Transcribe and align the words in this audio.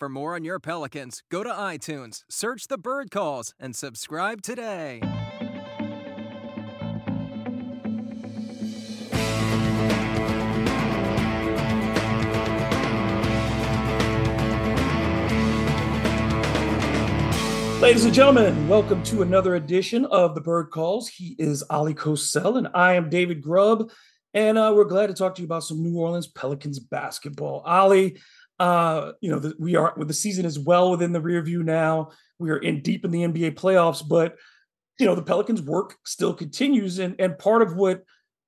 For 0.00 0.08
more 0.08 0.34
on 0.34 0.42
your 0.42 0.58
Pelicans, 0.58 1.22
go 1.30 1.44
to 1.44 1.50
iTunes, 1.50 2.24
search 2.28 2.66
the 2.66 2.76
Bird 2.76 3.12
Calls, 3.12 3.54
and 3.60 3.76
subscribe 3.76 4.42
today. 4.42 5.00
Ladies 17.80 18.04
and 18.04 18.12
gentlemen, 18.12 18.66
welcome 18.66 19.00
to 19.04 19.22
another 19.22 19.54
edition 19.54 20.06
of 20.06 20.34
the 20.34 20.40
Bird 20.40 20.72
Calls. 20.72 21.08
He 21.08 21.36
is 21.38 21.62
Oleh 21.70 21.94
Kosel, 21.94 22.58
and 22.58 22.66
I 22.74 22.94
am 22.94 23.10
David 23.10 23.42
Grubb. 23.42 23.92
And 24.32 24.58
uh, 24.58 24.72
we're 24.74 24.86
glad 24.86 25.06
to 25.06 25.14
talk 25.14 25.36
to 25.36 25.42
you 25.42 25.46
about 25.46 25.62
some 25.62 25.80
New 25.80 25.96
Orleans 25.96 26.26
Pelicans 26.26 26.80
basketball. 26.80 27.62
Oleh, 27.64 28.18
uh, 28.58 29.12
you 29.20 29.30
know, 29.30 29.38
the, 29.38 29.54
we 29.58 29.76
are 29.76 29.94
the 29.96 30.14
season 30.14 30.44
is 30.44 30.58
well 30.58 30.90
within 30.90 31.12
the 31.12 31.20
rear 31.20 31.42
view 31.42 31.62
now. 31.62 32.10
We 32.38 32.50
are 32.50 32.58
in 32.58 32.82
deep 32.82 33.04
in 33.04 33.10
the 33.10 33.22
NBA 33.22 33.54
playoffs, 33.54 34.06
but 34.06 34.36
you 34.98 35.06
know, 35.06 35.14
the 35.14 35.22
Pelicans' 35.22 35.62
work 35.62 35.96
still 36.04 36.34
continues. 36.34 36.98
And 36.98 37.16
and 37.18 37.38
part 37.38 37.62
of 37.62 37.74
what 37.74 38.04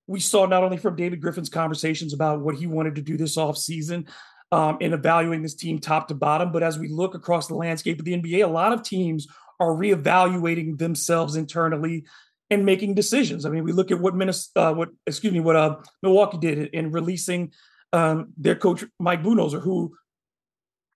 we 0.07 0.21
saw 0.21 0.47
not 0.47 0.63
only 0.63 0.77
from 0.77 0.97
David 0.97 1.21
Griffin's 1.21 1.49
conversations 1.49 2.15
about 2.15 2.41
what 2.41 2.55
he 2.55 2.67
wanted 2.67 2.95
to 2.97 3.03
do 3.03 3.17
this 3.17 3.37
offseason 3.37 4.09
um, 4.53 4.79
in 4.81 4.93
evaluating 4.93 5.43
this 5.43 5.55
team 5.55 5.81
top 5.81 6.09
to 6.09 6.15
bottom, 6.15 6.53
but 6.53 6.63
as 6.63 6.79
we 6.79 6.89
look 6.89 7.15
across 7.15 7.49
the 7.49 7.57
landscape 7.57 7.99
of 7.99 8.05
the 8.05 8.17
NBA, 8.17 8.45
a 8.45 8.49
lot 8.49 8.73
of 8.73 8.83
teams 8.83 9.27
are 9.59 9.71
reevaluating 9.71 10.79
themselves 10.79 11.35
internally 11.35 12.05
and 12.51 12.65
making 12.65 12.95
decisions. 12.95 13.45
I 13.45 13.51
mean, 13.51 13.65
we 13.65 13.73
look 13.73 13.91
at 13.91 14.01
what 14.01 14.15
Minnesota, 14.15 14.69
uh, 14.69 14.73
what 14.73 14.91
excuse 15.07 15.33
me, 15.33 15.41
what 15.41 15.57
uh, 15.57 15.77
Milwaukee 16.03 16.39
did 16.39 16.69
in 16.69 16.93
releasing 16.93 17.53
um, 17.97 18.33
their 18.37 18.55
coach 18.55 18.85
Mike 18.99 19.23
Budenholzer, 19.23 19.61
who, 19.61 19.97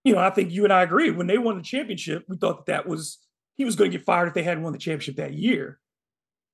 you 0.04 0.12
know, 0.12 0.18
I 0.18 0.30
think 0.30 0.52
you 0.52 0.64
and 0.64 0.72
I 0.72 0.82
agree 0.82 1.10
when 1.10 1.26
they 1.26 1.38
won 1.38 1.56
the 1.56 1.62
championship, 1.62 2.24
we 2.28 2.36
thought 2.36 2.66
that 2.66 2.72
that 2.72 2.88
was 2.88 3.18
he 3.56 3.64
was 3.64 3.76
going 3.76 3.90
to 3.90 3.98
get 3.98 4.06
fired 4.06 4.28
if 4.28 4.34
they 4.34 4.42
hadn't 4.42 4.62
won 4.62 4.72
the 4.72 4.78
championship 4.78 5.16
that 5.16 5.34
year, 5.34 5.78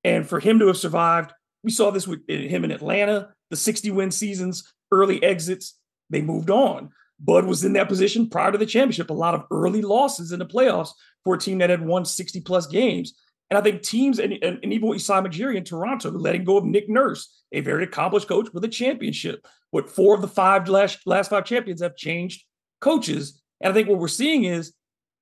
and 0.03 0.27
for 0.27 0.39
him 0.39 0.59
to 0.59 0.67
have 0.67 0.77
survived, 0.77 1.31
we 1.63 1.71
saw 1.71 1.91
this 1.91 2.07
with 2.07 2.27
him 2.29 2.63
in 2.63 2.71
Atlanta, 2.71 3.29
the 3.49 3.55
60 3.57 3.91
win 3.91 4.11
seasons, 4.11 4.73
early 4.91 5.21
exits, 5.23 5.77
they 6.09 6.21
moved 6.21 6.49
on. 6.49 6.91
Bud 7.19 7.45
was 7.45 7.65
in 7.65 7.73
that 7.73 7.87
position 7.87 8.29
prior 8.29 8.51
to 8.51 8.57
the 8.57 8.65
championship, 8.65 9.09
a 9.09 9.13
lot 9.13 9.33
of 9.33 9.43
early 9.51 9.81
losses 9.81 10.31
in 10.31 10.39
the 10.39 10.45
playoffs 10.45 10.91
for 11.23 11.35
a 11.35 11.39
team 11.39 11.57
that 11.57 11.69
had 11.69 11.85
won 11.85 12.05
60 12.05 12.41
plus 12.41 12.67
games. 12.67 13.13
And 13.49 13.57
I 13.57 13.61
think 13.61 13.81
teams, 13.81 14.19
and, 14.19 14.33
and, 14.33 14.59
and 14.61 14.73
even 14.73 14.87
what 14.87 14.95
you 14.95 14.99
saw 14.99 15.21
Majiri 15.21 15.55
in 15.55 15.63
Toronto, 15.63 16.11
letting 16.11 16.43
go 16.43 16.57
of 16.57 16.65
Nick 16.65 16.89
Nurse, 16.89 17.43
a 17.53 17.61
very 17.61 17.83
accomplished 17.83 18.27
coach 18.27 18.49
with 18.53 18.63
a 18.65 18.69
championship. 18.69 19.47
What 19.71 19.89
four 19.89 20.13
of 20.13 20.21
the 20.21 20.27
five 20.27 20.67
last, 20.67 20.99
last 21.05 21.29
five 21.29 21.45
champions 21.45 21.81
have 21.81 21.95
changed 21.95 22.43
coaches. 22.81 23.41
And 23.61 23.71
I 23.71 23.73
think 23.73 23.87
what 23.87 23.99
we're 23.99 24.09
seeing 24.09 24.43
is 24.43 24.73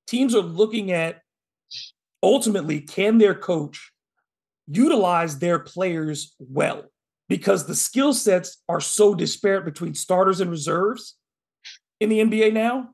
teams 0.08 0.34
are 0.34 0.42
looking 0.42 0.92
at 0.92 1.22
ultimately, 2.24 2.82
can 2.82 3.20
their 3.20 3.36
coach 3.36 3.92
utilize 4.68 5.38
their 5.38 5.60
players 5.60 6.36
well? 6.40 6.86
Because 7.30 7.66
the 7.66 7.76
skill 7.76 8.14
sets 8.14 8.62
are 8.68 8.82
so 8.82 9.14
disparate 9.14 9.66
between 9.66 9.94
starters 9.94 10.42
and 10.42 10.50
reserves 10.50 11.16
in 12.00 12.10
the 12.10 12.20
NBA 12.20 12.54
now. 12.54 12.90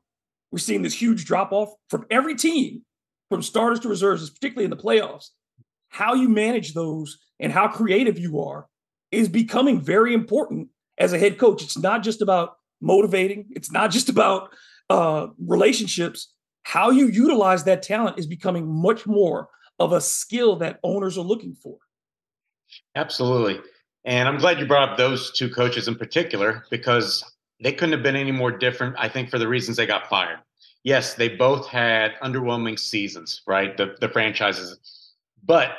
We're 0.50 0.58
seeing 0.58 0.82
this 0.82 1.00
huge 1.00 1.24
drop 1.24 1.52
off 1.52 1.72
from 1.88 2.06
every 2.10 2.34
team 2.34 2.84
from 3.32 3.42
starters 3.42 3.80
to 3.80 3.88
reserves, 3.88 4.28
particularly 4.28 4.64
in 4.64 4.70
the 4.70 4.76
playoffs, 4.76 5.30
how 5.88 6.12
you 6.12 6.28
manage 6.28 6.74
those 6.74 7.18
and 7.40 7.50
how 7.50 7.66
creative 7.66 8.18
you 8.18 8.40
are 8.40 8.66
is 9.10 9.28
becoming 9.28 9.80
very 9.80 10.12
important 10.12 10.68
as 10.98 11.12
a 11.12 11.18
head 11.18 11.38
coach. 11.38 11.62
It's 11.62 11.78
not 11.78 12.02
just 12.02 12.20
about 12.20 12.56
motivating, 12.80 13.46
it's 13.50 13.72
not 13.72 13.90
just 13.90 14.08
about 14.10 14.50
uh, 14.90 15.28
relationships. 15.38 16.32
How 16.64 16.90
you 16.90 17.08
utilize 17.08 17.64
that 17.64 17.82
talent 17.82 18.18
is 18.18 18.26
becoming 18.26 18.68
much 18.68 19.06
more 19.06 19.48
of 19.78 19.92
a 19.92 20.00
skill 20.00 20.56
that 20.56 20.78
owners 20.84 21.16
are 21.16 21.24
looking 21.24 21.54
for. 21.54 21.78
Absolutely. 22.94 23.60
And 24.04 24.28
I'm 24.28 24.38
glad 24.38 24.60
you 24.60 24.66
brought 24.66 24.90
up 24.90 24.98
those 24.98 25.32
two 25.32 25.48
coaches 25.48 25.88
in 25.88 25.96
particular 25.96 26.64
because 26.70 27.24
they 27.62 27.72
couldn't 27.72 27.92
have 27.92 28.02
been 28.02 28.16
any 28.16 28.32
more 28.32 28.52
different, 28.52 28.94
I 28.98 29.08
think, 29.08 29.30
for 29.30 29.38
the 29.38 29.48
reasons 29.48 29.76
they 29.76 29.86
got 29.86 30.08
fired 30.08 30.38
yes, 30.84 31.14
they 31.14 31.28
both 31.28 31.66
had 31.66 32.12
underwhelming 32.22 32.78
seasons, 32.78 33.42
right? 33.46 33.76
The 33.76 33.96
the 34.00 34.08
franchises, 34.08 34.78
but 35.44 35.76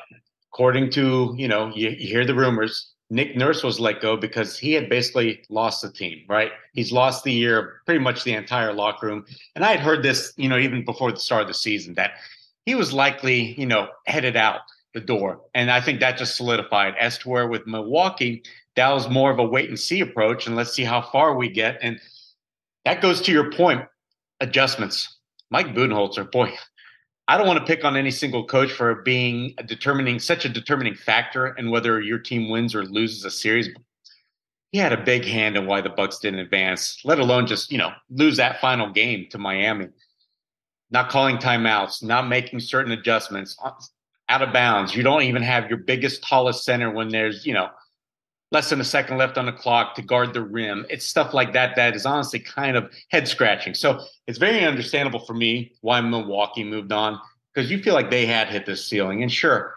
according 0.51 0.91
to 0.91 1.33
you 1.37 1.47
know, 1.47 1.71
you, 1.73 1.89
you 1.89 2.07
hear 2.07 2.25
the 2.25 2.35
rumors. 2.35 2.89
Nick 3.09 3.35
Nurse 3.35 3.63
was 3.63 3.79
let 3.79 4.01
go 4.01 4.17
because 4.17 4.57
he 4.57 4.73
had 4.73 4.89
basically 4.89 5.43
lost 5.49 5.83
the 5.83 5.91
team, 5.91 6.23
right? 6.27 6.51
He's 6.73 6.91
lost 6.91 7.23
the 7.23 7.31
year, 7.31 7.81
pretty 7.85 7.99
much 7.99 8.23
the 8.23 8.33
entire 8.33 8.73
locker 8.73 9.05
room. 9.05 9.25
And 9.55 9.63
I 9.63 9.69
had 9.69 9.81
heard 9.81 10.01
this, 10.01 10.33
you 10.35 10.49
know, 10.49 10.57
even 10.57 10.83
before 10.83 11.11
the 11.11 11.19
start 11.19 11.43
of 11.43 11.47
the 11.47 11.53
season, 11.53 11.93
that 11.93 12.13
he 12.65 12.73
was 12.73 12.91
likely, 12.91 13.53
you 13.59 13.67
know, 13.67 13.89
headed 14.07 14.35
out 14.35 14.61
the 14.95 15.01
door. 15.01 15.41
And 15.53 15.69
I 15.69 15.79
think 15.79 15.99
that 15.99 16.17
just 16.17 16.35
solidified 16.35 16.95
as 16.99 17.19
to 17.19 17.29
where 17.29 17.47
with 17.47 17.67
Milwaukee, 17.67 18.41
that 18.75 18.91
was 18.91 19.07
more 19.09 19.31
of 19.31 19.37
a 19.37 19.43
wait 19.43 19.69
and 19.69 19.79
see 19.79 19.99
approach. 19.99 20.47
And 20.47 20.55
let's 20.55 20.73
see 20.73 20.83
how 20.83 21.01
far 21.01 21.35
we 21.35 21.49
get. 21.49 21.77
And 21.81 21.99
that 22.85 23.01
goes 23.01 23.21
to 23.21 23.31
your 23.31 23.51
point 23.51 23.81
adjustments. 24.43 25.17
Mike 25.49 25.67
Budenholzer, 25.73 26.31
boy, 26.31 26.53
I 27.27 27.37
don't 27.37 27.47
want 27.47 27.59
to 27.59 27.65
pick 27.65 27.85
on 27.85 27.95
any 27.95 28.11
single 28.11 28.45
coach 28.45 28.71
for 28.71 28.95
being 28.95 29.55
determining 29.65 30.19
such 30.19 30.45
a 30.45 30.49
determining 30.49 30.95
factor 30.95 31.47
in 31.55 31.71
whether 31.71 32.01
your 32.01 32.19
team 32.19 32.49
wins 32.49 32.75
or 32.75 32.83
loses 32.83 33.23
a 33.23 33.31
series. 33.31 33.69
He 34.71 34.79
had 34.79 34.91
a 34.91 35.03
big 35.03 35.23
hand 35.23 35.55
in 35.55 35.65
why 35.65 35.81
the 35.81 35.89
Bucks 35.89 36.19
didn't 36.19 36.39
advance, 36.39 36.99
let 37.05 37.19
alone 37.19 37.47
just 37.47 37.71
you 37.71 37.77
know 37.77 37.91
lose 38.09 38.37
that 38.37 38.59
final 38.59 38.91
game 38.91 39.27
to 39.29 39.37
Miami. 39.37 39.87
Not 40.91 41.09
calling 41.09 41.37
timeouts, 41.37 42.03
not 42.03 42.27
making 42.27 42.59
certain 42.59 42.91
adjustments, 42.91 43.55
uh, 43.63 43.71
out 44.29 44.41
of 44.41 44.53
bounds. 44.53 44.95
You 44.95 45.03
don't 45.03 45.23
even 45.23 45.43
have 45.43 45.69
your 45.69 45.77
biggest, 45.77 46.23
tallest 46.23 46.63
center 46.63 46.91
when 46.91 47.09
there's 47.09 47.45
you 47.45 47.53
know 47.53 47.69
less 48.53 48.69
than 48.69 48.79
a 48.79 48.85
second 48.85 49.17
left 49.17 49.37
on 49.37 49.47
the 49.47 49.51
clock 49.51 49.95
to 49.95 50.01
guard 50.03 50.33
the 50.33 50.41
rim. 50.41 50.85
It's 50.89 51.05
stuff 51.05 51.33
like 51.33 51.53
that 51.53 51.75
that 51.75 51.95
is 51.95 52.05
honestly 52.05 52.39
kind 52.39 52.77
of 52.77 52.93
head 53.09 53.27
scratching. 53.27 53.73
So 53.73 53.99
it's 54.27 54.37
very 54.37 54.63
understandable 54.63 55.19
for 55.19 55.33
me 55.33 55.73
why 55.81 55.99
Milwaukee 55.99 56.63
moved 56.63 56.91
on 56.91 57.19
because 57.53 57.71
you 57.71 57.81
feel 57.81 57.95
like 57.95 58.11
they 58.11 58.27
had 58.27 58.47
hit 58.47 58.67
this 58.67 58.85
ceiling. 58.85 59.23
And 59.23 59.31
sure, 59.31 59.75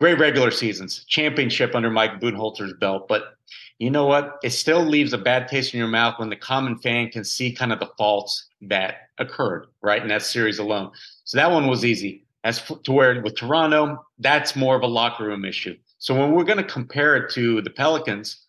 great 0.00 0.18
regular 0.18 0.50
seasons, 0.50 1.04
championship 1.08 1.74
under 1.76 1.88
Mike 1.88 2.20
Budenholzer's 2.20 2.74
belt, 2.74 3.06
but 3.08 3.36
you 3.78 3.90
know 3.90 4.06
what? 4.06 4.38
It 4.42 4.50
still 4.50 4.82
leaves 4.82 5.12
a 5.12 5.18
bad 5.18 5.48
taste 5.48 5.72
in 5.72 5.78
your 5.78 5.88
mouth 5.88 6.18
when 6.18 6.30
the 6.30 6.36
common 6.36 6.78
fan 6.78 7.10
can 7.10 7.24
see 7.24 7.52
kind 7.52 7.72
of 7.72 7.78
the 7.78 7.90
faults 7.96 8.48
that 8.62 9.10
occurred 9.18 9.66
right 9.82 10.02
in 10.02 10.08
that 10.08 10.22
series 10.22 10.58
alone. 10.58 10.90
So 11.24 11.38
that 11.38 11.50
one 11.50 11.68
was 11.68 11.84
easy. 11.84 12.24
As 12.42 12.62
to 12.84 12.92
where 12.92 13.20
with 13.22 13.36
Toronto, 13.36 14.04
that's 14.18 14.56
more 14.56 14.76
of 14.76 14.82
a 14.82 14.86
locker 14.86 15.24
room 15.24 15.44
issue. 15.44 15.76
So 15.98 16.14
when 16.14 16.32
we're 16.32 16.44
going 16.44 16.58
to 16.58 16.64
compare 16.64 17.16
it 17.16 17.30
to 17.32 17.62
the 17.62 17.70
Pelicans, 17.70 18.46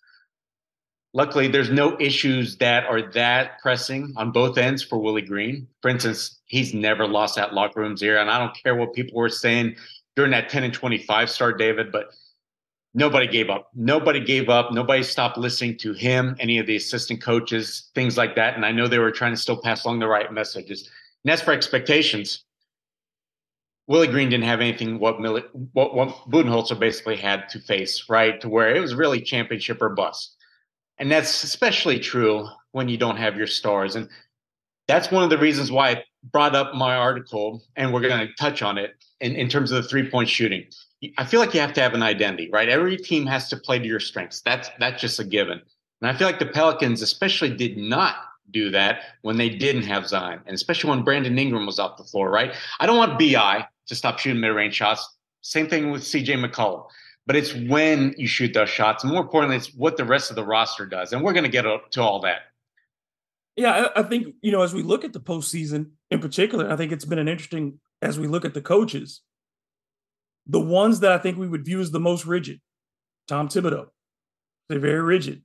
luckily 1.14 1.48
there's 1.48 1.70
no 1.70 2.00
issues 2.00 2.58
that 2.58 2.86
are 2.86 3.02
that 3.14 3.60
pressing 3.62 4.14
on 4.18 4.32
both 4.32 4.58
ends 4.58 4.84
for 4.84 4.98
Willie 4.98 5.22
Green. 5.22 5.68
For 5.82 5.90
instance, 5.90 6.40
he's 6.46 6.74
never 6.74 7.08
lost 7.08 7.36
that 7.36 7.54
locker 7.54 7.80
room 7.80 7.98
zero, 7.98 8.22
and 8.22 8.30
I 8.30 8.40
don't 8.40 8.56
care 8.56 8.76
what 8.76 8.94
people 8.94 9.18
were 9.18 9.30
saying 9.30 9.76
during 10.16 10.32
that 10.32 10.50
10 10.50 10.64
and 10.64 10.74
25 10.74 11.30
start, 11.30 11.58
David, 11.58 11.92
but 11.92 12.12
nobody 12.94 13.28
gave 13.28 13.50
up. 13.50 13.70
Nobody 13.76 14.20
gave 14.20 14.50
up. 14.50 14.74
Nobody 14.74 15.04
stopped 15.04 15.38
listening 15.38 15.78
to 15.78 15.94
him, 15.94 16.36
any 16.40 16.58
of 16.58 16.66
the 16.66 16.76
assistant 16.76 17.22
coaches, 17.22 17.92
things 17.94 18.18
like 18.18 18.36
that. 18.36 18.56
And 18.56 18.66
I 18.66 18.72
know 18.72 18.88
they 18.88 19.00
were 19.00 19.12
trying 19.12 19.34
to 19.34 19.38
still 19.40 19.62
pass 19.62 19.86
along 19.86 20.00
the 20.00 20.08
right 20.08 20.32
messages. 20.34 20.90
And 21.24 21.32
as 21.32 21.42
for 21.42 21.52
expectations, 21.54 22.44
Willie 23.88 24.08
Green 24.08 24.30
didn't 24.30 24.44
have 24.44 24.60
anything 24.60 25.00
what, 25.00 25.20
what, 25.22 25.96
what 25.96 26.10
Budenholzer 26.30 26.78
basically 26.78 27.16
had 27.16 27.48
to 27.50 27.60
face, 27.60 28.06
right? 28.10 28.40
To 28.42 28.50
where 28.50 28.76
it 28.76 28.80
was 28.82 28.94
really 28.94 29.22
championship 29.22 29.82
or 29.82 29.90
bust. 29.90 30.36
And 30.98 31.10
that's 31.10 31.44
especially 31.44 32.00
true 32.00 32.48
when 32.72 32.90
you 32.90 32.98
don't 32.98 33.18
have 33.18 33.38
your 33.38 33.48
stars. 33.48 33.96
And 33.96 34.10
that's 34.88 35.10
one 35.10 35.24
of 35.24 35.30
the 35.30 35.38
reasons 35.38 35.72
why 35.72 35.90
I 35.92 36.04
brought 36.32 36.56
up 36.56 36.76
my 36.76 36.96
article, 36.96 37.64
and 37.76 37.94
we're 37.94 38.02
going 38.02 38.28
to 38.28 38.34
touch 38.34 38.62
on 38.62 38.78
it 38.78 38.96
in, 39.22 39.36
in 39.36 39.48
terms 39.48 39.72
of 39.72 39.82
the 39.82 39.88
three 39.88 40.10
point 40.10 40.28
shooting. 40.28 40.66
I 41.18 41.26
feel 41.26 41.40
like 41.40 41.54
you 41.54 41.62
have 41.62 41.74
to 41.74 41.82
have 41.82 41.94
an 41.94 42.04
identity, 42.04 42.50
right? 42.52 42.68
Every 42.68 42.98
team 42.98 43.26
has 43.28 43.50
to 43.50 43.58
play 43.58 43.80
to 43.80 43.86
your 43.86 44.00
strengths. 44.00 44.42
That's 44.42 44.70
that's 44.80 45.00
just 45.00 45.20
a 45.20 45.24
given. 45.24 45.62
And 46.02 46.10
I 46.10 46.18
feel 46.18 46.28
like 46.28 46.40
the 46.40 46.48
Pelicans 46.48 47.02
especially 47.02 47.56
did 47.56 47.78
not 47.78 48.16
do 48.52 48.72
that 48.72 49.02
when 49.22 49.38
they 49.38 49.50
didn't 49.50 49.84
have 49.84 50.08
Zion, 50.08 50.42
and 50.46 50.56
especially 50.56 50.90
when 50.90 51.04
Brandon 51.04 51.38
Ingram 51.38 51.66
was 51.66 51.80
off 51.80 51.98
the 51.98 52.04
floor, 52.04 52.32
right? 52.32 52.54
I 52.80 52.86
don't 52.86 52.98
want 52.98 53.20
BI 53.20 53.68
to 53.88 53.96
stop 53.96 54.20
shooting 54.20 54.42
mid 54.42 54.54
range 54.54 54.76
shots. 54.76 55.18
Same 55.42 55.68
thing 55.68 55.92
with 55.92 56.04
CJ 56.04 56.44
McCollum. 56.44 56.86
But 57.26 57.36
it's 57.36 57.54
when 57.54 58.16
you 58.18 58.28
shoot 58.28 58.54
those 58.54 58.70
shots. 58.70 59.04
More 59.04 59.22
importantly, 59.22 59.58
it's 59.58 59.74
what 59.74 59.98
the 59.98 60.06
rest 60.06 60.30
of 60.30 60.36
the 60.38 60.46
roster 60.46 60.86
does. 60.86 61.12
And 61.12 61.22
we're 61.22 61.34
going 61.34 61.44
to 61.44 61.50
get 61.50 61.64
to 61.64 62.02
all 62.02 62.22
that. 62.22 62.40
Yeah, 63.58 63.88
I 63.96 64.04
think, 64.04 64.36
you 64.42 64.52
know, 64.52 64.62
as 64.62 64.74
we 64.74 64.84
look 64.84 65.04
at 65.04 65.14
the 65.14 65.20
postseason 65.20 65.92
in 66.10 66.20
particular, 66.20 66.72
I 66.72 66.76
think 66.76 66.92
it's 66.92 67.06
been 67.06 67.20
an 67.20 67.28
interesting, 67.28 67.80
as 68.02 68.20
we 68.20 68.28
look 68.28 68.46
at 68.46 68.54
the 68.54 68.62
coaches, 68.62 69.22
the 70.46 70.60
ones 70.60 71.02
that 71.02 71.12
I 71.12 71.18
think 71.18 71.38
we 71.38 71.48
would 71.48 71.66
view 71.66 71.82
as 71.82 71.92
the 71.92 72.00
most 72.00 72.26
rigid, 72.26 72.62
Tom 73.28 73.50
Thibodeau, 73.50 73.88
they're 74.70 74.80
very 74.80 75.02
rigid. 75.02 75.44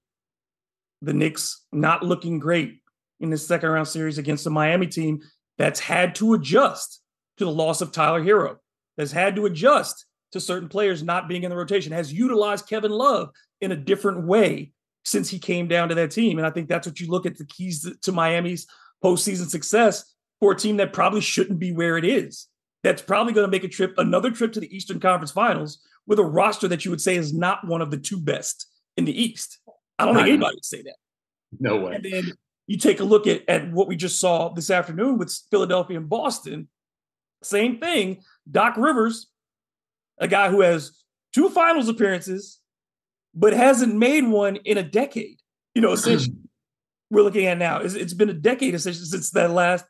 The 1.01 1.15
Knicks 1.15 1.65
not 1.73 2.05
looking 2.05 2.39
great 2.39 2.81
in 3.19 3.31
the 3.31 3.39
second 3.39 3.71
round 3.71 3.89
series 3.89 4.19
against 4.19 4.45
the 4.45 4.51
Miami 4.51 4.87
team 4.87 5.23
that's 5.59 5.81
had 5.81 6.15
to 6.17 6.35
adjust 6.35 7.02
to 7.39 7.45
the 7.45 7.51
loss 7.51 7.81
of 7.81 7.93
Tyler 7.93 8.23
Herro, 8.23 8.57
that's 8.97 9.13
had 9.13 9.37
to 9.37 9.47
adjust 9.47 10.07
to 10.33 10.41
certain 10.41 10.69
players 10.69 11.03
not 11.03 11.29
being 11.29 11.43
in 11.45 11.51
the 11.51 11.57
rotation, 11.57 11.93
has 11.93 12.13
utilized 12.13 12.69
Kevin 12.69 12.91
Love 12.91 13.31
in 13.61 13.73
a 13.73 13.77
different 13.77 14.27
way 14.27 14.73
since 15.05 15.29
he 15.29 15.39
came 15.39 15.69
down 15.69 15.89
to 15.89 15.95
that 15.95 16.11
team. 16.11 16.39
And 16.39 16.47
I 16.47 16.51
think 16.51 16.69
that's 16.69 16.87
what 16.87 17.01
you 17.01 17.09
look 17.09 17.27
at 17.27 17.37
the 17.37 17.45
keys 17.45 17.83
to, 17.83 17.95
to 18.03 18.13
Miami's 18.13 18.67
postseason 19.03 19.49
success 19.49 20.15
for 20.41 20.53
a 20.53 20.57
team 20.57 20.79
that 20.79 20.93
probably 20.93 21.21
shouldn't 21.21 21.59
be 21.59 21.73
where 21.73 21.99
it 21.99 22.05
is. 22.05 22.49
That's 22.83 23.03
probably 23.03 23.33
going 23.33 23.47
to 23.47 23.51
make 23.51 23.65
a 23.65 23.69
trip, 23.69 23.95
another 23.99 24.31
trip 24.31 24.53
to 24.53 24.61
the 24.61 24.75
Eastern 24.75 25.01
Conference 25.01 25.31
Finals 25.31 25.79
with 26.07 26.19
a 26.19 26.25
roster 26.25 26.67
that 26.69 26.85
you 26.85 26.91
would 26.91 27.01
say 27.01 27.17
is 27.17 27.33
not 27.33 27.67
one 27.67 27.81
of 27.81 27.91
the 27.91 27.97
two 27.97 28.19
best 28.19 28.67
in 28.97 29.05
the 29.05 29.23
East. 29.23 29.59
I 29.99 30.05
don't 30.05 30.15
think 30.15 30.29
anybody 30.29 30.57
would 30.57 30.65
say 30.65 30.83
that. 30.83 30.97
No 31.61 31.79
way. 31.79 31.95
And 31.95 32.05
then 32.05 32.33
you 32.67 32.79
take 32.79 33.01
a 33.01 33.05
look 33.05 33.27
at, 33.27 33.49
at 33.49 33.71
what 33.71 33.87
we 33.87 33.97
just 33.97 34.19
saw 34.19 34.49
this 34.49 34.71
afternoon 34.71 35.19
with 35.19 35.37
Philadelphia 35.51 35.97
and 35.97 36.09
Boston. 36.09 36.69
Same 37.43 37.79
thing. 37.79 38.23
Doc 38.51 38.77
Rivers, 38.77 39.29
a 40.19 40.29
guy 40.29 40.51
who 40.51 40.61
has 40.61 40.93
two 41.33 41.49
finals 41.49 41.89
appearances, 41.89 42.61
but 43.35 43.53
hasn't 43.53 43.95
made 43.95 44.27
one 44.27 44.57
in 44.57 44.79
a 44.79 44.83
decade. 44.83 45.39
You 45.75 45.83
know, 45.83 45.93
essentially, 45.93 46.37
hmm. 46.37 46.47
we're 47.11 47.23
looking 47.23 47.47
at 47.47 47.59
now. 47.59 47.79
It's, 47.79 47.95
it's 47.95 48.15
been 48.15 48.31
a 48.31 48.35
decade 48.35 48.75
essentially 48.75 49.07
since 49.07 49.31
that 49.31 49.51
last 49.51 49.85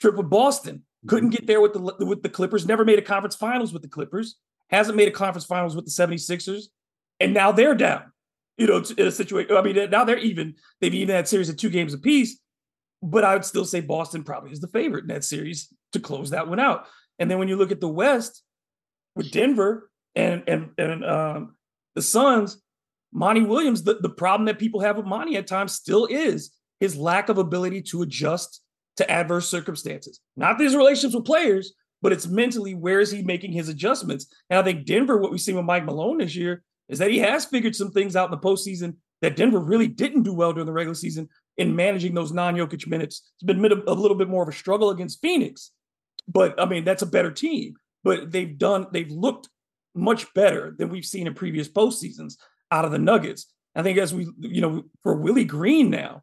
trip 0.00 0.16
with 0.16 0.30
Boston. 0.30 0.82
Couldn't 1.06 1.30
get 1.30 1.46
there 1.46 1.60
with 1.60 1.74
the 1.74 2.06
with 2.06 2.22
the 2.22 2.30
Clippers. 2.30 2.66
Never 2.66 2.84
made 2.84 2.98
a 2.98 3.02
conference 3.02 3.36
finals 3.36 3.72
with 3.72 3.82
the 3.82 3.88
Clippers. 3.88 4.36
Hasn't 4.70 4.96
made 4.96 5.08
a 5.08 5.10
conference 5.10 5.44
finals 5.44 5.76
with 5.76 5.84
the 5.84 5.90
76ers. 5.90 6.64
And 7.20 7.34
now 7.34 7.52
they're 7.52 7.74
down. 7.74 8.12
You 8.56 8.66
know, 8.68 8.82
in 8.96 9.06
a 9.06 9.10
situation. 9.10 9.54
I 9.54 9.62
mean, 9.62 9.90
now 9.90 10.04
they're 10.04 10.16
even. 10.18 10.54
They've 10.80 10.94
even 10.94 11.14
had 11.14 11.28
series 11.28 11.48
of 11.48 11.56
two 11.56 11.68
games 11.68 11.92
apiece. 11.92 12.38
But 13.02 13.24
I 13.24 13.34
would 13.34 13.44
still 13.44 13.66
say 13.66 13.80
Boston 13.80 14.24
probably 14.24 14.52
is 14.52 14.60
the 14.60 14.68
favorite 14.68 15.02
in 15.02 15.08
that 15.08 15.24
series 15.24 15.68
to 15.94 16.00
close 16.00 16.30
that 16.30 16.48
one 16.48 16.60
out. 16.60 16.86
And 17.18 17.30
then 17.30 17.38
when 17.38 17.48
you 17.48 17.56
look 17.56 17.72
at 17.72 17.80
the 17.80 17.88
West 17.88 18.42
with 19.16 19.30
Denver 19.30 19.90
and 20.14 20.42
and 20.46 20.70
and 20.78 21.04
um, 21.04 21.56
the 21.94 22.02
Suns, 22.02 22.60
Monty 23.12 23.42
Williams, 23.42 23.82
the, 23.82 23.94
the 23.94 24.08
problem 24.10 24.46
that 24.46 24.58
people 24.58 24.80
have 24.80 24.96
with 24.96 25.06
Monty 25.06 25.36
at 25.36 25.46
times 25.46 25.72
still 25.72 26.06
is 26.06 26.52
his 26.80 26.96
lack 26.96 27.28
of 27.28 27.38
ability 27.38 27.82
to 27.82 28.02
adjust 28.02 28.60
to 28.96 29.10
adverse 29.10 29.48
circumstances. 29.48 30.20
Not 30.36 30.60
his 30.60 30.76
relationships 30.76 31.14
with 31.14 31.24
players, 31.24 31.72
but 32.02 32.12
it's 32.12 32.26
mentally 32.26 32.74
where 32.74 33.00
is 33.00 33.10
he 33.10 33.22
making 33.22 33.52
his 33.52 33.68
adjustments? 33.68 34.26
And 34.50 34.58
I 34.58 34.62
think 34.62 34.86
Denver, 34.86 35.18
what 35.18 35.30
we've 35.30 35.40
seen 35.40 35.56
with 35.56 35.64
Mike 35.64 35.84
Malone 35.84 36.18
this 36.18 36.36
year, 36.36 36.62
is 36.88 36.98
that 36.98 37.10
he 37.10 37.18
has 37.18 37.44
figured 37.44 37.74
some 37.74 37.90
things 37.90 38.14
out 38.14 38.26
in 38.26 38.30
the 38.30 38.38
postseason 38.38 38.96
that 39.22 39.36
Denver 39.36 39.58
really 39.58 39.88
didn't 39.88 40.22
do 40.22 40.34
well 40.34 40.52
during 40.52 40.66
the 40.66 40.72
regular 40.72 40.94
season 40.94 41.28
in 41.56 41.74
managing 41.74 42.14
those 42.14 42.32
non-Jokic 42.32 42.86
minutes. 42.86 43.32
It's 43.36 43.44
been 43.44 43.64
a 43.64 43.94
little 43.94 44.16
bit 44.16 44.28
more 44.28 44.42
of 44.42 44.48
a 44.48 44.52
struggle 44.52 44.90
against 44.90 45.22
Phoenix, 45.22 45.70
but 46.28 46.60
I 46.60 46.66
mean 46.66 46.84
that's 46.84 47.02
a 47.02 47.06
better 47.06 47.30
team. 47.30 47.74
But 48.04 48.30
they've 48.30 48.56
done, 48.56 48.86
they've 48.92 49.10
looked 49.10 49.48
much 49.94 50.32
better 50.34 50.74
than 50.78 50.90
we've 50.90 51.06
seen 51.06 51.26
in 51.26 51.34
previous 51.34 51.68
postseasons 51.68 52.34
out 52.70 52.84
of 52.84 52.92
the 52.92 52.98
Nuggets. 52.98 53.46
I 53.74 53.82
think 53.82 53.98
as 53.98 54.14
we, 54.14 54.28
you 54.38 54.60
know, 54.60 54.84
for 55.02 55.14
Willie 55.14 55.44
Green 55.44 55.90
now 55.90 56.22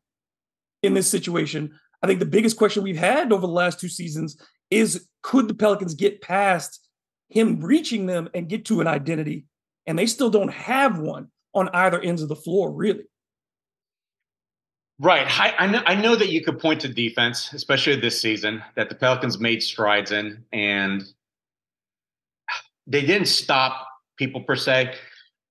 in 0.83 0.93
this 0.93 1.09
situation, 1.09 1.77
I 2.01 2.07
think 2.07 2.19
the 2.19 2.25
biggest 2.25 2.57
question 2.57 2.83
we've 2.83 2.97
had 2.97 3.31
over 3.31 3.41
the 3.41 3.53
last 3.53 3.79
two 3.79 3.89
seasons 3.89 4.39
is 4.69 5.07
could 5.21 5.47
the 5.47 5.53
Pelicans 5.53 5.95
get 5.95 6.21
past 6.21 6.87
him 7.29 7.59
reaching 7.61 8.05
them 8.05 8.29
and 8.33 8.47
get 8.47 8.65
to 8.65 8.81
an 8.81 8.87
identity? 8.87 9.45
And 9.87 9.97
they 9.97 10.05
still 10.05 10.29
don't 10.29 10.53
have 10.53 10.99
one 10.99 11.29
on 11.53 11.69
either 11.69 11.99
ends 11.99 12.21
of 12.21 12.29
the 12.29 12.35
floor, 12.35 12.71
really. 12.71 13.05
Right. 15.01 15.25
I, 15.27 15.55
I, 15.57 15.67
know, 15.67 15.81
I 15.87 15.95
know 15.95 16.15
that 16.15 16.29
you 16.29 16.43
could 16.43 16.59
point 16.59 16.81
to 16.81 16.87
defense, 16.87 17.53
especially 17.53 17.95
this 17.95 18.21
season, 18.21 18.63
that 18.75 18.87
the 18.87 18.93
Pelicans 18.93 19.39
made 19.39 19.63
strides 19.63 20.11
in, 20.11 20.45
and 20.53 21.03
they 22.85 23.01
didn't 23.01 23.27
stop 23.27 23.87
people 24.17 24.41
per 24.41 24.55
se. 24.55 24.93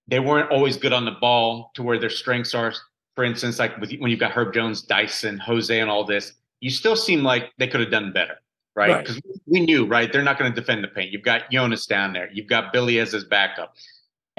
They 0.06 0.20
weren't 0.20 0.52
always 0.52 0.76
good 0.76 0.92
on 0.92 1.04
the 1.04 1.16
ball 1.20 1.72
to 1.74 1.82
where 1.82 1.98
their 1.98 2.10
strengths 2.10 2.54
are. 2.54 2.72
For 3.16 3.24
instance, 3.24 3.58
like 3.58 3.76
with, 3.78 3.92
when 3.98 4.12
you've 4.12 4.20
got 4.20 4.30
Herb 4.30 4.54
Jones, 4.54 4.82
Dyson, 4.82 5.38
Jose, 5.38 5.80
and 5.80 5.90
all 5.90 6.04
this, 6.04 6.34
you 6.60 6.70
still 6.70 6.94
seem 6.94 7.24
like 7.24 7.50
they 7.58 7.66
could 7.66 7.80
have 7.80 7.90
done 7.90 8.12
better, 8.12 8.36
right? 8.76 9.00
Because 9.00 9.16
right. 9.16 9.40
we 9.46 9.60
knew, 9.60 9.84
right, 9.84 10.12
they're 10.12 10.22
not 10.22 10.38
going 10.38 10.52
to 10.52 10.60
defend 10.60 10.84
the 10.84 10.88
paint. 10.88 11.10
You've 11.10 11.22
got 11.22 11.50
Jonas 11.50 11.86
down 11.86 12.12
there. 12.12 12.30
You've 12.32 12.46
got 12.46 12.72
Billy 12.72 13.00
as 13.00 13.10
his 13.10 13.24
backup. 13.24 13.74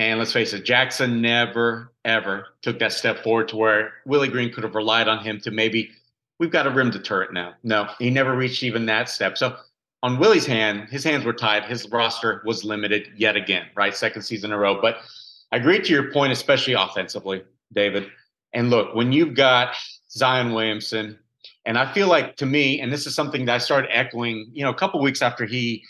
And 0.01 0.17
let's 0.17 0.33
face 0.33 0.51
it, 0.53 0.65
Jackson 0.65 1.21
never, 1.21 1.93
ever 2.05 2.47
took 2.63 2.79
that 2.79 2.91
step 2.91 3.23
forward 3.23 3.49
to 3.49 3.55
where 3.55 3.93
Willie 4.07 4.29
Green 4.29 4.51
could 4.51 4.63
have 4.63 4.73
relied 4.73 5.07
on 5.07 5.23
him 5.23 5.39
to 5.41 5.51
maybe, 5.51 5.91
we've 6.39 6.49
got 6.49 6.65
a 6.65 6.71
rim 6.71 6.89
deterrent 6.89 7.33
now. 7.33 7.53
No, 7.61 7.87
he 7.99 8.09
never 8.09 8.35
reached 8.35 8.63
even 8.63 8.87
that 8.87 9.09
step. 9.09 9.37
So 9.37 9.55
on 10.01 10.17
Willie's 10.17 10.47
hand, 10.47 10.89
his 10.89 11.03
hands 11.03 11.23
were 11.23 11.33
tied. 11.33 11.65
His 11.65 11.87
roster 11.91 12.41
was 12.47 12.63
limited 12.63 13.09
yet 13.15 13.35
again, 13.35 13.67
right? 13.75 13.95
Second 13.95 14.23
season 14.23 14.49
in 14.49 14.55
a 14.55 14.57
row. 14.57 14.81
But 14.81 15.01
I 15.51 15.57
agree 15.57 15.79
to 15.79 15.93
your 15.93 16.11
point, 16.11 16.33
especially 16.33 16.73
offensively, 16.73 17.43
David. 17.71 18.07
And 18.53 18.71
look, 18.71 18.95
when 18.95 19.11
you've 19.11 19.35
got 19.35 19.75
Zion 20.09 20.51
Williamson, 20.51 21.19
and 21.63 21.77
I 21.77 21.93
feel 21.93 22.07
like 22.07 22.37
to 22.37 22.47
me, 22.47 22.81
and 22.81 22.91
this 22.91 23.05
is 23.05 23.13
something 23.13 23.45
that 23.45 23.53
I 23.53 23.59
started 23.59 23.95
echoing, 23.95 24.49
you 24.51 24.63
know, 24.63 24.71
a 24.71 24.75
couple 24.75 24.99
weeks 24.99 25.21
after 25.21 25.45
he 25.45 25.83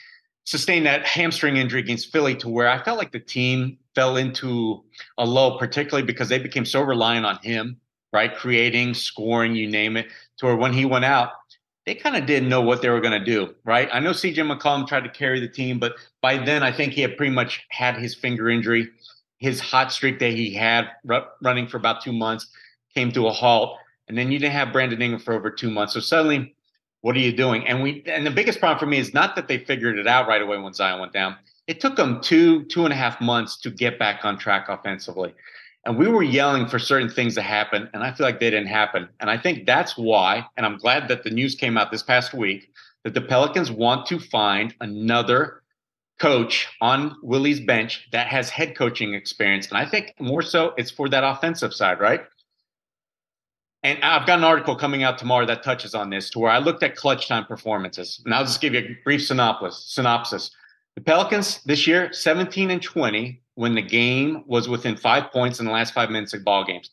sustained 0.44 0.86
that 0.86 1.06
hamstring 1.06 1.56
injury 1.56 1.80
against 1.80 2.12
Philly, 2.12 2.36
to 2.36 2.50
where 2.50 2.68
I 2.68 2.84
felt 2.84 2.98
like 2.98 3.13
the 3.13 3.19
team 3.19 3.78
fell 3.95 4.17
into 4.17 4.83
a 5.17 5.25
low, 5.25 5.57
particularly 5.57 6.05
because 6.05 6.29
they 6.29 6.39
became 6.39 6.65
so 6.65 6.81
reliant 6.81 7.25
on 7.25 7.38
him, 7.38 7.77
right? 8.13 8.35
Creating, 8.35 8.93
scoring, 8.93 9.55
you 9.55 9.67
name 9.67 9.97
it, 9.97 10.07
to 10.38 10.45
where 10.45 10.55
when 10.55 10.73
he 10.73 10.85
went 10.85 11.05
out, 11.05 11.31
they 11.85 11.95
kind 11.95 12.15
of 12.15 12.25
didn't 12.25 12.49
know 12.49 12.61
what 12.61 12.81
they 12.81 12.89
were 12.89 13.01
going 13.01 13.19
to 13.19 13.25
do, 13.25 13.55
right? 13.65 13.89
I 13.91 13.99
know 13.99 14.11
CJ 14.11 14.35
McCollum 14.35 14.88
tried 14.88 15.03
to 15.03 15.09
carry 15.09 15.39
the 15.39 15.47
team, 15.47 15.79
but 15.79 15.95
by 16.21 16.38
then 16.38 16.63
I 16.63 16.71
think 16.71 16.93
he 16.93 17.01
had 17.01 17.17
pretty 17.17 17.33
much 17.33 17.65
had 17.69 17.98
his 17.98 18.13
finger 18.13 18.50
injury. 18.50 18.89
His 19.39 19.60
hot 19.60 19.91
streak 19.91 20.19
that 20.19 20.33
he 20.33 20.53
had 20.53 20.89
running 21.41 21.67
for 21.67 21.77
about 21.77 22.03
two 22.03 22.13
months 22.13 22.48
came 22.93 23.12
to 23.13 23.27
a 23.27 23.31
halt. 23.31 23.77
And 24.07 24.17
then 24.17 24.31
you 24.31 24.38
didn't 24.38 24.53
have 24.53 24.71
Brandon 24.71 25.01
Ingram 25.01 25.21
for 25.21 25.33
over 25.33 25.50
two 25.50 25.71
months. 25.71 25.93
So 25.93 26.00
suddenly, 26.00 26.53
what 27.01 27.15
are 27.15 27.19
you 27.19 27.31
doing? 27.31 27.67
And 27.67 27.81
we 27.81 28.03
and 28.05 28.25
the 28.25 28.31
biggest 28.31 28.60
problem 28.60 28.77
for 28.77 28.86
me 28.86 29.00
is 29.00 29.13
not 29.13 29.36
that 29.36 29.48
they 29.48 29.57
figured 29.57 29.98
it 29.98 30.05
out 30.05 30.27
right 30.27 30.41
away 30.41 30.57
when 30.57 30.74
Zion 30.74 31.00
went 31.00 31.13
down. 31.13 31.36
It 31.68 31.80
took 31.80 31.96
them 31.96 32.22
two, 32.22 32.63
two 32.65 32.86
and 32.86 32.94
a 32.94 32.98
half 32.98 33.22
months 33.22 33.58
to 33.62 33.70
get 33.70 34.00
back 34.00 34.25
on 34.25 34.38
track 34.38 34.68
offensively. 34.70 35.34
And 35.86 35.98
we 35.98 36.08
were 36.08 36.24
yelling 36.24 36.68
for 36.68 36.77
certain 36.77 37.10
things 37.10 37.34
to 37.36 37.41
happen, 37.41 37.89
and 37.94 38.03
I 38.03 38.12
feel 38.12 38.25
like 38.25 38.39
they 38.39 38.51
didn't 38.51 38.68
happen. 38.68 39.10
And 39.20 39.30
I 39.30 39.38
think 39.38 39.65
that's 39.65 39.98
why, 39.98 40.46
and 40.58 40.65
I'm 40.65 40.77
glad 40.77 41.08
that 41.08 41.24
the 41.24 41.32
news 41.32 41.56
came 41.56 41.77
out 41.77 41.91
this 41.91 42.03
past 42.03 42.34
week 42.34 42.70
that 43.03 43.15
the 43.15 43.22
Pelicans 43.22 43.72
want 43.72 44.06
to 44.08 44.20
find 44.20 44.75
another 44.80 45.63
coach 46.20 46.68
on 46.82 47.15
Willie's 47.24 47.60
bench 47.60 48.08
that 48.12 48.27
has 48.27 48.50
head 48.50 48.77
coaching 48.77 49.15
experience. 49.15 49.68
And 49.70 49.77
I 49.77 49.86
think 49.86 50.13
more 50.20 50.44
so 50.44 50.74
it's 50.77 50.91
for 50.91 51.10
that 51.10 51.24
offensive 51.24 51.74
side, 51.74 52.00
right? 52.00 52.22
And 53.82 54.00
I've 54.03 54.27
got 54.27 54.38
an 54.38 54.46
article 54.46 54.75
coming 54.75 55.01
out 55.01 55.18
tomorrow 55.18 55.48
that 55.48 55.63
touches 55.63 55.96
on 55.96 56.12
this 56.12 56.30
to 56.32 56.39
where 56.39 56.51
I 56.51 56.60
looked 56.60 56.84
at 56.84 56.96
clutch 56.96 57.27
time 57.27 57.46
performances. 57.46 58.22
And 58.24 58.36
I'll 58.36 58.46
just 58.46 58.62
give 58.62 58.75
you 58.75 58.82
a 58.82 58.98
brief 59.03 59.25
synopsis. 59.25 59.84
synopsis. 59.88 60.51
The 60.95 61.01
Pelicans 61.01 61.63
this 61.63 61.88
year, 61.88 62.12
17 62.12 62.71
and 62.71 62.81
20, 62.81 63.41
when 63.55 63.75
the 63.75 63.81
game 63.81 64.43
was 64.45 64.67
within 64.67 64.95
five 64.95 65.31
points 65.31 65.60
in 65.60 65.65
the 65.65 65.71
last 65.71 65.93
five 65.93 66.10
minutes 66.10 66.33
of 66.33 66.43
ball 66.43 66.65
games. 66.65 66.89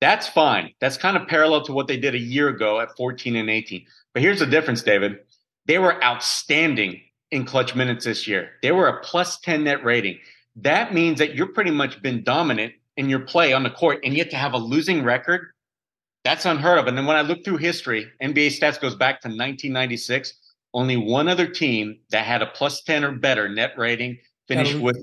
That's 0.00 0.28
fine. 0.28 0.72
That's 0.80 0.96
kind 0.96 1.16
of 1.16 1.26
parallel 1.26 1.62
to 1.64 1.72
what 1.72 1.86
they 1.86 1.96
did 1.96 2.14
a 2.14 2.18
year 2.18 2.48
ago 2.48 2.80
at 2.80 2.96
14 2.96 3.36
and 3.36 3.48
18. 3.48 3.86
But 4.12 4.22
here's 4.22 4.40
the 4.40 4.46
difference, 4.46 4.82
David. 4.82 5.18
They 5.66 5.78
were 5.78 6.02
outstanding 6.04 7.00
in 7.30 7.44
clutch 7.44 7.74
minutes 7.74 8.04
this 8.04 8.26
year. 8.26 8.50
They 8.62 8.72
were 8.72 8.88
a 8.88 9.00
plus 9.02 9.40
10 9.40 9.64
net 9.64 9.84
rating. 9.84 10.18
That 10.56 10.94
means 10.94 11.18
that 11.18 11.34
you're 11.34 11.48
pretty 11.48 11.70
much 11.70 12.00
been 12.02 12.22
dominant 12.22 12.74
in 12.96 13.08
your 13.08 13.20
play 13.20 13.52
on 13.52 13.62
the 13.62 13.70
court, 13.70 14.00
and 14.04 14.14
yet 14.14 14.30
to 14.30 14.36
have 14.36 14.54
a 14.54 14.58
losing 14.58 15.02
record, 15.02 15.48
that's 16.24 16.46
unheard 16.46 16.78
of. 16.78 16.86
And 16.86 16.96
then 16.96 17.06
when 17.06 17.16
I 17.16 17.22
look 17.22 17.44
through 17.44 17.58
history, 17.58 18.10
NBA 18.22 18.58
stats 18.58 18.80
goes 18.80 18.94
back 18.94 19.20
to 19.20 19.28
1996. 19.28 20.34
Only 20.76 20.98
one 20.98 21.26
other 21.26 21.48
team 21.48 21.98
that 22.10 22.26
had 22.26 22.42
a 22.42 22.46
plus 22.46 22.82
10 22.82 23.02
or 23.02 23.12
better 23.12 23.48
net 23.48 23.72
rating 23.78 24.18
finished 24.46 24.78
with 24.78 24.98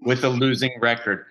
with 0.00 0.22
a 0.22 0.28
losing 0.28 0.78
record. 0.80 1.26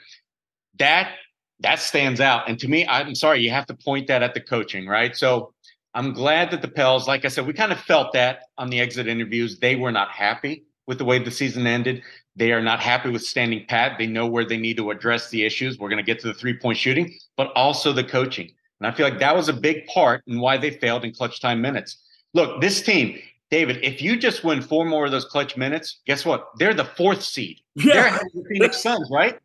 That 0.78 1.14
that 1.62 1.80
stands 1.80 2.20
out. 2.20 2.50
And 2.50 2.60
to 2.60 2.68
me, 2.68 2.86
I'm 2.86 3.16
sorry, 3.16 3.40
you 3.40 3.52
have 3.52 3.66
to 3.68 3.74
point 3.74 4.08
that 4.08 4.22
at 4.22 4.34
the 4.34 4.42
coaching, 4.42 4.86
right? 4.86 5.16
So 5.16 5.54
I'm 5.94 6.12
glad 6.12 6.52
that 6.52 6.62
the 6.62 6.68
Pels, 6.68 7.08
like 7.08 7.24
I 7.24 7.30
said, 7.30 7.48
we 7.48 7.54
kind 7.54 7.72
of 7.72 7.80
felt 7.80 8.12
that 8.12 8.40
on 8.58 8.70
the 8.70 8.82
exit 8.82 9.08
interviews. 9.08 9.60
They 9.60 9.78
were 9.78 9.94
not 9.94 10.10
happy 10.10 10.66
with 10.88 10.98
the 10.98 11.06
way 11.06 11.18
the 11.18 11.32
season 11.32 11.66
ended. 11.66 12.04
They 12.36 12.52
are 12.52 12.62
not 12.62 12.82
happy 12.82 13.10
with 13.10 13.24
standing 13.24 13.66
pat. 13.70 13.98
They 13.98 14.08
know 14.08 14.28
where 14.28 14.44
they 14.44 14.58
need 14.58 14.76
to 14.76 14.92
address 14.92 15.30
the 15.30 15.46
issues. 15.46 15.80
We're 15.80 15.88
going 15.88 16.04
to 16.04 16.12
get 16.12 16.20
to 16.20 16.28
the 16.28 16.34
three 16.34 16.58
point 16.60 16.78
shooting, 16.78 17.16
but 17.38 17.48
also 17.56 17.94
the 17.94 18.04
coaching. 18.04 18.52
And 18.82 18.88
I 18.88 18.92
feel 18.92 19.08
like 19.08 19.20
that 19.20 19.34
was 19.34 19.48
a 19.48 19.54
big 19.54 19.86
part 19.88 20.22
in 20.28 20.42
why 20.42 20.58
they 20.58 20.72
failed 20.72 21.06
in 21.06 21.14
clutch 21.14 21.40
time 21.40 21.62
minutes. 21.62 21.98
Look, 22.34 22.60
this 22.60 22.82
team, 22.82 23.18
David, 23.56 23.80
if 23.84 24.02
you 24.02 24.18
just 24.18 24.44
win 24.44 24.62
four 24.62 24.84
more 24.86 25.06
of 25.06 25.12
those 25.12 25.26
clutch 25.26 25.56
minutes, 25.56 26.02
guess 26.06 26.26
what? 26.26 26.50
They're 26.58 26.74
the 26.74 26.84
fourth 26.84 27.24
seed. 27.24 27.62
Yeah. 27.76 27.94
They're 27.94 28.20
the 28.34 28.46
Phoenix 28.50 28.82
Suns, 28.82 29.10
right? 29.10 29.40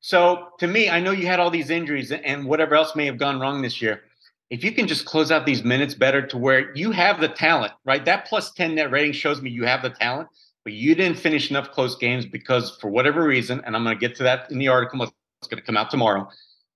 So 0.00 0.48
to 0.60 0.66
me, 0.66 0.88
I 0.88 1.00
know 1.00 1.10
you 1.10 1.26
had 1.26 1.40
all 1.40 1.50
these 1.50 1.70
injuries 1.70 2.12
and 2.12 2.46
whatever 2.46 2.74
else 2.76 2.94
may 2.94 3.06
have 3.06 3.18
gone 3.18 3.40
wrong 3.40 3.62
this 3.62 3.82
year 3.82 4.02
if 4.50 4.62
you 4.62 4.72
can 4.72 4.86
just 4.86 5.04
close 5.04 5.30
out 5.30 5.44
these 5.44 5.64
minutes 5.64 5.94
better 5.94 6.24
to 6.24 6.38
where 6.38 6.74
you 6.76 6.92
have 6.92 7.20
the 7.20 7.28
talent, 7.28 7.72
right? 7.84 8.04
That 8.04 8.26
plus 8.26 8.52
10 8.52 8.76
net 8.76 8.90
rating 8.90 9.12
shows 9.12 9.42
me 9.42 9.50
you 9.50 9.64
have 9.64 9.82
the 9.82 9.90
talent, 9.90 10.28
but 10.64 10.72
you 10.72 10.94
didn't 10.94 11.18
finish 11.18 11.50
enough 11.50 11.72
close 11.72 11.96
games 11.96 12.24
because 12.24 12.76
for 12.80 12.88
whatever 12.88 13.24
reason, 13.24 13.60
and 13.66 13.74
I'm 13.74 13.82
going 13.82 13.96
to 13.96 14.00
get 14.00 14.16
to 14.18 14.22
that 14.22 14.50
in 14.50 14.58
the 14.58 14.68
article, 14.68 15.02
it's 15.02 15.48
going 15.48 15.60
to 15.60 15.66
come 15.66 15.76
out 15.76 15.90
tomorrow, 15.90 16.28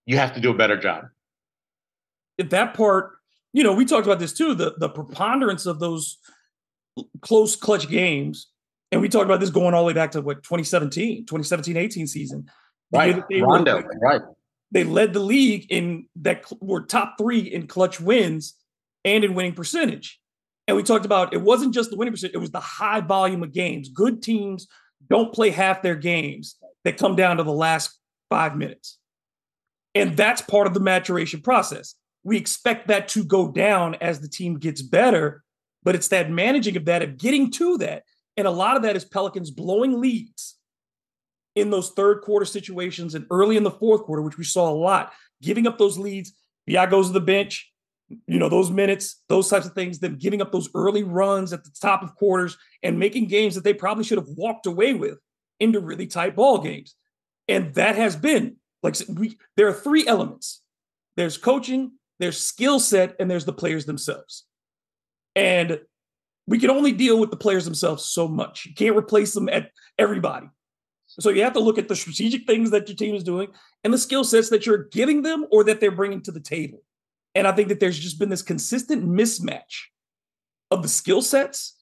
you 0.06 0.16
have 0.16 0.34
to 0.34 0.40
do 0.40 0.50
a 0.50 0.54
better 0.54 0.76
job. 0.76 1.04
If 2.38 2.50
that 2.50 2.74
part, 2.74 3.12
you 3.52 3.62
know, 3.62 3.72
we 3.72 3.84
talked 3.84 4.06
about 4.06 4.18
this 4.18 4.32
too, 4.32 4.54
the, 4.54 4.74
the 4.78 4.88
preponderance 4.88 5.66
of 5.66 5.78
those 5.78 6.18
close 7.20 7.56
clutch 7.56 7.88
games. 7.88 8.48
And 8.92 9.00
we 9.00 9.08
talked 9.08 9.26
about 9.26 9.40
this 9.40 9.50
going 9.50 9.74
all 9.74 9.82
the 9.82 9.86
way 9.86 9.92
back 9.92 10.12
to 10.12 10.20
what 10.20 10.42
2017, 10.42 11.26
2017 11.26 11.76
18 11.76 12.06
season. 12.06 12.50
Right. 12.92 13.22
Rondo, 13.30 13.76
were, 13.76 13.98
right 14.00 14.22
they 14.70 14.84
led 14.84 15.12
the 15.12 15.20
league 15.20 15.66
in 15.70 16.06
that 16.16 16.44
were 16.60 16.82
top 16.82 17.16
three 17.18 17.40
in 17.40 17.66
clutch 17.66 18.00
wins 18.00 18.54
and 19.04 19.24
in 19.24 19.34
winning 19.34 19.54
percentage. 19.54 20.20
And 20.68 20.76
we 20.76 20.82
talked 20.82 21.04
about 21.04 21.34
it 21.34 21.42
wasn't 21.42 21.74
just 21.74 21.90
the 21.90 21.96
winning 21.96 22.12
percentage, 22.12 22.34
it 22.34 22.38
was 22.38 22.52
the 22.52 22.60
high 22.60 23.00
volume 23.00 23.42
of 23.42 23.52
games. 23.52 23.88
Good 23.88 24.22
teams 24.22 24.68
don't 25.08 25.32
play 25.32 25.50
half 25.50 25.82
their 25.82 25.96
games 25.96 26.56
that 26.84 26.98
come 26.98 27.16
down 27.16 27.38
to 27.38 27.42
the 27.42 27.52
last 27.52 27.98
five 28.28 28.56
minutes. 28.56 28.98
And 29.94 30.16
that's 30.16 30.40
part 30.40 30.68
of 30.68 30.74
the 30.74 30.80
maturation 30.80 31.40
process. 31.40 31.96
We 32.22 32.36
expect 32.36 32.88
that 32.88 33.08
to 33.08 33.24
go 33.24 33.50
down 33.50 33.96
as 33.96 34.20
the 34.20 34.28
team 34.28 34.58
gets 34.58 34.82
better, 34.82 35.42
but 35.82 35.94
it's 35.94 36.08
that 36.08 36.30
managing 36.30 36.76
of 36.76 36.84
that, 36.86 37.02
of 37.02 37.18
getting 37.18 37.50
to 37.52 37.78
that. 37.78 38.04
And 38.36 38.46
a 38.46 38.50
lot 38.50 38.76
of 38.76 38.82
that 38.82 38.96
is 38.96 39.04
Pelicans 39.04 39.50
blowing 39.50 40.00
leads 40.00 40.56
in 41.56 41.70
those 41.70 41.90
third 41.90 42.22
quarter 42.22 42.46
situations 42.46 43.14
and 43.14 43.26
early 43.30 43.56
in 43.56 43.62
the 43.62 43.70
fourth 43.70 44.02
quarter, 44.02 44.22
which 44.22 44.38
we 44.38 44.44
saw 44.44 44.70
a 44.70 44.74
lot, 44.74 45.12
giving 45.42 45.66
up 45.66 45.78
those 45.78 45.98
leads. 45.98 46.32
BI 46.66 46.86
goes 46.86 47.08
to 47.08 47.12
the 47.12 47.20
bench, 47.20 47.70
you 48.26 48.38
know, 48.38 48.48
those 48.48 48.70
minutes, 48.70 49.22
those 49.28 49.48
types 49.48 49.66
of 49.66 49.72
things, 49.72 49.98
them 49.98 50.16
giving 50.16 50.40
up 50.40 50.52
those 50.52 50.68
early 50.74 51.02
runs 51.02 51.52
at 51.52 51.64
the 51.64 51.70
top 51.80 52.02
of 52.02 52.14
quarters 52.14 52.56
and 52.82 52.98
making 52.98 53.26
games 53.26 53.54
that 53.54 53.64
they 53.64 53.74
probably 53.74 54.04
should 54.04 54.18
have 54.18 54.28
walked 54.28 54.66
away 54.66 54.94
with 54.94 55.18
into 55.58 55.80
really 55.80 56.06
tight 56.06 56.36
ball 56.36 56.58
games. 56.58 56.94
And 57.48 57.74
that 57.74 57.96
has 57.96 58.16
been 58.16 58.56
like 58.82 58.96
we 59.08 59.36
there 59.56 59.68
are 59.68 59.72
three 59.72 60.06
elements. 60.06 60.62
There's 61.16 61.36
coaching, 61.36 61.92
there's 62.18 62.40
skill 62.40 62.80
set, 62.80 63.16
and 63.18 63.30
there's 63.30 63.44
the 63.44 63.52
players 63.52 63.86
themselves. 63.86 64.44
And 65.36 65.80
we 66.46 66.58
can 66.58 66.70
only 66.70 66.92
deal 66.92 67.18
with 67.18 67.30
the 67.30 67.36
players 67.36 67.64
themselves 67.64 68.04
so 68.04 68.26
much. 68.26 68.66
You 68.66 68.74
can't 68.74 68.96
replace 68.96 69.34
them 69.34 69.48
at 69.48 69.70
everybody. 69.98 70.48
So 71.06 71.30
you 71.30 71.42
have 71.42 71.54
to 71.54 71.60
look 71.60 71.78
at 71.78 71.88
the 71.88 71.96
strategic 71.96 72.46
things 72.46 72.70
that 72.70 72.88
your 72.88 72.96
team 72.96 73.14
is 73.14 73.24
doing 73.24 73.48
and 73.82 73.92
the 73.92 73.98
skill 73.98 74.24
sets 74.24 74.48
that 74.50 74.66
you're 74.66 74.88
giving 74.92 75.22
them 75.22 75.46
or 75.50 75.64
that 75.64 75.80
they're 75.80 75.90
bringing 75.90 76.22
to 76.22 76.32
the 76.32 76.40
table. 76.40 76.82
And 77.34 77.46
I 77.46 77.52
think 77.52 77.68
that 77.68 77.80
there's 77.80 77.98
just 77.98 78.18
been 78.18 78.28
this 78.28 78.42
consistent 78.42 79.04
mismatch 79.04 79.86
of 80.70 80.82
the 80.82 80.88
skill 80.88 81.22
sets 81.22 81.76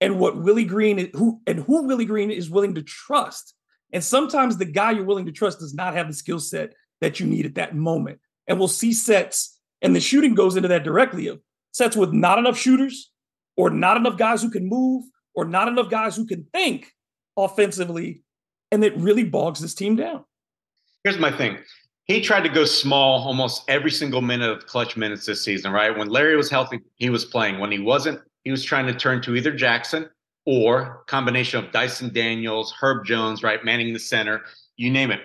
and 0.00 0.18
what 0.18 0.36
Willie 0.36 0.64
Green 0.64 0.98
is, 0.98 1.08
who 1.14 1.40
and 1.46 1.60
who 1.60 1.86
Willie 1.86 2.04
Green 2.04 2.30
is 2.30 2.50
willing 2.50 2.74
to 2.74 2.82
trust. 2.82 3.54
And 3.92 4.04
sometimes 4.04 4.56
the 4.56 4.64
guy 4.64 4.92
you're 4.92 5.04
willing 5.04 5.26
to 5.26 5.32
trust 5.32 5.60
does 5.60 5.74
not 5.74 5.94
have 5.94 6.06
the 6.06 6.14
skill 6.14 6.38
set 6.38 6.74
that 7.00 7.20
you 7.20 7.26
need 7.26 7.46
at 7.46 7.56
that 7.56 7.74
moment. 7.74 8.20
And 8.46 8.58
we'll 8.58 8.68
see 8.68 8.92
sets, 8.92 9.58
and 9.82 9.94
the 9.94 10.00
shooting 10.00 10.34
goes 10.34 10.56
into 10.56 10.68
that 10.68 10.84
directly 10.84 11.26
of 11.28 11.40
sets 11.72 11.96
with 11.96 12.12
not 12.12 12.38
enough 12.38 12.58
shooters, 12.58 13.10
or 13.56 13.70
not 13.70 13.96
enough 13.96 14.16
guys 14.16 14.42
who 14.42 14.50
can 14.50 14.68
move, 14.68 15.04
or 15.34 15.44
not 15.44 15.68
enough 15.68 15.90
guys 15.90 16.16
who 16.16 16.26
can 16.26 16.46
think 16.52 16.92
offensively 17.36 18.22
and 18.70 18.84
it 18.84 18.96
really 18.96 19.24
bogs 19.24 19.60
this 19.60 19.74
team 19.74 19.96
down. 19.96 20.24
Here's 21.04 21.18
my 21.18 21.30
thing. 21.30 21.58
He 22.04 22.20
tried 22.20 22.42
to 22.42 22.48
go 22.48 22.64
small 22.64 23.22
almost 23.22 23.62
every 23.68 23.90
single 23.90 24.20
minute 24.20 24.50
of 24.50 24.66
clutch 24.66 24.96
minutes 24.96 25.26
this 25.26 25.44
season, 25.44 25.72
right? 25.72 25.96
When 25.96 26.08
Larry 26.08 26.36
was 26.36 26.50
healthy, 26.50 26.80
he 26.96 27.10
was 27.10 27.24
playing. 27.24 27.58
When 27.58 27.70
he 27.70 27.78
wasn't, 27.78 28.20
he 28.44 28.50
was 28.50 28.64
trying 28.64 28.86
to 28.86 28.94
turn 28.94 29.22
to 29.22 29.36
either 29.36 29.52
Jackson 29.52 30.08
or 30.46 31.04
combination 31.06 31.64
of 31.64 31.70
Dyson 31.70 32.12
Daniels, 32.12 32.74
Herb 32.80 33.04
Jones, 33.04 33.42
right, 33.42 33.64
manning 33.64 33.92
the 33.92 33.98
center, 33.98 34.42
you 34.76 34.90
name 34.90 35.10
it. 35.10 35.20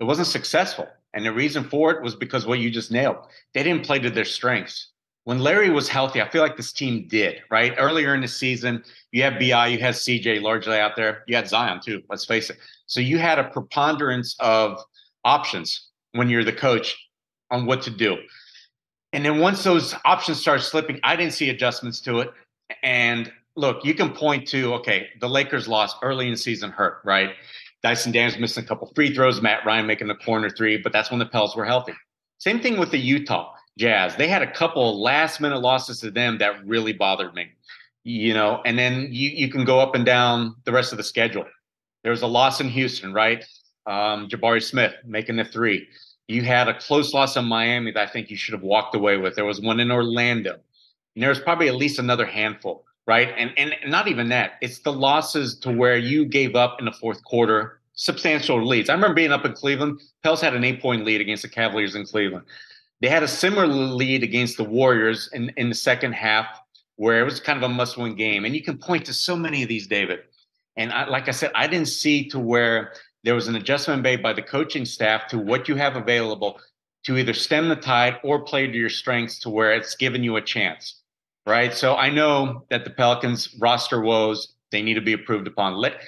It 0.00 0.04
wasn't 0.04 0.28
successful. 0.28 0.88
And 1.14 1.24
the 1.24 1.32
reason 1.32 1.64
for 1.64 1.90
it 1.90 2.02
was 2.02 2.14
because 2.14 2.46
what 2.46 2.60
you 2.60 2.70
just 2.70 2.92
nailed. 2.92 3.16
They 3.54 3.62
didn't 3.62 3.84
play 3.84 3.98
to 3.98 4.10
their 4.10 4.24
strengths. 4.24 4.90
When 5.28 5.40
Larry 5.40 5.68
was 5.68 5.90
healthy, 5.90 6.22
I 6.22 6.28
feel 6.30 6.40
like 6.40 6.56
this 6.56 6.72
team 6.72 7.06
did, 7.06 7.42
right? 7.50 7.74
Earlier 7.76 8.14
in 8.14 8.22
the 8.22 8.28
season, 8.28 8.82
you 9.12 9.22
had 9.22 9.38
BI, 9.38 9.66
you 9.66 9.78
had 9.78 9.92
CJ 9.92 10.40
largely 10.40 10.78
out 10.78 10.96
there. 10.96 11.22
You 11.26 11.36
had 11.36 11.46
Zion 11.46 11.80
too, 11.80 12.02
let's 12.08 12.24
face 12.24 12.48
it. 12.48 12.56
So 12.86 13.00
you 13.00 13.18
had 13.18 13.38
a 13.38 13.44
preponderance 13.44 14.34
of 14.40 14.82
options 15.26 15.90
when 16.12 16.30
you're 16.30 16.44
the 16.44 16.52
coach 16.54 16.96
on 17.50 17.66
what 17.66 17.82
to 17.82 17.90
do. 17.90 18.16
And 19.12 19.22
then 19.22 19.38
once 19.38 19.62
those 19.62 19.94
options 20.06 20.40
start 20.40 20.62
slipping, 20.62 20.98
I 21.04 21.14
didn't 21.14 21.34
see 21.34 21.50
adjustments 21.50 22.00
to 22.00 22.20
it. 22.20 22.30
And 22.82 23.30
look, 23.54 23.84
you 23.84 23.92
can 23.92 24.14
point 24.14 24.48
to 24.48 24.72
okay, 24.76 25.08
the 25.20 25.28
Lakers 25.28 25.68
lost 25.68 25.98
early 26.00 26.24
in 26.24 26.30
the 26.30 26.38
season, 26.38 26.70
hurt, 26.70 27.02
right? 27.04 27.32
Dyson 27.82 28.12
Daniels 28.12 28.40
missing 28.40 28.64
a 28.64 28.66
couple 28.66 28.90
free 28.94 29.14
throws, 29.14 29.42
Matt 29.42 29.66
Ryan 29.66 29.86
making 29.86 30.08
the 30.08 30.14
corner 30.14 30.48
three, 30.48 30.78
but 30.78 30.90
that's 30.94 31.10
when 31.10 31.18
the 31.18 31.26
Pels 31.26 31.54
were 31.54 31.66
healthy. 31.66 31.92
Same 32.38 32.60
thing 32.60 32.78
with 32.78 32.90
the 32.92 32.98
Utah 32.98 33.52
Jazz. 33.78 34.16
They 34.16 34.28
had 34.28 34.42
a 34.42 34.50
couple 34.50 35.00
last 35.00 35.40
minute 35.40 35.60
losses 35.60 36.00
to 36.00 36.10
them 36.10 36.38
that 36.38 36.66
really 36.66 36.92
bothered 36.92 37.34
me. 37.34 37.46
You 38.04 38.34
know, 38.34 38.60
and 38.64 38.78
then 38.78 39.08
you, 39.10 39.30
you 39.30 39.48
can 39.48 39.64
go 39.64 39.80
up 39.80 39.94
and 39.94 40.04
down 40.04 40.56
the 40.64 40.72
rest 40.72 40.92
of 40.92 40.98
the 40.98 41.04
schedule. 41.04 41.44
There 42.02 42.10
was 42.10 42.22
a 42.22 42.26
loss 42.26 42.60
in 42.60 42.68
Houston, 42.68 43.12
right? 43.12 43.44
Um, 43.86 44.28
Jabari 44.28 44.62
Smith 44.62 44.94
making 45.04 45.36
the 45.36 45.44
three. 45.44 45.86
You 46.26 46.42
had 46.42 46.68
a 46.68 46.78
close 46.78 47.14
loss 47.14 47.36
in 47.36 47.44
Miami 47.44 47.92
that 47.92 48.08
I 48.08 48.10
think 48.10 48.30
you 48.30 48.36
should 48.36 48.54
have 48.54 48.62
walked 48.62 48.94
away 48.94 49.16
with. 49.16 49.34
There 49.34 49.44
was 49.44 49.60
one 49.60 49.80
in 49.80 49.90
Orlando. 49.90 50.54
And 51.14 51.22
there 51.22 51.28
was 51.28 51.40
probably 51.40 51.68
at 51.68 51.74
least 51.74 51.98
another 51.98 52.26
handful, 52.26 52.84
right? 53.06 53.32
And 53.36 53.52
and 53.56 53.74
not 53.86 54.08
even 54.08 54.28
that. 54.28 54.52
It's 54.60 54.80
the 54.80 54.92
losses 54.92 55.58
to 55.60 55.72
where 55.72 55.96
you 55.96 56.24
gave 56.24 56.56
up 56.56 56.78
in 56.78 56.84
the 56.84 56.92
fourth 56.92 57.22
quarter 57.24 57.80
substantial 57.94 58.64
leads. 58.64 58.88
I 58.88 58.94
remember 58.94 59.14
being 59.14 59.32
up 59.32 59.44
in 59.44 59.52
Cleveland. 59.52 60.00
Pels 60.22 60.40
had 60.40 60.54
an 60.54 60.64
eight 60.64 60.80
point 60.80 61.04
lead 61.04 61.20
against 61.20 61.42
the 61.42 61.48
Cavaliers 61.48 61.94
in 61.94 62.06
Cleveland. 62.06 62.46
They 63.00 63.08
had 63.08 63.22
a 63.22 63.28
similar 63.28 63.66
lead 63.66 64.22
against 64.22 64.56
the 64.56 64.64
Warriors 64.64 65.28
in, 65.32 65.52
in 65.56 65.68
the 65.68 65.74
second 65.74 66.12
half, 66.12 66.46
where 66.96 67.20
it 67.20 67.24
was 67.24 67.38
kind 67.40 67.56
of 67.56 67.70
a 67.70 67.72
must 67.72 67.96
win 67.96 68.16
game. 68.16 68.44
And 68.44 68.54
you 68.54 68.62
can 68.62 68.76
point 68.76 69.04
to 69.06 69.14
so 69.14 69.36
many 69.36 69.62
of 69.62 69.68
these, 69.68 69.86
David. 69.86 70.20
And 70.76 70.92
I, 70.92 71.08
like 71.08 71.28
I 71.28 71.32
said, 71.32 71.52
I 71.54 71.66
didn't 71.66 71.88
see 71.88 72.28
to 72.30 72.38
where 72.38 72.92
there 73.24 73.34
was 73.34 73.48
an 73.48 73.56
adjustment 73.56 74.02
made 74.02 74.22
by 74.22 74.32
the 74.32 74.42
coaching 74.42 74.84
staff 74.84 75.28
to 75.28 75.38
what 75.38 75.68
you 75.68 75.76
have 75.76 75.96
available 75.96 76.60
to 77.04 77.16
either 77.16 77.32
stem 77.32 77.68
the 77.68 77.76
tide 77.76 78.18
or 78.24 78.40
play 78.40 78.66
to 78.66 78.76
your 78.76 78.90
strengths 78.90 79.38
to 79.40 79.50
where 79.50 79.72
it's 79.72 79.94
given 79.94 80.24
you 80.24 80.36
a 80.36 80.42
chance. 80.42 81.00
Right. 81.46 81.72
So 81.72 81.96
I 81.96 82.10
know 82.10 82.64
that 82.68 82.84
the 82.84 82.90
Pelicans 82.90 83.56
roster 83.58 84.00
woes, 84.02 84.54
they 84.70 84.82
need 84.82 84.94
to 84.94 85.00
be 85.00 85.14
approved 85.14 85.46
upon. 85.46 85.74
Let, 85.74 86.02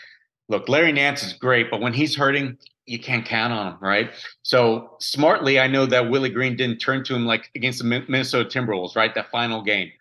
look, 0.48 0.68
Larry 0.68 0.92
Nance 0.92 1.22
is 1.22 1.32
great, 1.32 1.70
but 1.70 1.80
when 1.80 1.94
he's 1.94 2.14
hurting, 2.16 2.58
you 2.90 2.98
can't 2.98 3.24
count 3.24 3.52
on 3.52 3.68
him, 3.68 3.78
right? 3.80 4.10
So 4.42 4.96
smartly, 4.98 5.60
I 5.60 5.68
know 5.68 5.86
that 5.86 6.10
Willie 6.10 6.28
Green 6.28 6.56
didn't 6.56 6.78
turn 6.78 7.04
to 7.04 7.14
him 7.14 7.24
like 7.24 7.48
against 7.54 7.78
the 7.78 7.84
Minnesota 7.84 8.48
Timberwolves, 8.48 8.96
right? 8.96 9.14
That 9.14 9.30
final 9.30 9.62
game. 9.62 9.92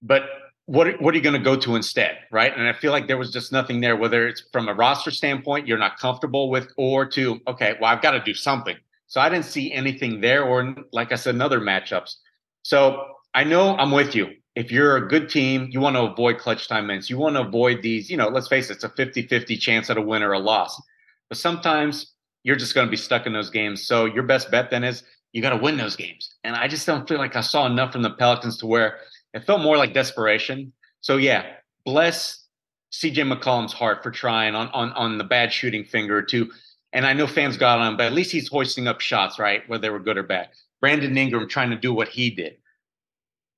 But 0.00 0.22
what 0.64 1.00
what 1.00 1.12
are 1.12 1.16
you 1.18 1.22
going 1.22 1.38
to 1.38 1.44
go 1.44 1.56
to 1.56 1.76
instead, 1.76 2.18
right? 2.32 2.56
And 2.56 2.66
I 2.66 2.72
feel 2.72 2.90
like 2.90 3.06
there 3.06 3.18
was 3.18 3.30
just 3.30 3.52
nothing 3.52 3.82
there, 3.82 3.96
whether 3.96 4.26
it's 4.26 4.44
from 4.50 4.68
a 4.68 4.74
roster 4.74 5.10
standpoint 5.10 5.66
you're 5.66 5.78
not 5.78 5.98
comfortable 5.98 6.48
with, 6.48 6.68
or 6.78 7.04
to 7.06 7.38
okay, 7.46 7.76
well 7.80 7.92
I've 7.92 8.02
got 8.02 8.12
to 8.12 8.20
do 8.20 8.32
something. 8.32 8.76
So 9.08 9.20
I 9.20 9.28
didn't 9.28 9.44
see 9.44 9.70
anything 9.72 10.20
there, 10.22 10.42
or 10.42 10.74
like 10.92 11.12
I 11.12 11.16
said, 11.16 11.34
another 11.34 11.60
matchups. 11.60 12.16
So 12.62 13.06
I 13.34 13.44
know 13.44 13.76
I'm 13.76 13.92
with 13.92 14.14
you. 14.14 14.30
If 14.56 14.72
you're 14.72 14.96
a 14.96 15.06
good 15.06 15.28
team, 15.28 15.68
you 15.70 15.80
want 15.80 15.96
to 15.96 16.02
avoid 16.02 16.38
clutch 16.38 16.66
time 16.66 16.86
minutes. 16.86 17.10
You 17.10 17.18
want 17.18 17.36
to 17.36 17.42
avoid 17.42 17.82
these, 17.82 18.10
you 18.10 18.16
know, 18.16 18.28
let's 18.28 18.48
face 18.48 18.70
it, 18.70 18.76
it's 18.76 18.84
a 18.84 18.88
50 18.88 19.26
50 19.26 19.58
chance 19.58 19.90
at 19.90 19.98
a 19.98 20.02
win 20.02 20.22
or 20.22 20.32
a 20.32 20.38
loss. 20.38 20.80
But 21.28 21.38
sometimes 21.38 22.12
you're 22.42 22.56
just 22.56 22.74
going 22.74 22.86
to 22.86 22.90
be 22.90 22.96
stuck 22.96 23.26
in 23.26 23.32
those 23.32 23.50
games. 23.50 23.86
So 23.86 24.04
your 24.04 24.22
best 24.22 24.50
bet 24.50 24.70
then 24.70 24.84
is 24.84 25.02
you 25.32 25.42
got 25.42 25.50
to 25.50 25.56
win 25.56 25.76
those 25.76 25.96
games. 25.96 26.34
And 26.44 26.54
I 26.54 26.68
just 26.68 26.86
don't 26.86 27.08
feel 27.08 27.18
like 27.18 27.36
I 27.36 27.40
saw 27.40 27.66
enough 27.66 27.92
from 27.92 28.02
the 28.02 28.10
Pelicans 28.10 28.58
to 28.58 28.66
where 28.66 28.98
it 29.34 29.44
felt 29.44 29.60
more 29.60 29.76
like 29.76 29.92
desperation. 29.92 30.72
So 31.00 31.16
yeah, 31.16 31.44
bless 31.84 32.46
CJ 32.92 33.32
McCollum's 33.32 33.72
heart 33.72 34.02
for 34.02 34.10
trying 34.10 34.54
on 34.54 34.68
on 34.68 34.92
on 34.92 35.18
the 35.18 35.24
bad 35.24 35.52
shooting 35.52 35.84
finger 35.84 36.22
too. 36.22 36.50
And 36.92 37.04
I 37.04 37.12
know 37.12 37.26
fans 37.26 37.56
got 37.56 37.80
on 37.80 37.88
him, 37.88 37.96
but 37.96 38.06
at 38.06 38.12
least 38.12 38.32
he's 38.32 38.48
hoisting 38.48 38.86
up 38.86 39.00
shots, 39.00 39.38
right? 39.38 39.68
Whether 39.68 39.82
they 39.82 39.90
were 39.90 40.00
good 40.00 40.16
or 40.16 40.22
bad. 40.22 40.48
Brandon 40.80 41.16
Ingram 41.16 41.48
trying 41.48 41.70
to 41.70 41.76
do 41.76 41.92
what 41.92 42.08
he 42.08 42.30
did. 42.30 42.56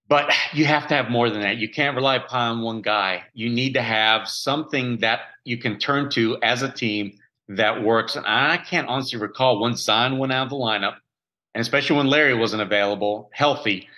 But 0.09 0.33
you 0.55 0.65
have 0.65 0.89
to 0.89 0.95
have 0.95 1.11
more 1.11 1.29
than 1.29 1.43
that. 1.43 1.59
You 1.59 1.69
can't 1.69 1.95
rely 1.95 2.17
upon 2.17 2.63
one 2.63 2.81
guy. 2.81 3.25
You 3.35 3.51
need 3.51 3.75
to 3.75 3.83
have 3.83 4.27
something 4.27 4.99
that 4.99 5.21
you 5.45 5.59
can 5.59 5.79
turn 5.79 6.11
to 6.11 6.39
as 6.43 6.63
a 6.63 6.71
team 6.71 7.19
that 7.49 7.83
works. 7.83 8.17
And 8.17 8.27
I 8.27 8.59
can't 8.59 8.89
honestly 8.89 9.19
recall 9.19 9.61
when 9.61 9.77
Zion 9.77 10.19
went 10.19 10.33
out 10.33 10.45
of 10.45 10.51
the 10.51 10.57
lineup, 10.57 10.97
and 11.55 11.61
especially 11.61 11.97
when 11.97 12.07
Larry 12.07 12.35
wasn't 12.35 12.63
available, 12.63 13.31
healthy, 13.33 13.89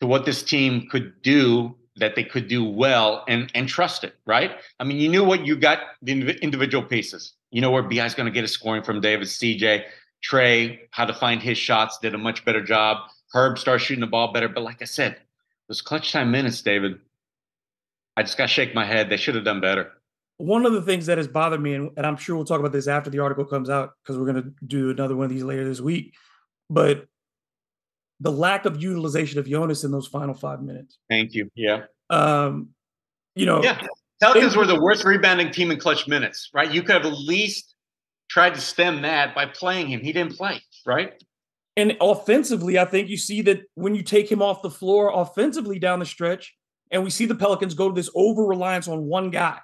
to 0.00 0.06
what 0.06 0.24
this 0.24 0.42
team 0.42 0.88
could 0.90 1.22
do 1.22 1.74
that 1.96 2.14
they 2.14 2.24
could 2.24 2.48
do 2.48 2.62
well 2.62 3.24
and 3.26 3.50
and 3.54 3.68
trust 3.68 4.04
it, 4.04 4.14
right? 4.26 4.52
I 4.78 4.84
mean, 4.84 4.98
you 4.98 5.08
knew 5.08 5.24
what 5.24 5.46
you 5.46 5.56
got 5.56 5.78
the 6.02 6.36
individual 6.42 6.84
pieces. 6.84 7.32
You 7.50 7.60
know 7.60 7.70
where 7.70 7.82
BI 7.82 8.04
is 8.04 8.14
going 8.14 8.26
to 8.26 8.32
get 8.32 8.44
a 8.44 8.48
scoring 8.48 8.82
from 8.82 9.00
David, 9.00 9.28
CJ, 9.28 9.84
Trey, 10.22 10.80
how 10.90 11.06
to 11.06 11.14
find 11.14 11.42
his 11.42 11.56
shots, 11.56 11.98
did 11.98 12.14
a 12.14 12.18
much 12.18 12.44
better 12.44 12.62
job. 12.62 12.98
Herb 13.32 13.58
started 13.58 13.84
shooting 13.84 14.00
the 14.00 14.06
ball 14.06 14.32
better. 14.32 14.48
But 14.48 14.62
like 14.62 14.82
I 14.82 14.84
said, 14.84 15.16
those 15.68 15.80
clutch 15.80 16.12
time 16.12 16.30
minutes, 16.30 16.60
David, 16.62 16.98
I 18.16 18.22
just 18.22 18.36
got 18.36 18.44
to 18.44 18.52
shake 18.52 18.74
my 18.74 18.84
head. 18.84 19.08
They 19.08 19.16
should 19.16 19.34
have 19.34 19.44
done 19.44 19.60
better. 19.60 19.92
One 20.38 20.66
of 20.66 20.72
the 20.72 20.82
things 20.82 21.06
that 21.06 21.18
has 21.18 21.28
bothered 21.28 21.60
me, 21.60 21.74
and, 21.74 21.90
and 21.96 22.06
I'm 22.06 22.16
sure 22.16 22.36
we'll 22.36 22.44
talk 22.44 22.60
about 22.60 22.72
this 22.72 22.88
after 22.88 23.08
the 23.08 23.20
article 23.20 23.44
comes 23.44 23.70
out 23.70 23.92
because 24.02 24.18
we're 24.18 24.30
going 24.30 24.42
to 24.42 24.52
do 24.66 24.90
another 24.90 25.16
one 25.16 25.24
of 25.24 25.30
these 25.30 25.42
later 25.42 25.66
this 25.66 25.80
week, 25.80 26.14
but 26.68 27.06
the 28.20 28.32
lack 28.32 28.64
of 28.64 28.82
utilization 28.82 29.38
of 29.38 29.48
Jonas 29.48 29.84
in 29.84 29.90
those 29.90 30.06
final 30.06 30.34
five 30.34 30.62
minutes. 30.62 30.98
Thank 31.08 31.34
you. 31.34 31.50
Yeah. 31.54 31.84
Um, 32.10 32.70
you 33.34 33.46
know, 33.46 33.62
yeah. 33.62 33.80
Pelicans 34.20 34.54
they, 34.54 34.58
were 34.58 34.66
the 34.66 34.80
worst 34.80 35.04
rebounding 35.04 35.50
team 35.50 35.70
in 35.70 35.78
clutch 35.78 36.08
minutes, 36.08 36.50
right? 36.54 36.70
You 36.70 36.82
could 36.82 36.96
have 36.96 37.04
at 37.04 37.18
least 37.18 37.74
tried 38.30 38.54
to 38.54 38.60
stem 38.60 39.02
that 39.02 39.34
by 39.34 39.46
playing 39.46 39.88
him. 39.88 40.00
He 40.00 40.12
didn't 40.12 40.36
play, 40.36 40.62
right? 40.86 41.12
And 41.76 41.96
offensively, 42.00 42.78
I 42.78 42.86
think 42.86 43.08
you 43.08 43.18
see 43.18 43.42
that 43.42 43.60
when 43.74 43.94
you 43.94 44.02
take 44.02 44.32
him 44.32 44.40
off 44.40 44.62
the 44.62 44.70
floor 44.70 45.12
offensively 45.14 45.78
down 45.78 45.98
the 45.98 46.06
stretch, 46.06 46.54
and 46.90 47.04
we 47.04 47.10
see 47.10 47.26
the 47.26 47.34
Pelicans 47.34 47.74
go 47.74 47.88
to 47.88 47.94
this 47.94 48.08
over 48.14 48.44
reliance 48.44 48.88
on 48.88 49.04
one 49.04 49.30
guy. 49.30 49.58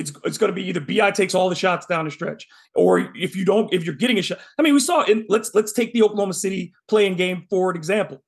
It's 0.00 0.12
it's 0.24 0.38
going 0.38 0.50
to 0.50 0.54
be 0.54 0.66
either 0.66 0.80
BI 0.80 1.10
takes 1.10 1.34
all 1.34 1.48
the 1.48 1.54
shots 1.54 1.86
down 1.86 2.06
the 2.06 2.10
stretch, 2.10 2.48
or 2.74 3.12
if 3.14 3.36
you 3.36 3.44
don't, 3.44 3.72
if 3.72 3.84
you're 3.84 3.94
getting 3.94 4.18
a 4.18 4.22
shot. 4.22 4.38
I 4.58 4.62
mean, 4.62 4.74
we 4.74 4.80
saw 4.80 5.02
in 5.04 5.26
let's 5.28 5.54
let's 5.54 5.72
take 5.72 5.92
the 5.92 6.02
Oklahoma 6.02 6.34
City 6.34 6.72
playing 6.88 7.16
game 7.16 7.46
for 7.50 7.70
an 7.70 7.76
example. 7.76 8.22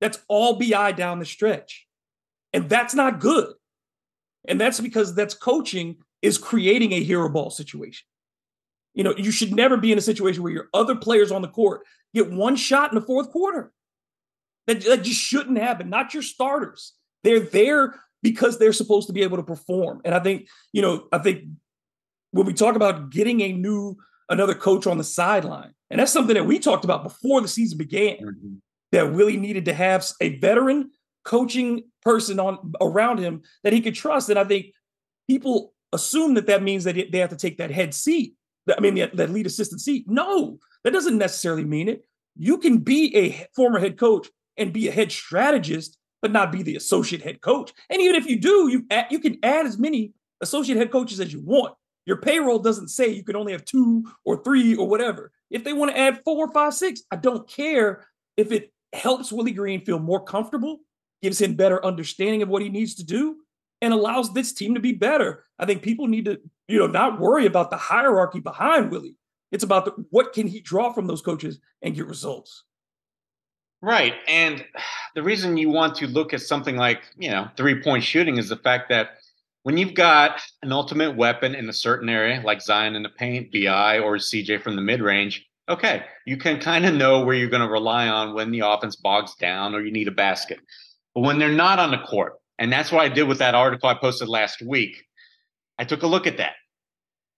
That's 0.00 0.18
all 0.28 0.58
BI 0.58 0.92
down 0.92 1.18
the 1.18 1.24
stretch, 1.24 1.86
and 2.52 2.68
that's 2.68 2.94
not 2.94 3.20
good. 3.20 3.54
And 4.48 4.60
that's 4.60 4.80
because 4.80 5.14
that's 5.14 5.34
coaching 5.34 5.98
is 6.22 6.38
creating 6.38 6.92
a 6.92 7.02
hero 7.02 7.28
ball 7.28 7.50
situation. 7.50 8.06
You 8.94 9.04
know, 9.04 9.14
you 9.16 9.30
should 9.30 9.54
never 9.54 9.76
be 9.76 9.92
in 9.92 9.98
a 9.98 10.02
situation 10.02 10.42
where 10.42 10.52
your 10.52 10.68
other 10.74 10.96
players 10.96 11.30
on 11.30 11.42
the 11.42 11.48
court 11.48 11.82
get 12.14 12.30
one 12.30 12.56
shot 12.56 12.90
in 12.90 12.98
the 12.98 13.06
fourth 13.06 13.30
quarter. 13.30 13.72
That, 14.66 14.82
that 14.84 15.02
just 15.04 15.20
shouldn't 15.20 15.58
happen. 15.58 15.88
Not 15.88 16.12
your 16.14 16.22
starters. 16.22 16.94
They're 17.22 17.40
there 17.40 17.94
because 18.22 18.58
they're 18.58 18.72
supposed 18.72 19.06
to 19.06 19.12
be 19.12 19.22
able 19.22 19.36
to 19.36 19.42
perform. 19.42 20.00
And 20.04 20.14
I 20.14 20.20
think, 20.20 20.48
you 20.72 20.82
know, 20.82 21.06
I 21.12 21.18
think 21.18 21.44
when 22.32 22.46
we 22.46 22.54
talk 22.54 22.76
about 22.76 23.10
getting 23.10 23.40
a 23.40 23.52
new 23.52 23.96
another 24.28 24.54
coach 24.54 24.86
on 24.86 24.98
the 24.98 25.04
sideline, 25.04 25.74
and 25.90 25.98
that's 25.98 26.12
something 26.12 26.34
that 26.34 26.46
we 26.46 26.58
talked 26.58 26.84
about 26.84 27.02
before 27.02 27.40
the 27.40 27.48
season 27.48 27.78
began, 27.78 28.18
mm-hmm. 28.18 28.54
that 28.92 29.12
Willie 29.12 29.36
needed 29.36 29.64
to 29.64 29.74
have 29.74 30.06
a 30.20 30.38
veteran 30.38 30.90
coaching 31.24 31.84
person 32.02 32.38
on 32.40 32.72
around 32.80 33.18
him 33.18 33.42
that 33.64 33.72
he 33.72 33.80
could 33.80 33.94
trust. 33.94 34.28
And 34.28 34.38
I 34.38 34.44
think 34.44 34.66
people 35.28 35.74
assume 35.92 36.34
that 36.34 36.46
that 36.46 36.62
means 36.62 36.84
that 36.84 36.94
they 37.10 37.18
have 37.18 37.30
to 37.30 37.36
take 37.36 37.58
that 37.58 37.70
head 37.70 37.94
seat. 37.94 38.34
I 38.76 38.80
mean, 38.80 38.94
that, 38.96 39.16
that 39.16 39.30
lead 39.30 39.46
assistant 39.46 39.80
seat. 39.80 40.04
No, 40.06 40.58
that 40.84 40.92
doesn't 40.92 41.18
necessarily 41.18 41.64
mean 41.64 41.88
it. 41.88 42.04
You 42.36 42.58
can 42.58 42.78
be 42.78 43.14
a 43.16 43.46
former 43.54 43.80
head 43.80 43.98
coach 43.98 44.28
and 44.56 44.72
be 44.72 44.88
a 44.88 44.92
head 44.92 45.10
strategist 45.10 45.98
but 46.22 46.32
not 46.32 46.52
be 46.52 46.62
the 46.62 46.76
associate 46.76 47.22
head 47.22 47.40
coach. 47.40 47.72
And 47.88 48.00
even 48.00 48.16
if 48.16 48.26
you 48.26 48.38
do, 48.38 48.68
you 48.68 48.84
add, 48.90 49.06
you 49.10 49.18
can 49.18 49.38
add 49.42 49.66
as 49.66 49.78
many 49.78 50.12
associate 50.40 50.78
head 50.78 50.90
coaches 50.90 51.20
as 51.20 51.32
you 51.32 51.40
want. 51.40 51.74
Your 52.06 52.16
payroll 52.16 52.58
doesn't 52.58 52.88
say 52.88 53.08
you 53.08 53.24
can 53.24 53.36
only 53.36 53.52
have 53.52 53.64
two 53.64 54.04
or 54.24 54.42
three 54.42 54.74
or 54.74 54.88
whatever. 54.88 55.32
If 55.50 55.64
they 55.64 55.72
want 55.72 55.92
to 55.92 55.98
add 55.98 56.22
four, 56.24 56.50
five, 56.52 56.74
six, 56.74 57.02
I 57.10 57.16
don't 57.16 57.48
care 57.48 58.06
if 58.36 58.52
it 58.52 58.72
helps 58.92 59.32
Willie 59.32 59.52
Green 59.52 59.84
feel 59.84 59.98
more 59.98 60.24
comfortable, 60.24 60.80
gives 61.22 61.40
him 61.40 61.54
better 61.54 61.84
understanding 61.84 62.42
of 62.42 62.48
what 62.48 62.62
he 62.62 62.68
needs 62.68 62.94
to 62.96 63.04
do, 63.04 63.36
and 63.82 63.92
allows 63.92 64.32
this 64.32 64.52
team 64.52 64.74
to 64.74 64.80
be 64.80 64.92
better. 64.92 65.44
I 65.58 65.66
think 65.66 65.82
people 65.82 66.06
need 66.06 66.24
to, 66.26 66.40
you 66.68 66.78
know, 66.78 66.86
not 66.86 67.20
worry 67.20 67.46
about 67.46 67.70
the 67.70 67.76
hierarchy 67.76 68.40
behind 68.40 68.90
Willie. 68.90 69.16
It's 69.52 69.64
about 69.64 69.84
the, 69.84 69.92
what 70.10 70.32
can 70.32 70.46
he 70.46 70.60
draw 70.60 70.92
from 70.92 71.06
those 71.06 71.22
coaches 71.22 71.60
and 71.82 71.94
get 71.94 72.06
results. 72.06 72.64
Right. 73.82 74.14
And 74.28 74.64
the 75.14 75.22
reason 75.22 75.56
you 75.56 75.70
want 75.70 75.94
to 75.96 76.06
look 76.06 76.34
at 76.34 76.42
something 76.42 76.76
like, 76.76 77.02
you 77.16 77.30
know, 77.30 77.48
three 77.56 77.82
point 77.82 78.04
shooting 78.04 78.36
is 78.36 78.48
the 78.48 78.56
fact 78.56 78.90
that 78.90 79.10
when 79.62 79.78
you've 79.78 79.94
got 79.94 80.40
an 80.62 80.72
ultimate 80.72 81.16
weapon 81.16 81.54
in 81.54 81.68
a 81.68 81.72
certain 81.72 82.08
area, 82.08 82.42
like 82.44 82.60
Zion 82.60 82.94
in 82.94 83.02
the 83.02 83.08
paint, 83.08 83.52
BI, 83.52 83.98
or 83.98 84.16
CJ 84.16 84.62
from 84.62 84.76
the 84.76 84.82
mid 84.82 85.00
range, 85.00 85.46
okay, 85.68 86.04
you 86.26 86.36
can 86.36 86.60
kind 86.60 86.84
of 86.84 86.94
know 86.94 87.24
where 87.24 87.34
you're 87.34 87.48
going 87.48 87.62
to 87.62 87.68
rely 87.68 88.08
on 88.08 88.34
when 88.34 88.50
the 88.50 88.60
offense 88.60 88.96
bogs 88.96 89.34
down 89.36 89.74
or 89.74 89.80
you 89.80 89.92
need 89.92 90.08
a 90.08 90.12
basket. 90.12 90.60
But 91.14 91.22
when 91.22 91.38
they're 91.38 91.48
not 91.48 91.78
on 91.78 91.90
the 91.90 91.98
court, 91.98 92.34
and 92.58 92.70
that's 92.70 92.92
what 92.92 93.02
I 93.02 93.08
did 93.08 93.24
with 93.24 93.38
that 93.38 93.54
article 93.54 93.88
I 93.88 93.94
posted 93.94 94.28
last 94.28 94.60
week, 94.60 95.04
I 95.78 95.84
took 95.84 96.02
a 96.02 96.06
look 96.06 96.26
at 96.26 96.36
that. 96.36 96.54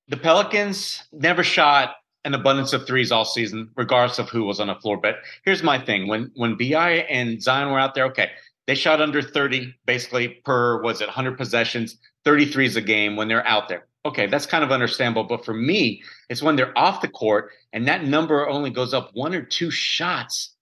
The 0.08 0.16
Pelicans 0.16 1.04
never 1.12 1.44
shot 1.44 1.94
an 2.24 2.34
abundance 2.34 2.72
of 2.72 2.86
threes 2.86 3.10
all 3.10 3.24
season, 3.24 3.70
regardless 3.76 4.18
of 4.18 4.28
who 4.28 4.44
was 4.44 4.60
on 4.60 4.68
the 4.68 4.74
floor. 4.76 4.96
But 4.96 5.16
here's 5.44 5.62
my 5.62 5.78
thing: 5.78 6.08
when 6.08 6.30
when 6.34 6.56
BI 6.56 7.06
and 7.08 7.42
Zion 7.42 7.70
were 7.70 7.78
out 7.78 7.94
there, 7.94 8.04
okay, 8.06 8.30
they 8.66 8.74
shot 8.74 9.00
under 9.00 9.22
30 9.22 9.74
basically 9.86 10.28
per 10.44 10.82
was 10.82 11.00
it 11.00 11.08
100 11.08 11.36
possessions, 11.36 11.98
33s 12.24 12.76
a 12.76 12.80
game 12.80 13.16
when 13.16 13.28
they're 13.28 13.46
out 13.46 13.68
there. 13.68 13.86
Okay, 14.04 14.26
that's 14.26 14.46
kind 14.46 14.64
of 14.64 14.72
understandable. 14.72 15.24
But 15.24 15.44
for 15.44 15.54
me, 15.54 16.02
it's 16.28 16.42
when 16.42 16.56
they're 16.56 16.76
off 16.76 17.02
the 17.02 17.08
court 17.08 17.50
and 17.72 17.86
that 17.86 18.04
number 18.04 18.48
only 18.48 18.70
goes 18.70 18.94
up 18.94 19.10
one 19.14 19.34
or 19.34 19.42
two 19.42 19.70
shots. 19.70 20.54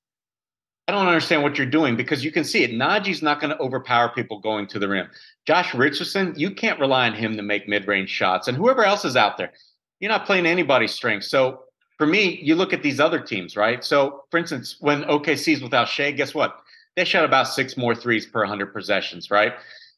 I 0.88 0.92
don't 0.92 1.07
understand 1.07 1.42
what 1.42 1.57
you're 1.57 1.68
doing 1.68 1.94
because 1.96 2.25
you 2.25 2.33
can 2.33 2.42
see 2.42 2.64
it. 2.64 2.73
Naji's 2.73 3.23
not 3.23 3.40
going 3.40 3.53
to 3.53 3.61
overpower 3.61 4.09
people 4.09 4.40
going 4.40 4.66
to 4.68 4.79
the 4.79 4.88
rim. 4.88 5.09
Josh 5.46 5.73
Richardson, 5.73 6.35
you 6.37 6.51
can't 6.51 6.81
rely 6.81 7.07
on 7.07 7.14
him 7.14 7.37
to 7.37 7.42
make 7.42 7.68
mid-range 7.68 8.11
shots, 8.11 8.49
and 8.49 8.57
whoever 8.57 8.85
else 8.85 9.05
is 9.05 9.14
out 9.14 9.38
there 9.38 9.53
you're 10.00 10.10
not 10.10 10.26
playing 10.26 10.46
anybody's 10.46 10.92
strength. 10.92 11.26
So 11.26 11.64
for 11.98 12.06
me, 12.06 12.40
you 12.42 12.54
look 12.54 12.72
at 12.72 12.82
these 12.82 12.98
other 12.98 13.20
teams, 13.20 13.56
right? 13.56 13.84
So 13.84 14.24
for 14.30 14.38
instance, 14.38 14.76
when 14.80 15.02
OKC's 15.04 15.62
without 15.62 15.88
Shai, 15.88 16.10
guess 16.10 16.34
what? 16.34 16.58
They 16.96 17.04
shot 17.04 17.24
about 17.24 17.46
six 17.46 17.76
more 17.76 17.94
threes 17.94 18.26
per 18.26 18.40
100 18.40 18.72
possessions, 18.72 19.30
right? 19.30 19.52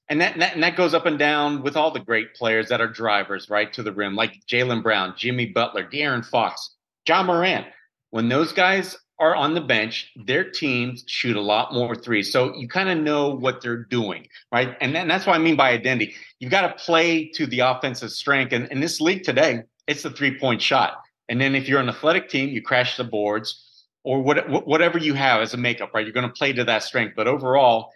And 0.08 0.20
that, 0.20 0.32
and 0.32 0.42
that, 0.42 0.54
and 0.54 0.62
that 0.62 0.76
goes 0.76 0.94
up 0.94 1.06
and 1.06 1.18
down 1.18 1.62
with 1.62 1.76
all 1.76 1.90
the 1.90 2.00
great 2.00 2.34
players 2.34 2.68
that 2.68 2.80
are 2.80 2.88
drivers, 2.88 3.48
right, 3.48 3.72
to 3.72 3.82
the 3.82 3.92
rim, 3.92 4.14
like 4.14 4.44
Jaylen 4.46 4.82
Brown, 4.82 5.14
Jimmy 5.16 5.46
Butler, 5.46 5.88
De'Aaron 5.88 6.24
Fox, 6.24 6.74
Ja 7.08 7.22
Morant. 7.22 7.66
When 8.10 8.28
those 8.28 8.52
guys 8.52 8.96
are 9.18 9.36
on 9.36 9.54
the 9.54 9.60
bench, 9.60 10.10
their 10.16 10.50
teams 10.50 11.04
shoot 11.06 11.36
a 11.36 11.40
lot 11.40 11.72
more 11.72 11.94
threes. 11.94 12.32
So 12.32 12.54
you 12.56 12.68
kind 12.68 12.88
of 12.88 12.98
know 12.98 13.30
what 13.30 13.62
they're 13.62 13.84
doing, 13.84 14.26
right? 14.50 14.76
And, 14.80 14.96
and 14.96 15.08
that's 15.08 15.26
what 15.26 15.36
I 15.36 15.38
mean 15.38 15.56
by 15.56 15.70
identity. 15.70 16.14
You've 16.40 16.50
got 16.50 16.62
to 16.62 16.84
play 16.84 17.28
to 17.36 17.46
the 17.46 17.60
offensive 17.60 18.10
strength. 18.10 18.52
And 18.52 18.66
in 18.72 18.80
this 18.80 19.00
league 19.00 19.22
today, 19.22 19.62
it's 19.86 20.02
the 20.02 20.10
three 20.10 20.38
point 20.38 20.62
shot. 20.62 21.02
And 21.28 21.40
then 21.40 21.54
if 21.54 21.68
you're 21.68 21.80
an 21.80 21.88
athletic 21.88 22.28
team, 22.28 22.50
you 22.50 22.62
crash 22.62 22.96
the 22.96 23.04
boards 23.04 23.86
or 24.04 24.20
what, 24.22 24.66
whatever 24.66 24.98
you 24.98 25.14
have 25.14 25.40
as 25.40 25.54
a 25.54 25.56
makeup, 25.56 25.92
right? 25.94 26.04
You're 26.04 26.12
going 26.12 26.26
to 26.26 26.32
play 26.32 26.52
to 26.52 26.64
that 26.64 26.82
strength. 26.82 27.14
But 27.16 27.28
overall, 27.28 27.90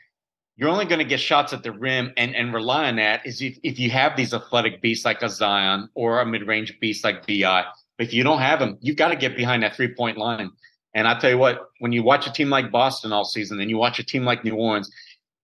you're 0.57 0.71
only 0.71 0.87
going 0.87 1.01
to 1.01 1.05
get 1.05 1.21
shots 1.21 1.53
at 1.53 1.63
the 1.63 1.73
rim 1.73 2.13
and, 2.17 2.35
and 2.35 2.55
rely 2.55 2.89
on 2.89 2.97
that 2.97 3.27
is 3.27 3.43
if, 3.43 3.59
if 3.63 3.79
you 3.79 3.91
have 3.91 4.17
these 4.17 4.33
athletic 4.33 4.81
beasts 4.81 5.05
like 5.05 5.23
a 5.23 5.29
Zion 5.29 5.91
or 5.95 6.21
a 6.21 6.27
mid 6.27 6.47
range 6.47 6.79
beast 6.81 7.05
like 7.05 7.27
BI. 7.27 7.65
But 7.99 8.07
if 8.07 8.13
you 8.13 8.23
don't 8.23 8.41
have 8.41 8.59
them, 8.59 8.79
you've 8.81 8.97
got 8.97 9.09
to 9.09 9.17
get 9.17 9.37
behind 9.37 9.63
that 9.63 9.77
three 9.77 9.93
point 9.95 10.17
line. 10.17 10.51
And 10.95 11.07
I'll 11.07 11.21
tell 11.21 11.31
you 11.31 11.39
what, 11.39 11.71
when 11.81 11.93
you 11.93 12.03
watch 12.03 12.27
a 12.27 12.33
team 12.33 12.49
like 12.49 12.71
Boston 12.71 13.13
all 13.13 13.25
season 13.25 13.61
and 13.61 13.69
you 13.69 13.77
watch 13.77 13.99
a 13.99 14.05
team 14.05 14.25
like 14.25 14.45
New 14.45 14.55
Orleans, 14.55 14.91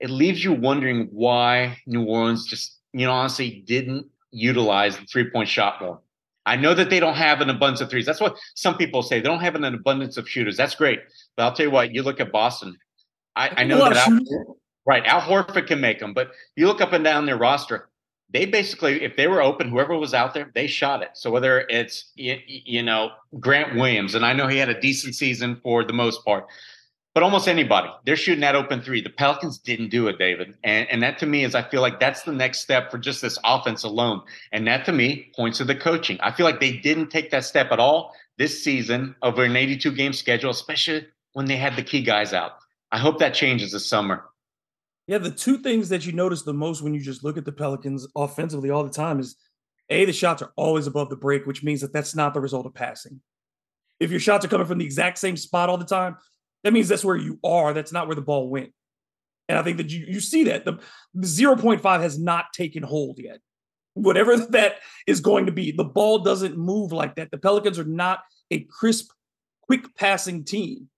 it 0.00 0.08
leaves 0.08 0.42
you 0.42 0.52
wondering 0.52 1.08
why 1.12 1.78
New 1.86 2.04
Orleans 2.04 2.46
just, 2.46 2.78
you 2.94 3.04
know, 3.04 3.12
honestly 3.12 3.62
didn't 3.66 4.06
utilize 4.30 4.96
the 4.96 5.04
three 5.04 5.28
point 5.28 5.48
shot 5.48 5.80
more. 5.82 6.00
I 6.44 6.56
know 6.56 6.74
that 6.74 6.90
they 6.90 7.00
don't 7.00 7.14
have 7.14 7.40
an 7.40 7.50
abundance 7.50 7.80
of 7.80 7.90
threes. 7.90 8.06
That's 8.06 8.20
what 8.20 8.36
some 8.54 8.76
people 8.76 9.02
say. 9.02 9.20
They 9.20 9.28
don't 9.28 9.40
have 9.40 9.54
an 9.54 9.64
abundance 9.64 10.16
of 10.16 10.28
shooters. 10.28 10.56
That's 10.56 10.74
great. 10.74 11.00
But 11.36 11.44
I'll 11.44 11.52
tell 11.52 11.66
you 11.66 11.70
what, 11.70 11.94
you 11.94 12.02
look 12.02 12.20
at 12.20 12.32
Boston. 12.32 12.76
I, 13.36 13.50
I 13.58 13.64
know 13.64 13.78
that 13.78 13.96
Al, 13.96 14.20
right, 14.84 15.04
Al 15.06 15.20
Horford 15.20 15.66
can 15.66 15.80
make 15.80 16.00
them, 16.00 16.12
but 16.12 16.32
you 16.56 16.66
look 16.66 16.80
up 16.80 16.92
and 16.92 17.04
down 17.04 17.26
their 17.26 17.38
roster, 17.38 17.88
they 18.30 18.46
basically, 18.46 19.02
if 19.02 19.16
they 19.16 19.26
were 19.26 19.42
open, 19.42 19.68
whoever 19.68 19.96
was 19.96 20.14
out 20.14 20.34
there, 20.34 20.50
they 20.54 20.66
shot 20.66 21.02
it. 21.02 21.10
So 21.14 21.30
whether 21.30 21.60
it's 21.68 22.12
you 22.16 22.82
know 22.82 23.10
Grant 23.38 23.76
Williams, 23.76 24.14
and 24.14 24.24
I 24.24 24.32
know 24.32 24.48
he 24.48 24.58
had 24.58 24.70
a 24.70 24.80
decent 24.80 25.14
season 25.14 25.60
for 25.62 25.84
the 25.84 25.92
most 25.92 26.24
part, 26.24 26.46
but 27.14 27.22
almost 27.22 27.46
anybody, 27.46 27.90
they're 28.06 28.16
shooting 28.16 28.40
that 28.40 28.56
open 28.56 28.80
three. 28.80 29.02
The 29.02 29.10
Pelicans 29.10 29.58
didn't 29.58 29.90
do 29.90 30.08
it, 30.08 30.18
David. 30.18 30.54
And, 30.64 30.88
and 30.88 31.02
that 31.02 31.18
to 31.18 31.26
me 31.26 31.44
is, 31.44 31.54
I 31.54 31.62
feel 31.62 31.82
like 31.82 32.00
that's 32.00 32.22
the 32.22 32.32
next 32.32 32.60
step 32.60 32.90
for 32.90 32.96
just 32.96 33.20
this 33.20 33.38
offense 33.44 33.84
alone. 33.84 34.22
And 34.52 34.66
that 34.66 34.86
to 34.86 34.92
me 34.92 35.30
points 35.36 35.58
to 35.58 35.64
the 35.64 35.74
coaching. 35.74 36.18
I 36.22 36.32
feel 36.32 36.46
like 36.46 36.60
they 36.60 36.72
didn't 36.78 37.10
take 37.10 37.30
that 37.30 37.44
step 37.44 37.70
at 37.70 37.78
all 37.78 38.14
this 38.38 38.64
season 38.64 39.14
over 39.22 39.44
an 39.44 39.56
82 39.56 39.92
game 39.94 40.14
schedule, 40.14 40.50
especially 40.50 41.06
when 41.34 41.46
they 41.46 41.56
had 41.56 41.76
the 41.76 41.82
key 41.82 42.02
guys 42.02 42.32
out. 42.32 42.52
I 42.90 42.98
hope 42.98 43.18
that 43.18 43.34
changes 43.34 43.72
this 43.72 43.86
summer. 43.86 44.24
Yeah, 45.06 45.18
the 45.18 45.30
two 45.30 45.58
things 45.58 45.88
that 45.90 46.06
you 46.06 46.12
notice 46.12 46.42
the 46.42 46.54
most 46.54 46.82
when 46.82 46.94
you 46.94 47.00
just 47.00 47.24
look 47.24 47.36
at 47.36 47.44
the 47.44 47.52
Pelicans 47.52 48.06
offensively 48.16 48.70
all 48.70 48.84
the 48.84 48.90
time 48.90 49.20
is 49.20 49.36
a 49.90 50.04
the 50.04 50.12
shots 50.12 50.40
are 50.40 50.52
always 50.56 50.86
above 50.86 51.10
the 51.10 51.16
break, 51.16 51.44
which 51.44 51.62
means 51.62 51.80
that 51.82 51.92
that's 51.92 52.14
not 52.14 52.32
the 52.32 52.40
result 52.40 52.66
of 52.66 52.74
passing. 52.74 53.20
If 54.00 54.10
your 54.10 54.20
shots 54.20 54.44
are 54.44 54.48
coming 54.48 54.66
from 54.66 54.78
the 54.78 54.84
exact 54.84 55.18
same 55.18 55.36
spot 55.36 55.68
all 55.68 55.76
the 55.76 55.84
time, 55.84 56.16
that 56.64 56.72
means 56.72 56.88
that's 56.88 57.04
where 57.04 57.16
you 57.16 57.38
are. 57.44 57.72
That's 57.72 57.92
not 57.92 58.06
where 58.06 58.16
the 58.16 58.22
ball 58.22 58.48
went. 58.48 58.72
And 59.48 59.58
I 59.58 59.62
think 59.62 59.76
that 59.78 59.90
you, 59.90 60.06
you 60.06 60.20
see 60.20 60.44
that 60.44 60.64
the, 60.64 60.78
the 61.14 61.26
0.5 61.26 62.00
has 62.00 62.18
not 62.18 62.52
taken 62.52 62.82
hold 62.82 63.18
yet. 63.18 63.40
Whatever 63.94 64.36
that 64.50 64.76
is 65.06 65.20
going 65.20 65.46
to 65.46 65.52
be, 65.52 65.72
the 65.72 65.84
ball 65.84 66.20
doesn't 66.20 66.56
move 66.56 66.92
like 66.92 67.16
that. 67.16 67.30
The 67.30 67.38
Pelicans 67.38 67.78
are 67.78 67.84
not 67.84 68.20
a 68.50 68.60
crisp, 68.60 69.10
quick 69.62 69.94
passing 69.96 70.44
team. 70.44 70.88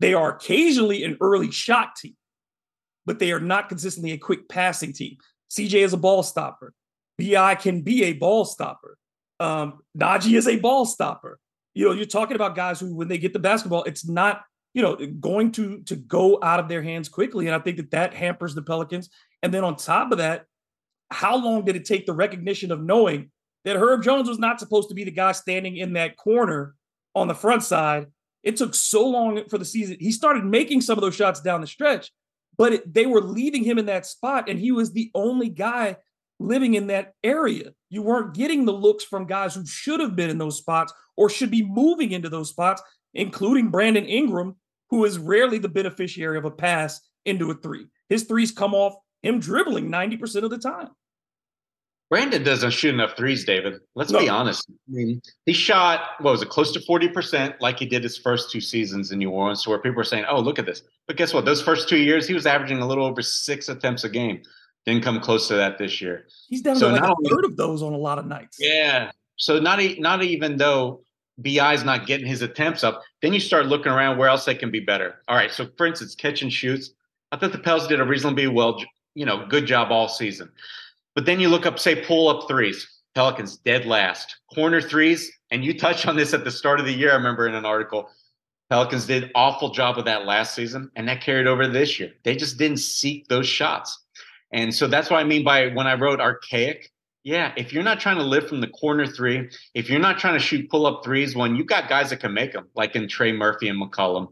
They 0.00 0.14
are 0.14 0.36
occasionally 0.36 1.02
an 1.04 1.16
early 1.20 1.50
shot 1.50 1.96
team, 1.96 2.16
but 3.04 3.18
they 3.18 3.32
are 3.32 3.40
not 3.40 3.68
consistently 3.68 4.12
a 4.12 4.18
quick 4.18 4.48
passing 4.48 4.92
team. 4.92 5.16
CJ 5.50 5.82
is 5.82 5.92
a 5.92 5.96
ball 5.96 6.22
stopper. 6.22 6.72
BI 7.18 7.54
can 7.56 7.82
be 7.82 8.04
a 8.04 8.12
ball 8.12 8.44
stopper. 8.44 8.96
Um, 9.40 9.80
Naji 9.96 10.36
is 10.36 10.46
a 10.46 10.56
ball 10.56 10.84
stopper. 10.84 11.38
You 11.74 11.86
know, 11.86 11.92
you're 11.92 12.06
talking 12.06 12.36
about 12.36 12.54
guys 12.54 12.78
who, 12.78 12.94
when 12.94 13.08
they 13.08 13.18
get 13.18 13.32
the 13.32 13.38
basketball, 13.38 13.84
it's 13.84 14.08
not 14.08 14.42
you 14.78 14.84
know, 14.84 14.94
going 14.94 15.50
to 15.50 15.82
to 15.86 15.96
go 15.96 16.38
out 16.40 16.60
of 16.60 16.68
their 16.68 16.84
hands 16.84 17.08
quickly. 17.08 17.48
And 17.48 17.56
I 17.56 17.58
think 17.58 17.78
that 17.78 17.90
that 17.90 18.14
hampers 18.14 18.54
the 18.54 18.62
Pelicans. 18.62 19.10
And 19.42 19.52
then 19.52 19.64
on 19.64 19.74
top 19.74 20.12
of 20.12 20.18
that, 20.18 20.44
how 21.10 21.36
long 21.36 21.64
did 21.64 21.74
it 21.74 21.84
take 21.84 22.06
the 22.06 22.12
recognition 22.12 22.70
of 22.70 22.80
knowing 22.80 23.32
that 23.64 23.74
Herb 23.74 24.04
Jones 24.04 24.28
was 24.28 24.38
not 24.38 24.60
supposed 24.60 24.88
to 24.90 24.94
be 24.94 25.02
the 25.02 25.10
guy 25.10 25.32
standing 25.32 25.76
in 25.78 25.94
that 25.94 26.16
corner 26.16 26.76
on 27.16 27.26
the 27.26 27.34
front 27.34 27.64
side? 27.64 28.06
It 28.44 28.56
took 28.56 28.72
so 28.72 29.04
long 29.04 29.48
for 29.48 29.58
the 29.58 29.64
season. 29.64 29.96
He 29.98 30.12
started 30.12 30.44
making 30.44 30.82
some 30.82 30.96
of 30.96 31.02
those 31.02 31.16
shots 31.16 31.40
down 31.40 31.60
the 31.60 31.66
stretch, 31.66 32.12
but 32.56 32.74
it, 32.74 32.94
they 32.94 33.04
were 33.04 33.20
leaving 33.20 33.64
him 33.64 33.78
in 33.78 33.86
that 33.86 34.06
spot, 34.06 34.48
and 34.48 34.60
he 34.60 34.70
was 34.70 34.92
the 34.92 35.10
only 35.12 35.48
guy 35.48 35.96
living 36.38 36.74
in 36.74 36.86
that 36.86 37.14
area. 37.24 37.72
You 37.90 38.02
weren't 38.02 38.32
getting 38.32 38.64
the 38.64 38.72
looks 38.72 39.02
from 39.02 39.26
guys 39.26 39.56
who 39.56 39.66
should 39.66 39.98
have 39.98 40.14
been 40.14 40.30
in 40.30 40.38
those 40.38 40.56
spots 40.56 40.92
or 41.16 41.28
should 41.28 41.50
be 41.50 41.64
moving 41.64 42.12
into 42.12 42.28
those 42.28 42.50
spots 42.50 42.80
including 43.14 43.70
Brandon 43.70 44.04
Ingram, 44.04 44.56
who 44.90 45.04
is 45.04 45.18
rarely 45.18 45.58
the 45.58 45.68
beneficiary 45.68 46.38
of 46.38 46.44
a 46.44 46.50
pass 46.50 47.00
into 47.24 47.50
a 47.50 47.54
three. 47.54 47.86
His 48.08 48.24
threes 48.24 48.52
come 48.52 48.74
off 48.74 48.94
him 49.22 49.40
dribbling 49.40 49.90
90% 49.90 50.44
of 50.44 50.50
the 50.50 50.58
time. 50.58 50.88
Brandon 52.10 52.42
doesn't 52.42 52.70
shoot 52.70 52.94
enough 52.94 53.16
threes, 53.16 53.44
David. 53.44 53.80
Let's 53.94 54.10
no. 54.10 54.20
be 54.20 54.30
honest. 54.30 54.64
I 54.70 54.72
mean, 54.88 55.20
he 55.44 55.52
shot, 55.52 56.00
what 56.20 56.30
was 56.30 56.40
it, 56.40 56.48
close 56.48 56.72
to 56.72 56.80
40%, 56.80 57.60
like 57.60 57.78
he 57.78 57.84
did 57.84 58.02
his 58.02 58.16
first 58.16 58.50
two 58.50 58.62
seasons 58.62 59.12
in 59.12 59.18
New 59.18 59.30
Orleans, 59.30 59.66
where 59.68 59.78
people 59.78 59.96
were 59.96 60.04
saying, 60.04 60.24
oh, 60.30 60.40
look 60.40 60.58
at 60.58 60.64
this. 60.64 60.82
But 61.06 61.16
guess 61.16 61.34
what? 61.34 61.44
Those 61.44 61.60
first 61.60 61.86
two 61.86 61.98
years, 61.98 62.26
he 62.26 62.32
was 62.32 62.46
averaging 62.46 62.78
a 62.78 62.86
little 62.86 63.04
over 63.04 63.20
six 63.20 63.68
attempts 63.68 64.04
a 64.04 64.08
game. 64.08 64.40
Didn't 64.86 65.04
come 65.04 65.20
close 65.20 65.48
to 65.48 65.56
that 65.56 65.76
this 65.76 66.00
year. 66.00 66.28
He's 66.48 66.62
down 66.62 66.76
so 66.76 66.88
to 66.88 66.94
like 66.94 67.02
a 67.02 67.28
third 67.28 67.44
of 67.44 67.58
those 67.58 67.82
on 67.82 67.92
a 67.92 67.98
lot 67.98 68.18
of 68.18 68.24
nights. 68.24 68.56
Yeah. 68.58 69.10
So 69.36 69.58
not, 69.58 69.80
not 69.98 70.22
even 70.22 70.56
though 70.56 71.02
BI's 71.40 71.84
not 71.84 72.06
getting 72.06 72.26
his 72.26 72.42
attempts 72.42 72.82
up, 72.82 73.02
then 73.22 73.32
you 73.32 73.40
start 73.40 73.66
looking 73.66 73.92
around 73.92 74.18
where 74.18 74.28
else 74.28 74.44
they 74.44 74.54
can 74.54 74.70
be 74.70 74.80
better. 74.80 75.22
All 75.28 75.36
right, 75.36 75.50
so 75.50 75.68
for 75.76 75.86
instance, 75.86 76.14
catch 76.14 76.42
and 76.42 76.52
shoots. 76.52 76.90
I 77.30 77.36
thought 77.36 77.52
the 77.52 77.58
Pels 77.58 77.86
did 77.86 78.00
a 78.00 78.04
reasonably 78.04 78.48
well, 78.48 78.82
you 79.14 79.26
know, 79.26 79.46
good 79.46 79.66
job 79.66 79.92
all 79.92 80.08
season. 80.08 80.50
But 81.14 81.26
then 81.26 81.40
you 81.40 81.48
look 81.48 81.66
up, 81.66 81.78
say, 81.78 82.04
pull 82.04 82.28
up 82.28 82.48
threes. 82.48 82.86
Pelicans 83.14 83.56
dead 83.58 83.86
last. 83.86 84.36
Corner 84.54 84.80
threes, 84.80 85.30
and 85.50 85.64
you 85.64 85.76
touched 85.76 86.06
on 86.06 86.16
this 86.16 86.34
at 86.34 86.44
the 86.44 86.50
start 86.50 86.78
of 86.80 86.86
the 86.86 86.92
year. 86.92 87.10
I 87.10 87.16
remember 87.16 87.48
in 87.48 87.54
an 87.54 87.64
article, 87.64 88.08
Pelicans 88.70 89.06
did 89.06 89.30
awful 89.34 89.70
job 89.70 89.96
with 89.96 90.04
that 90.04 90.26
last 90.26 90.54
season, 90.54 90.90
and 90.94 91.08
that 91.08 91.20
carried 91.20 91.46
over 91.46 91.66
this 91.66 91.98
year. 91.98 92.12
They 92.22 92.36
just 92.36 92.58
didn't 92.58 92.78
seek 92.78 93.26
those 93.28 93.46
shots, 93.46 93.98
and 94.52 94.74
so 94.74 94.86
that's 94.86 95.10
what 95.10 95.18
I 95.18 95.24
mean 95.24 95.42
by 95.42 95.68
when 95.68 95.86
I 95.86 95.94
wrote 95.94 96.20
archaic 96.20 96.92
yeah, 97.28 97.52
if 97.58 97.74
you're 97.74 97.82
not 97.82 98.00
trying 98.00 98.16
to 98.16 98.22
live 98.22 98.48
from 98.48 98.62
the 98.62 98.68
corner 98.68 99.06
three, 99.06 99.50
if 99.74 99.90
you're 99.90 100.00
not 100.00 100.18
trying 100.18 100.32
to 100.32 100.40
shoot 100.40 100.70
pull 100.70 100.86
up 100.86 101.04
threes 101.04 101.36
when 101.36 101.56
you 101.56 101.62
got 101.62 101.86
guys 101.86 102.08
that 102.08 102.20
can 102.20 102.32
make 102.32 102.54
them, 102.54 102.68
like 102.74 102.96
in 102.96 103.06
Trey 103.06 103.32
Murphy 103.32 103.68
and 103.68 103.78
McCollum, 103.78 104.28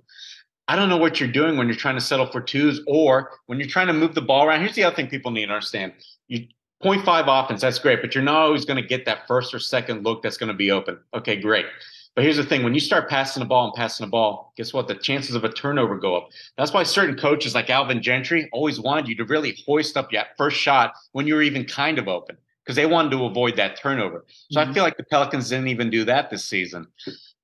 I 0.67 0.77
don't 0.77 0.89
know 0.89 0.97
what 0.97 1.21
you're 1.21 1.31
doing 1.31 1.59
when 1.59 1.67
you're 1.67 1.77
trying 1.77 1.97
to 1.97 2.01
settle 2.01 2.25
for 2.25 2.41
twos 2.41 2.81
or 2.87 3.33
when 3.47 3.61
you're 3.61 3.69
trying 3.69 3.89
to 3.89 3.93
move 3.93 4.15
the 4.15 4.23
ball 4.23 4.47
around. 4.47 4.61
Here's 4.61 4.75
the 4.75 4.85
other 4.85 4.97
thing 4.97 5.09
people 5.09 5.31
need 5.31 5.45
to 5.45 5.53
understand. 5.53 5.93
You 6.29 6.47
0.5 6.83 7.45
offense, 7.45 7.61
that's 7.61 7.79
great, 7.79 8.01
but 8.01 8.15
you're 8.15 8.25
not 8.25 8.37
always 8.37 8.65
going 8.65 8.83
to 8.83 8.89
get 8.89 9.05
that 9.05 9.29
first 9.29 9.53
or 9.53 9.59
second 9.59 10.03
look 10.03 10.23
that's 10.23 10.39
going 10.39 10.49
to 10.49 10.55
be 10.57 10.71
open. 10.71 10.99
Okay, 11.13 11.37
great. 11.37 11.67
But 12.15 12.25
here's 12.25 12.39
the 12.39 12.45
thing 12.45 12.63
when 12.63 12.73
you 12.73 12.81
start 12.81 13.11
passing 13.11 13.43
the 13.43 13.47
ball 13.47 13.67
and 13.67 13.75
passing 13.75 14.07
the 14.07 14.11
ball, 14.11 14.55
guess 14.57 14.73
what? 14.73 14.89
The 14.89 14.95
chances 14.95 15.35
of 15.35 15.45
a 15.45 15.53
turnover 15.53 15.99
go 15.99 16.17
up. 16.17 16.31
That's 16.57 16.73
why 16.73 16.83
certain 16.85 17.19
coaches 17.19 17.55
like 17.55 17.69
Alvin 17.69 18.01
Gentry 18.01 18.49
always 18.55 18.81
wanted 18.81 19.07
you 19.07 19.17
to 19.17 19.25
really 19.27 19.63
hoist 19.67 19.99
up 19.99 20.13
your 20.13 20.25
first 20.39 20.57
shot 20.57 20.95
when 21.13 21.27
you 21.27 21.35
were 21.35 21.43
even 21.43 21.67
kind 21.67 21.99
of 21.99 22.09
open 22.09 22.39
because 22.67 22.77
they 22.77 22.87
wanted 22.87 23.13
to 23.13 23.25
avoid 23.25 23.57
that 23.57 23.79
turnover. 23.79 24.25
So 24.51 24.61
mm-hmm. 24.61 24.71
I 24.71 24.75
feel 24.75 24.83
like 24.83 24.97
the 24.97 25.05
Pelicans 25.05 25.49
didn't 25.49 25.69
even 25.69 25.89
do 25.89 26.05
that 26.05 26.31
this 26.31 26.45
season. 26.45 26.89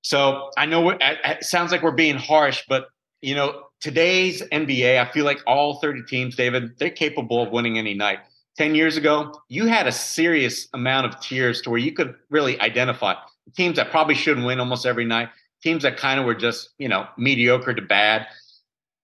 So 0.02 0.50
I 0.58 0.66
know 0.66 0.90
it 0.90 1.44
sounds 1.44 1.70
like 1.70 1.82
we're 1.82 1.92
being 1.92 2.16
harsh, 2.16 2.64
but 2.68 2.88
you 3.20 3.36
know 3.36 3.62
today's 3.80 4.42
NBA, 4.52 4.98
I 4.98 5.10
feel 5.12 5.24
like 5.24 5.40
all 5.46 5.80
30 5.80 6.02
teams, 6.08 6.36
David, 6.36 6.78
they're 6.78 6.90
capable 6.90 7.42
of 7.42 7.50
winning 7.50 7.78
any 7.78 7.94
night. 7.94 8.18
10 8.58 8.74
years 8.74 8.96
ago, 8.96 9.32
you 9.48 9.66
had 9.66 9.86
a 9.86 9.92
serious 9.92 10.68
amount 10.74 11.06
of 11.06 11.20
tiers 11.20 11.62
to 11.62 11.70
where 11.70 11.78
you 11.78 11.92
could 11.92 12.14
really 12.30 12.60
identify 12.60 13.14
teams 13.56 13.76
that 13.76 13.90
probably 13.90 14.14
shouldn't 14.14 14.46
win 14.46 14.60
almost 14.60 14.86
every 14.86 15.04
night, 15.04 15.28
teams 15.62 15.82
that 15.82 15.96
kind 15.96 16.20
of 16.20 16.26
were 16.26 16.34
just, 16.34 16.70
you 16.78 16.88
know, 16.88 17.06
mediocre 17.16 17.74
to 17.74 17.82
bad. 17.82 18.26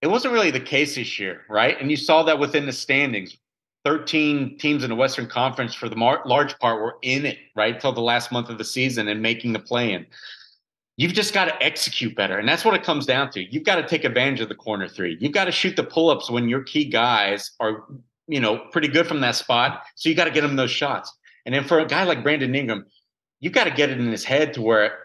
It 0.02 0.06
wasn't 0.08 0.34
really 0.34 0.50
the 0.50 0.60
case 0.60 0.94
this 0.94 1.18
year, 1.18 1.42
right? 1.48 1.80
And 1.80 1.90
you 1.90 1.96
saw 1.96 2.22
that 2.24 2.38
within 2.38 2.66
the 2.66 2.72
standings. 2.72 3.36
13 3.88 4.58
teams 4.58 4.84
in 4.84 4.90
the 4.90 4.96
Western 4.96 5.26
Conference, 5.26 5.74
for 5.74 5.88
the 5.88 5.96
mar- 5.96 6.20
large 6.26 6.58
part, 6.58 6.82
were 6.82 6.98
in 7.00 7.24
it 7.24 7.38
right 7.56 7.80
till 7.80 7.90
the 7.90 8.02
last 8.02 8.30
month 8.30 8.50
of 8.50 8.58
the 8.58 8.64
season 8.64 9.08
and 9.08 9.22
making 9.22 9.54
the 9.54 9.58
play 9.58 9.94
in. 9.94 10.04
You've 10.98 11.14
just 11.14 11.32
got 11.32 11.46
to 11.46 11.62
execute 11.62 12.14
better. 12.14 12.36
And 12.36 12.46
that's 12.46 12.66
what 12.66 12.74
it 12.74 12.82
comes 12.82 13.06
down 13.06 13.30
to. 13.30 13.40
You've 13.42 13.64
got 13.64 13.76
to 13.76 13.88
take 13.88 14.04
advantage 14.04 14.42
of 14.42 14.50
the 14.50 14.54
corner 14.54 14.88
three. 14.88 15.16
You've 15.22 15.32
got 15.32 15.46
to 15.46 15.52
shoot 15.52 15.74
the 15.74 15.84
pull 15.84 16.10
ups 16.10 16.28
when 16.28 16.50
your 16.50 16.64
key 16.64 16.84
guys 16.84 17.52
are, 17.60 17.84
you 18.26 18.40
know, 18.40 18.58
pretty 18.72 18.88
good 18.88 19.06
from 19.06 19.22
that 19.22 19.36
spot. 19.36 19.84
So 19.94 20.10
you 20.10 20.14
got 20.14 20.26
to 20.26 20.30
get 20.30 20.42
them 20.42 20.56
those 20.56 20.70
shots. 20.70 21.10
And 21.46 21.54
then 21.54 21.64
for 21.64 21.78
a 21.78 21.86
guy 21.86 22.04
like 22.04 22.22
Brandon 22.22 22.54
Ingram, 22.54 22.84
you 23.40 23.48
got 23.48 23.64
to 23.64 23.70
get 23.70 23.88
it 23.88 23.98
in 23.98 24.12
his 24.12 24.24
head 24.24 24.52
to 24.52 24.60
where 24.60 24.98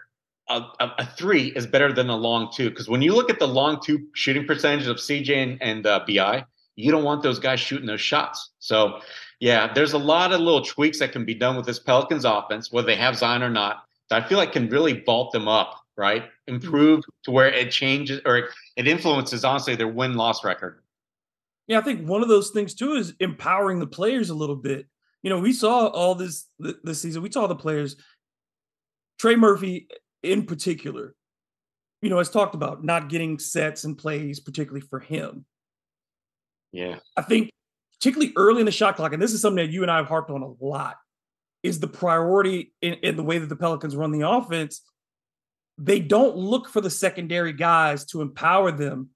a, 0.50 0.60
a, 0.78 0.90
a, 0.98 1.06
three 1.16 1.52
is 1.56 1.66
better 1.66 1.90
than 1.90 2.10
a 2.10 2.16
long 2.16 2.50
two. 2.54 2.68
Because 2.68 2.86
when 2.86 3.00
you 3.00 3.14
look 3.14 3.30
at 3.30 3.38
the 3.38 3.48
long 3.48 3.80
two 3.82 4.08
shooting 4.12 4.46
percentage 4.46 4.88
of 4.88 4.96
CJ 4.96 5.30
and, 5.30 5.62
and 5.62 5.86
uh, 5.86 6.04
BI, 6.06 6.44
you 6.76 6.90
don't 6.90 7.04
want 7.04 7.22
those 7.22 7.38
guys 7.38 7.60
shooting 7.60 7.86
those 7.86 8.00
shots. 8.00 8.50
So, 8.58 9.00
yeah, 9.40 9.72
there's 9.72 9.92
a 9.92 9.98
lot 9.98 10.32
of 10.32 10.40
little 10.40 10.62
tweaks 10.62 10.98
that 10.98 11.12
can 11.12 11.24
be 11.24 11.34
done 11.34 11.56
with 11.56 11.66
this 11.66 11.78
Pelicans 11.78 12.24
offense, 12.24 12.72
whether 12.72 12.86
they 12.86 12.96
have 12.96 13.16
Zion 13.16 13.42
or 13.42 13.50
not, 13.50 13.84
that 14.10 14.22
I 14.22 14.28
feel 14.28 14.38
like 14.38 14.52
can 14.52 14.68
really 14.68 15.02
vault 15.04 15.32
them 15.32 15.48
up, 15.48 15.80
right? 15.96 16.24
Improve 16.46 17.04
to 17.24 17.30
where 17.30 17.48
it 17.48 17.70
changes 17.70 18.20
or 18.24 18.48
it 18.76 18.88
influences, 18.88 19.44
honestly, 19.44 19.76
their 19.76 19.88
win 19.88 20.14
loss 20.14 20.44
record. 20.44 20.80
Yeah, 21.66 21.78
I 21.78 21.82
think 21.82 22.06
one 22.06 22.22
of 22.22 22.28
those 22.28 22.50
things 22.50 22.74
too 22.74 22.94
is 22.94 23.14
empowering 23.20 23.78
the 23.78 23.86
players 23.86 24.30
a 24.30 24.34
little 24.34 24.56
bit. 24.56 24.86
You 25.22 25.30
know, 25.30 25.38
we 25.38 25.52
saw 25.52 25.86
all 25.86 26.14
this 26.14 26.46
this 26.58 27.00
season. 27.00 27.22
We 27.22 27.32
saw 27.32 27.46
the 27.46 27.56
players, 27.56 27.96
Trey 29.18 29.36
Murphy 29.36 29.88
in 30.22 30.44
particular, 30.44 31.14
you 32.02 32.10
know, 32.10 32.18
has 32.18 32.28
talked 32.28 32.54
about 32.54 32.84
not 32.84 33.08
getting 33.08 33.38
sets 33.38 33.84
and 33.84 33.96
plays, 33.96 34.40
particularly 34.40 34.86
for 34.86 35.00
him. 35.00 35.46
Yeah. 36.74 36.96
I 37.16 37.22
think 37.22 37.50
particularly 38.00 38.32
early 38.36 38.60
in 38.60 38.66
the 38.66 38.72
shot 38.72 38.96
clock, 38.96 39.12
and 39.12 39.22
this 39.22 39.32
is 39.32 39.40
something 39.40 39.64
that 39.64 39.72
you 39.72 39.82
and 39.82 39.90
I 39.90 39.98
have 39.98 40.08
harped 40.08 40.30
on 40.30 40.42
a 40.42 40.64
lot, 40.64 40.96
is 41.62 41.78
the 41.78 41.86
priority 41.86 42.74
in, 42.82 42.94
in 42.94 43.16
the 43.16 43.22
way 43.22 43.38
that 43.38 43.48
the 43.48 43.56
Pelicans 43.56 43.94
run 43.94 44.10
the 44.10 44.28
offense. 44.28 44.82
They 45.78 46.00
don't 46.00 46.36
look 46.36 46.68
for 46.68 46.80
the 46.80 46.90
secondary 46.90 47.52
guys 47.52 48.04
to 48.06 48.22
empower 48.22 48.72
them 48.72 49.10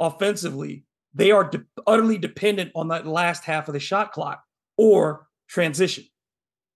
offensively. 0.00 0.84
They 1.14 1.30
are 1.30 1.44
de- 1.44 1.64
utterly 1.86 2.18
dependent 2.18 2.72
on 2.74 2.88
that 2.88 3.06
last 3.06 3.44
half 3.44 3.68
of 3.68 3.74
the 3.74 3.80
shot 3.80 4.12
clock 4.12 4.42
or 4.76 5.28
transition. 5.48 6.04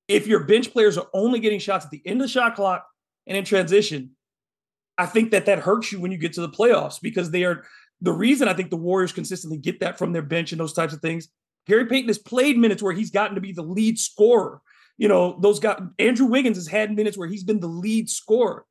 If 0.06 0.28
your 0.28 0.44
bench 0.44 0.72
players 0.72 0.96
are 0.96 1.08
only 1.12 1.40
getting 1.40 1.58
shots 1.58 1.84
at 1.84 1.90
the 1.90 2.02
end 2.06 2.20
of 2.20 2.28
the 2.28 2.32
shot 2.32 2.54
clock 2.54 2.86
and 3.26 3.36
in 3.36 3.44
transition, 3.44 4.12
I 4.96 5.06
think 5.06 5.32
that 5.32 5.46
that 5.46 5.58
hurts 5.58 5.90
you 5.90 6.00
when 6.00 6.12
you 6.12 6.18
get 6.18 6.34
to 6.34 6.42
the 6.42 6.48
playoffs 6.48 7.00
because 7.02 7.30
they 7.32 7.44
are 7.44 7.64
the 8.02 8.12
reason 8.12 8.48
I 8.48 8.52
think 8.52 8.70
the 8.70 8.76
Warriors 8.76 9.12
consistently 9.12 9.56
get 9.56 9.80
that 9.80 9.96
from 9.96 10.12
their 10.12 10.22
bench 10.22 10.52
and 10.52 10.60
those 10.60 10.72
types 10.72 10.92
of 10.92 11.00
things, 11.00 11.28
Gary 11.66 11.86
Payton 11.86 12.08
has 12.08 12.18
played 12.18 12.58
minutes 12.58 12.82
where 12.82 12.92
he's 12.92 13.10
gotten 13.10 13.36
to 13.36 13.40
be 13.40 13.52
the 13.52 13.62
lead 13.62 13.98
scorer. 13.98 14.60
You 14.98 15.08
know, 15.08 15.38
those 15.40 15.60
guys, 15.60 15.80
Andrew 16.00 16.26
Wiggins 16.26 16.56
has 16.56 16.66
had 16.66 16.94
minutes 16.94 17.16
where 17.16 17.28
he's 17.28 17.44
been 17.44 17.60
the 17.60 17.68
lead 17.68 18.10
scorer. 18.10 18.66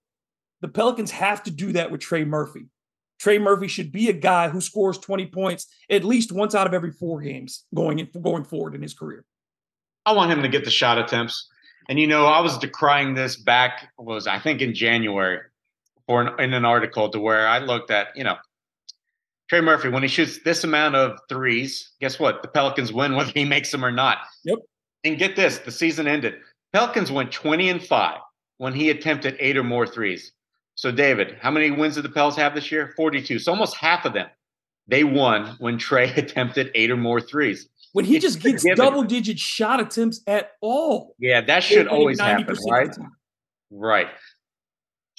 The 0.60 0.68
Pelicans 0.68 1.12
have 1.12 1.42
to 1.44 1.52
do 1.52 1.72
that 1.72 1.92
with 1.92 2.02
Trey 2.02 2.26
Murphy. 2.26 2.68
Trey 3.20 3.40
Murphy 3.40 3.68
should 3.68 3.92
be 3.92 4.10
a 4.10 4.14
guy 4.14 4.50
who 4.50 4.60
scores 4.60 4.98
20 4.98 5.28
points 5.28 5.68
at 5.90 6.04
least 6.04 6.32
once 6.32 6.54
out 6.54 6.68
of 6.68 6.74
every 6.74 6.92
four 6.92 7.22
games 7.22 7.66
going 7.74 8.00
in, 8.00 8.10
going 8.22 8.44
forward 8.44 8.76
in 8.76 8.82
his 8.82 8.94
career. 8.94 9.24
I 10.06 10.12
want 10.12 10.32
him 10.32 10.42
to 10.42 10.50
get 10.50 10.66
the 10.66 10.72
shot 10.72 10.98
attempts. 10.98 11.48
And 11.88 12.00
you 12.00 12.08
know, 12.08 12.26
I 12.26 12.42
was 12.42 12.58
decrying 12.58 13.16
this 13.16 13.36
back 13.38 13.92
was 13.98 14.28
I 14.28 14.40
think 14.40 14.62
in 14.62 14.74
January 14.74 15.40
for 16.06 16.22
an, 16.22 16.40
in 16.40 16.54
an 16.54 16.66
article 16.66 17.10
to 17.10 17.20
where 17.20 17.48
I 17.48 17.60
looked 17.60 17.92
at, 17.92 18.08
you 18.16 18.24
know, 18.24 18.36
Trey 19.52 19.60
Murphy, 19.60 19.90
when 19.90 20.02
he 20.02 20.08
shoots 20.08 20.40
this 20.46 20.64
amount 20.64 20.96
of 20.96 21.20
threes, 21.28 21.92
guess 22.00 22.18
what? 22.18 22.42
The 22.42 22.48
Pelicans 22.48 22.94
win 22.94 23.18
whether 23.18 23.34
he 23.34 23.44
makes 23.44 23.70
them 23.70 23.84
or 23.84 23.92
not. 23.92 24.20
Yep. 24.46 24.60
And 25.04 25.18
get 25.18 25.36
this, 25.36 25.58
the 25.58 25.74
season 25.74 26.08
ended. 26.08 26.36
Pelicans 26.72 27.12
went 27.12 27.34
20 27.34 27.68
and 27.68 27.84
5 27.84 28.20
when 28.60 28.74
he 28.74 28.90
attempted 28.90 29.36
eight 29.42 29.58
or 29.58 29.64
more 29.64 29.86
threes. 29.86 30.32
So, 30.76 30.90
David, 30.90 31.36
how 31.42 31.52
many 31.52 31.70
wins 31.70 31.96
did 31.96 32.06
the 32.06 32.10
Pels 32.10 32.38
have 32.38 32.56
this 32.56 32.72
year? 32.72 32.94
42. 32.96 33.40
So 33.40 33.52
almost 33.52 33.76
half 33.76 34.06
of 34.06 34.14
them 34.14 34.30
they 34.88 35.04
won 35.04 35.58
when 35.60 35.78
Trey 35.78 36.10
attempted 36.16 36.72
eight 36.74 36.90
or 36.90 36.96
more 36.96 37.20
threes. 37.20 37.68
When 37.92 38.06
he 38.06 38.20
just 38.20 38.40
gets 38.40 38.64
double 38.78 39.04
digit 39.04 39.38
shot 39.38 39.82
attempts 39.82 40.22
at 40.28 40.52
all. 40.62 41.14
Yeah, 41.20 41.42
that 41.42 41.62
should 41.62 41.90
always 41.90 42.22
happen, 42.22 42.56
right? 42.72 42.96
Right. 43.70 44.08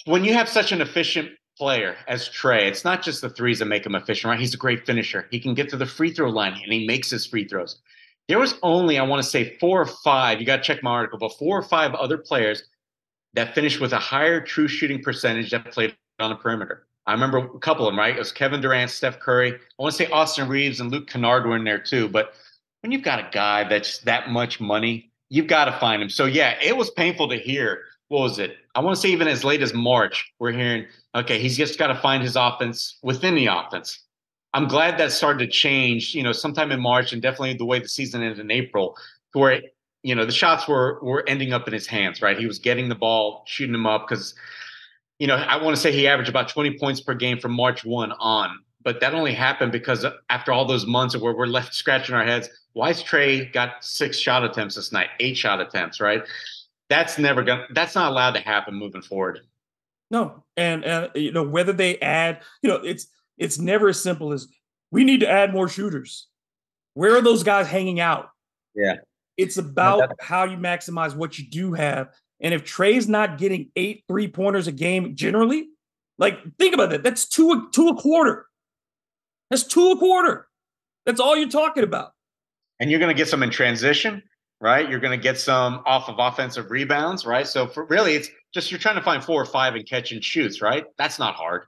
When 0.06 0.24
you 0.24 0.32
have 0.32 0.48
such 0.48 0.72
an 0.72 0.80
efficient 0.80 1.32
player 1.62 1.94
as 2.08 2.28
Trey, 2.28 2.66
it's 2.66 2.84
not 2.84 3.04
just 3.04 3.20
the 3.20 3.30
threes 3.30 3.60
that 3.60 3.66
make 3.66 3.86
him 3.86 3.94
efficient, 3.94 4.28
right? 4.28 4.40
He's 4.40 4.52
a 4.52 4.56
great 4.56 4.84
finisher. 4.84 5.28
He 5.30 5.38
can 5.38 5.54
get 5.54 5.68
to 5.68 5.76
the 5.76 5.86
free 5.86 6.10
throw 6.12 6.28
line 6.28 6.54
and 6.54 6.72
he 6.72 6.88
makes 6.88 7.08
his 7.08 7.24
free 7.24 7.46
throws. 7.46 7.76
There 8.26 8.40
was 8.40 8.56
only, 8.64 8.98
I 8.98 9.04
want 9.04 9.22
to 9.22 9.30
say, 9.30 9.56
four 9.60 9.80
or 9.80 9.86
five, 9.86 10.40
you 10.40 10.44
got 10.44 10.56
to 10.56 10.62
check 10.64 10.82
my 10.82 10.90
article, 10.90 11.20
but 11.20 11.38
four 11.38 11.56
or 11.56 11.62
five 11.62 11.94
other 11.94 12.18
players 12.18 12.64
that 13.34 13.54
finished 13.54 13.80
with 13.80 13.92
a 13.92 13.98
higher 13.98 14.40
true 14.40 14.66
shooting 14.66 15.00
percentage 15.04 15.52
that 15.52 15.70
played 15.70 15.94
on 16.18 16.30
the 16.30 16.36
perimeter. 16.36 16.88
I 17.06 17.12
remember 17.12 17.38
a 17.38 17.58
couple 17.60 17.86
of 17.86 17.92
them, 17.92 17.98
right? 18.00 18.16
It 18.16 18.18
was 18.18 18.32
Kevin 18.32 18.60
Durant, 18.60 18.90
Steph 18.90 19.20
Curry. 19.20 19.52
I 19.52 19.58
want 19.78 19.94
to 19.94 20.04
say 20.04 20.10
Austin 20.10 20.48
Reaves 20.48 20.80
and 20.80 20.90
Luke 20.90 21.06
Kennard 21.06 21.46
were 21.46 21.54
in 21.54 21.62
there 21.62 21.78
too. 21.78 22.08
But 22.08 22.34
when 22.80 22.90
you've 22.90 23.02
got 23.04 23.20
a 23.20 23.28
guy 23.30 23.68
that's 23.68 23.98
that 23.98 24.30
much 24.30 24.60
money, 24.60 25.12
you've 25.28 25.46
got 25.46 25.66
to 25.66 25.78
find 25.78 26.02
him. 26.02 26.10
So 26.10 26.24
yeah, 26.24 26.58
it 26.60 26.76
was 26.76 26.90
painful 26.90 27.28
to 27.28 27.36
hear. 27.36 27.82
What 28.08 28.22
was 28.22 28.40
it? 28.40 28.56
I 28.74 28.80
want 28.80 28.96
to 28.96 29.00
say 29.00 29.10
even 29.10 29.28
as 29.28 29.44
late 29.44 29.62
as 29.62 29.74
March, 29.74 30.32
we're 30.38 30.52
hearing, 30.52 30.86
okay, 31.14 31.38
he's 31.38 31.56
just 31.56 31.78
got 31.78 31.88
to 31.88 31.94
find 31.96 32.22
his 32.22 32.36
offense 32.36 32.98
within 33.02 33.34
the 33.34 33.46
offense. 33.46 34.04
I'm 34.54 34.68
glad 34.68 34.98
that 34.98 35.12
started 35.12 35.38
to 35.44 35.50
change, 35.50 36.14
you 36.14 36.22
know, 36.22 36.32
sometime 36.32 36.72
in 36.72 36.80
March 36.80 37.12
and 37.12 37.20
definitely 37.20 37.54
the 37.54 37.64
way 37.64 37.78
the 37.78 37.88
season 37.88 38.22
ended 38.22 38.38
in 38.38 38.50
April, 38.50 38.96
where 39.32 39.62
you 40.02 40.14
know 40.14 40.26
the 40.26 40.32
shots 40.32 40.68
were 40.68 40.98
were 41.02 41.24
ending 41.26 41.52
up 41.52 41.66
in 41.66 41.72
his 41.72 41.86
hands, 41.86 42.20
right? 42.20 42.38
He 42.38 42.46
was 42.46 42.58
getting 42.58 42.88
the 42.88 42.94
ball, 42.94 43.44
shooting 43.46 43.72
them 43.72 43.86
up 43.86 44.06
because 44.08 44.34
you 45.22 45.28
know, 45.28 45.36
I 45.36 45.62
want 45.62 45.76
to 45.76 45.80
say 45.80 45.92
he 45.92 46.08
averaged 46.08 46.28
about 46.28 46.48
20 46.48 46.78
points 46.80 47.00
per 47.00 47.14
game 47.14 47.38
from 47.38 47.52
March 47.52 47.84
1 47.84 48.10
on. 48.10 48.58
But 48.82 48.98
that 48.98 49.14
only 49.14 49.32
happened 49.32 49.70
because 49.70 50.04
after 50.30 50.52
all 50.52 50.64
those 50.64 50.84
months 50.84 51.14
of 51.14 51.22
where 51.22 51.32
we're 51.32 51.46
left 51.46 51.74
scratching 51.74 52.16
our 52.16 52.24
heads, 52.24 52.48
why 52.72 52.88
why's 52.88 53.04
Trey 53.04 53.44
got 53.44 53.84
six 53.84 54.18
shot 54.18 54.42
attempts 54.42 54.74
this 54.74 54.90
night, 54.90 55.10
eight 55.20 55.36
shot 55.36 55.60
attempts, 55.60 56.00
right? 56.00 56.24
That's 56.92 57.18
never 57.18 57.42
going 57.42 57.60
to, 57.60 57.66
that's 57.72 57.94
not 57.94 58.10
allowed 58.12 58.32
to 58.32 58.40
happen 58.40 58.74
moving 58.74 59.00
forward. 59.00 59.40
No. 60.10 60.44
And, 60.56 60.84
and, 60.84 61.10
you 61.14 61.32
know, 61.32 61.42
whether 61.42 61.72
they 61.72 61.98
add, 62.00 62.42
you 62.62 62.68
know, 62.68 62.76
it's, 62.76 63.06
it's 63.38 63.58
never 63.58 63.88
as 63.88 64.02
simple 64.02 64.32
as 64.32 64.46
we 64.90 65.04
need 65.04 65.20
to 65.20 65.30
add 65.30 65.54
more 65.54 65.68
shooters. 65.68 66.28
Where 66.94 67.16
are 67.16 67.22
those 67.22 67.44
guys 67.44 67.66
hanging 67.66 67.98
out? 67.98 68.28
Yeah. 68.74 68.96
It's 69.38 69.56
about 69.56 70.12
how 70.20 70.44
you 70.44 70.58
maximize 70.58 71.16
what 71.16 71.38
you 71.38 71.48
do 71.48 71.72
have 71.72 72.10
and 72.42 72.52
if 72.52 72.64
Trey's 72.64 73.08
not 73.08 73.38
getting 73.38 73.70
eight 73.76 74.04
three 74.08 74.28
pointers 74.28 74.66
a 74.66 74.72
game 74.72 75.14
generally, 75.14 75.68
like 76.18 76.38
think 76.58 76.74
about 76.74 76.90
that. 76.90 77.04
That's 77.04 77.26
two 77.26 77.52
a, 77.52 77.68
two 77.72 77.88
a 77.88 77.94
quarter. 77.94 78.46
That's 79.48 79.62
two 79.62 79.92
a 79.92 79.96
quarter. 79.96 80.48
That's 81.06 81.20
all 81.20 81.36
you're 81.36 81.48
talking 81.48 81.84
about. 81.84 82.12
And 82.80 82.90
you're 82.90 83.00
going 83.00 83.14
to 83.14 83.18
get 83.18 83.28
some 83.28 83.44
in 83.44 83.50
transition, 83.50 84.22
right? 84.62 84.88
You're 84.88 85.00
going 85.00 85.18
to 85.18 85.22
get 85.22 85.40
some 85.40 85.82
off 85.84 86.08
of 86.08 86.14
offensive 86.20 86.70
rebounds, 86.70 87.26
right? 87.26 87.46
So 87.46 87.66
for 87.66 87.84
really, 87.86 88.14
it's 88.14 88.30
just 88.54 88.70
you're 88.70 88.78
trying 88.78 88.94
to 88.94 89.02
find 89.02 89.22
four 89.22 89.42
or 89.42 89.44
five 89.44 89.74
and 89.74 89.86
catch 89.86 90.12
and 90.12 90.24
shoots, 90.24 90.62
right? 90.62 90.84
That's 90.96 91.18
not 91.18 91.34
hard. 91.34 91.64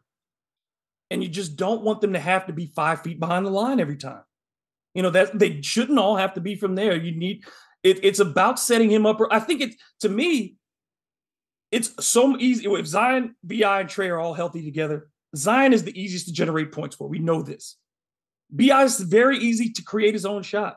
And 1.11 1.21
you 1.21 1.29
just 1.29 1.57
don't 1.57 1.83
want 1.83 2.01
them 2.01 2.13
to 2.13 2.21
have 2.21 2.47
to 2.47 2.53
be 2.53 2.67
five 2.67 3.03
feet 3.03 3.19
behind 3.19 3.45
the 3.45 3.51
line 3.51 3.81
every 3.81 3.97
time. 3.97 4.23
You 4.95 5.03
know 5.03 5.11
that 5.11 5.37
they 5.37 5.61
shouldn't 5.61 5.99
all 5.99 6.17
have 6.17 6.35
to 6.35 6.41
be 6.41 6.55
from 6.55 6.77
there. 6.77 6.97
You 6.97 7.11
need 7.11 7.45
it, 7.83 8.05
it's 8.05 8.21
about 8.21 8.61
setting 8.61 8.91
him 8.91 9.07
up. 9.07 9.21
I 9.29 9.41
think 9.41 9.61
it's 9.61 9.77
to 10.01 10.09
me 10.09 10.55
it's 11.73 11.93
so 12.07 12.37
easy. 12.39 12.67
If 12.67 12.87
Zion, 12.87 13.35
BI, 13.43 13.81
and 13.81 13.89
Trey 13.89 14.09
are 14.09 14.21
all 14.21 14.35
healthy 14.35 14.65
together, 14.65 15.09
Zion 15.35 15.73
is 15.73 15.83
the 15.83 16.01
easiest 16.01 16.27
to 16.27 16.33
generate 16.33 16.71
points 16.71 16.95
for. 16.95 17.09
We 17.09 17.19
know 17.19 17.43
this. 17.43 17.77
BI 18.51 18.85
is 18.85 19.01
very 19.01 19.39
easy 19.39 19.71
to 19.73 19.83
create 19.83 20.15
his 20.15 20.25
own 20.25 20.45
shot. 20.45 20.77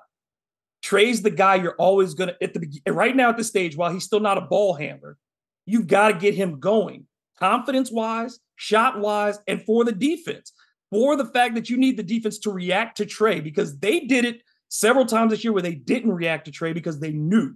Trey's 0.82 1.22
the 1.22 1.32
guy 1.32 1.56
you're 1.56 1.76
always 1.76 2.14
going 2.14 2.30
to, 2.30 2.44
at 2.44 2.54
the 2.54 2.82
right 2.88 3.16
now 3.16 3.30
at 3.30 3.38
this 3.38 3.48
stage, 3.48 3.76
while 3.76 3.92
he's 3.92 4.04
still 4.04 4.20
not 4.20 4.38
a 4.38 4.42
ball 4.42 4.74
handler, 4.74 5.18
you've 5.66 5.88
got 5.88 6.10
to 6.10 6.14
get 6.14 6.34
him 6.34 6.60
going 6.60 7.08
confidence 7.40 7.92
wise, 7.92 8.40
shot 8.56 9.00
wise, 9.00 9.40
and 9.48 9.62
for 9.64 9.84
the 9.84 9.92
defense. 9.92 10.54
For 10.90 11.18
the 11.18 11.26
fact 11.26 11.56
that 11.56 11.70
you 11.70 11.76
need 11.76 11.98
the 11.98 12.04
defense 12.04 12.40
to 12.40 12.52
react 12.52 12.98
to 12.98 13.06
Trey 13.06 13.42
because 13.42 13.78
they 13.80 14.02
did 14.02 14.24
it 14.24 14.42
several 14.70 15.06
times 15.06 15.32
this 15.32 15.44
year 15.44 15.52
where 15.52 15.62
they 15.62 15.76
didn't 15.76 16.14
react 16.14 16.46
to 16.46 16.52
Trey 16.52 16.72
because 16.72 17.00
they 17.00 17.12
knew, 17.12 17.56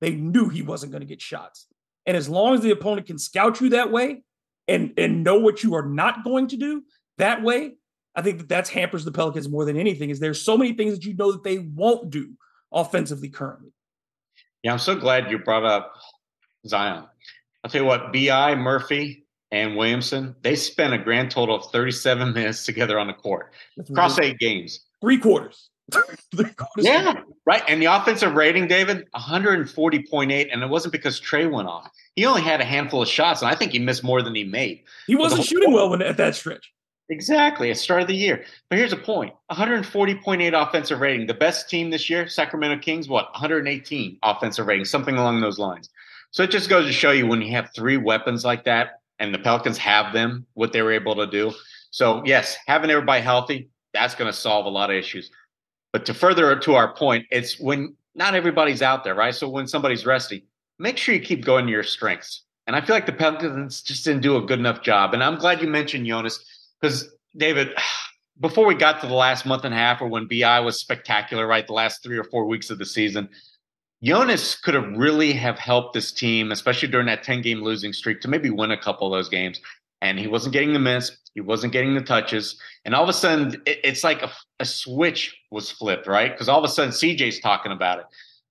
they 0.00 0.14
knew 0.14 0.48
he 0.48 0.62
wasn't 0.62 0.90
going 0.90 1.00
to 1.00 1.06
get 1.06 1.22
shots. 1.22 1.68
And 2.06 2.16
as 2.16 2.28
long 2.28 2.54
as 2.54 2.60
the 2.60 2.72
opponent 2.72 3.06
can 3.06 3.18
scout 3.18 3.60
you 3.60 3.68
that 3.70 3.92
way 3.92 4.24
and 4.66 4.92
and 4.96 5.22
know 5.22 5.38
what 5.38 5.62
you 5.62 5.74
are 5.74 5.86
not 5.86 6.24
going 6.24 6.48
to 6.48 6.56
do 6.56 6.82
that 7.18 7.42
way, 7.42 7.74
I 8.16 8.22
think 8.22 8.38
that 8.38 8.48
that's 8.48 8.70
hampers 8.70 9.04
the 9.04 9.12
Pelicans 9.12 9.48
more 9.48 9.64
than 9.64 9.76
anything. 9.76 10.10
Is 10.10 10.18
there's 10.18 10.42
so 10.42 10.58
many 10.58 10.72
things 10.72 10.94
that 10.94 11.04
you 11.04 11.14
know 11.14 11.32
that 11.32 11.44
they 11.44 11.58
won't 11.58 12.10
do 12.10 12.34
offensively 12.72 13.28
currently. 13.28 13.72
Yeah, 14.62 14.72
I'm 14.72 14.78
so 14.78 14.94
glad 14.94 15.30
you 15.30 15.38
brought 15.38 15.64
up 15.64 15.94
Zion. 16.66 17.04
I'll 17.64 17.70
tell 17.70 17.82
you 17.82 17.86
what, 17.86 18.12
BI 18.12 18.54
Murphy 18.54 19.26
and 19.50 19.76
Williamson 19.76 20.34
they 20.42 20.56
spent 20.56 20.94
a 20.94 20.98
grand 20.98 21.30
total 21.30 21.56
of 21.56 21.70
37 21.70 22.32
minutes 22.32 22.64
together 22.64 22.98
on 22.98 23.06
the 23.06 23.12
court 23.12 23.52
across 23.78 24.18
eight 24.18 24.38
games, 24.38 24.80
three 25.00 25.18
quarters 25.18 25.70
yeah, 26.78 27.22
right. 27.46 27.62
And 27.68 27.80
the 27.80 27.86
offensive 27.86 28.34
rating, 28.34 28.68
David, 28.68 29.06
140.8. 29.14 30.48
And 30.52 30.62
it 30.62 30.68
wasn't 30.68 30.92
because 30.92 31.20
Trey 31.20 31.46
went 31.46 31.68
off. 31.68 31.90
He 32.16 32.26
only 32.26 32.42
had 32.42 32.60
a 32.60 32.64
handful 32.64 33.02
of 33.02 33.08
shots, 33.08 33.42
and 33.42 33.50
I 33.50 33.54
think 33.54 33.72
he 33.72 33.78
missed 33.78 34.04
more 34.04 34.22
than 34.22 34.34
he 34.34 34.44
made. 34.44 34.82
He 35.06 35.16
wasn't 35.16 35.44
shooting 35.44 35.72
well 35.72 35.90
when, 35.90 36.02
at 36.02 36.16
that 36.18 36.34
stretch. 36.34 36.72
Exactly, 37.08 37.70
at 37.70 37.76
start 37.76 38.02
of 38.02 38.08
the 38.08 38.14
year. 38.14 38.44
But 38.70 38.78
here's 38.78 38.92
a 38.92 38.96
point 38.96 39.34
140.8 39.50 40.68
offensive 40.68 41.00
rating. 41.00 41.26
The 41.26 41.34
best 41.34 41.68
team 41.68 41.90
this 41.90 42.08
year, 42.08 42.26
Sacramento 42.26 42.80
Kings, 42.82 43.08
what? 43.08 43.30
118 43.32 44.18
offensive 44.22 44.66
rating, 44.66 44.84
something 44.84 45.16
along 45.16 45.40
those 45.40 45.58
lines. 45.58 45.90
So 46.30 46.42
it 46.42 46.50
just 46.50 46.70
goes 46.70 46.86
to 46.86 46.92
show 46.92 47.10
you 47.10 47.26
when 47.26 47.42
you 47.42 47.52
have 47.52 47.70
three 47.74 47.98
weapons 47.98 48.44
like 48.44 48.64
that, 48.64 49.00
and 49.18 49.34
the 49.34 49.38
Pelicans 49.38 49.78
have 49.78 50.12
them, 50.14 50.46
what 50.54 50.72
they 50.72 50.80
were 50.82 50.92
able 50.92 51.14
to 51.16 51.26
do. 51.26 51.52
So, 51.90 52.22
yes, 52.24 52.56
having 52.66 52.90
everybody 52.90 53.22
healthy, 53.22 53.68
that's 53.92 54.14
going 54.14 54.30
to 54.30 54.36
solve 54.36 54.64
a 54.64 54.70
lot 54.70 54.90
of 54.90 54.96
issues. 54.96 55.30
But 55.92 56.06
to 56.06 56.14
further 56.14 56.58
to 56.58 56.74
our 56.74 56.94
point, 56.94 57.26
it's 57.30 57.60
when 57.60 57.94
not 58.14 58.34
everybody's 58.34 58.80
out 58.80 59.04
there, 59.04 59.14
right? 59.14 59.34
So 59.34 59.48
when 59.48 59.66
somebody's 59.68 60.06
resting, 60.06 60.42
make 60.78 60.96
sure 60.96 61.14
you 61.14 61.20
keep 61.20 61.44
going 61.44 61.66
to 61.66 61.72
your 61.72 61.82
strengths. 61.82 62.42
And 62.66 62.74
I 62.74 62.80
feel 62.80 62.96
like 62.96 63.06
the 63.06 63.12
Pelicans 63.12 63.82
just 63.82 64.04
didn't 64.04 64.22
do 64.22 64.36
a 64.36 64.42
good 64.42 64.58
enough 64.58 64.82
job. 64.82 65.12
And 65.12 65.22
I'm 65.22 65.36
glad 65.36 65.60
you 65.60 65.68
mentioned 65.68 66.06
Jonas 66.06 66.42
because 66.82 67.08
David, 67.36 67.70
before 68.40 68.66
we 68.66 68.74
got 68.74 69.00
to 69.00 69.06
the 69.06 69.14
last 69.14 69.46
month 69.46 69.64
and 69.64 69.72
a 69.72 69.76
half, 69.76 70.02
or 70.02 70.08
when 70.08 70.26
BI 70.26 70.60
was 70.60 70.80
spectacular, 70.80 71.46
right, 71.46 71.66
the 71.66 71.72
last 71.72 72.02
three 72.02 72.18
or 72.18 72.24
four 72.24 72.46
weeks 72.46 72.70
of 72.70 72.78
the 72.78 72.84
season, 72.84 73.28
Jonas 74.02 74.56
could 74.56 74.74
have 74.74 74.90
really 74.96 75.32
have 75.32 75.58
helped 75.58 75.94
this 75.94 76.10
team, 76.10 76.50
especially 76.50 76.88
during 76.88 77.06
that 77.06 77.22
10 77.22 77.40
game 77.40 77.62
losing 77.62 77.92
streak, 77.92 78.20
to 78.22 78.28
maybe 78.28 78.50
win 78.50 78.72
a 78.72 78.76
couple 78.76 79.06
of 79.06 79.16
those 79.16 79.28
games. 79.28 79.60
And 80.00 80.18
he 80.18 80.26
wasn't 80.26 80.52
getting 80.52 80.72
the 80.72 80.80
minutes. 80.80 81.16
He 81.34 81.40
wasn't 81.40 81.72
getting 81.72 81.94
the 81.94 82.00
touches. 82.00 82.60
And 82.84 82.94
all 82.94 83.04
of 83.04 83.08
a 83.08 83.12
sudden, 83.12 83.62
it, 83.64 83.78
it's 83.84 84.02
like 84.02 84.22
a, 84.22 84.30
a, 84.58 84.64
switch 84.64 85.36
was 85.52 85.70
flipped, 85.70 86.08
right? 86.08 86.32
Because 86.32 86.48
all 86.48 86.58
of 86.58 86.64
a 86.64 86.68
sudden, 86.68 86.90
CJ's 86.90 87.38
talking 87.38 87.70
about 87.70 88.00
it. 88.00 88.06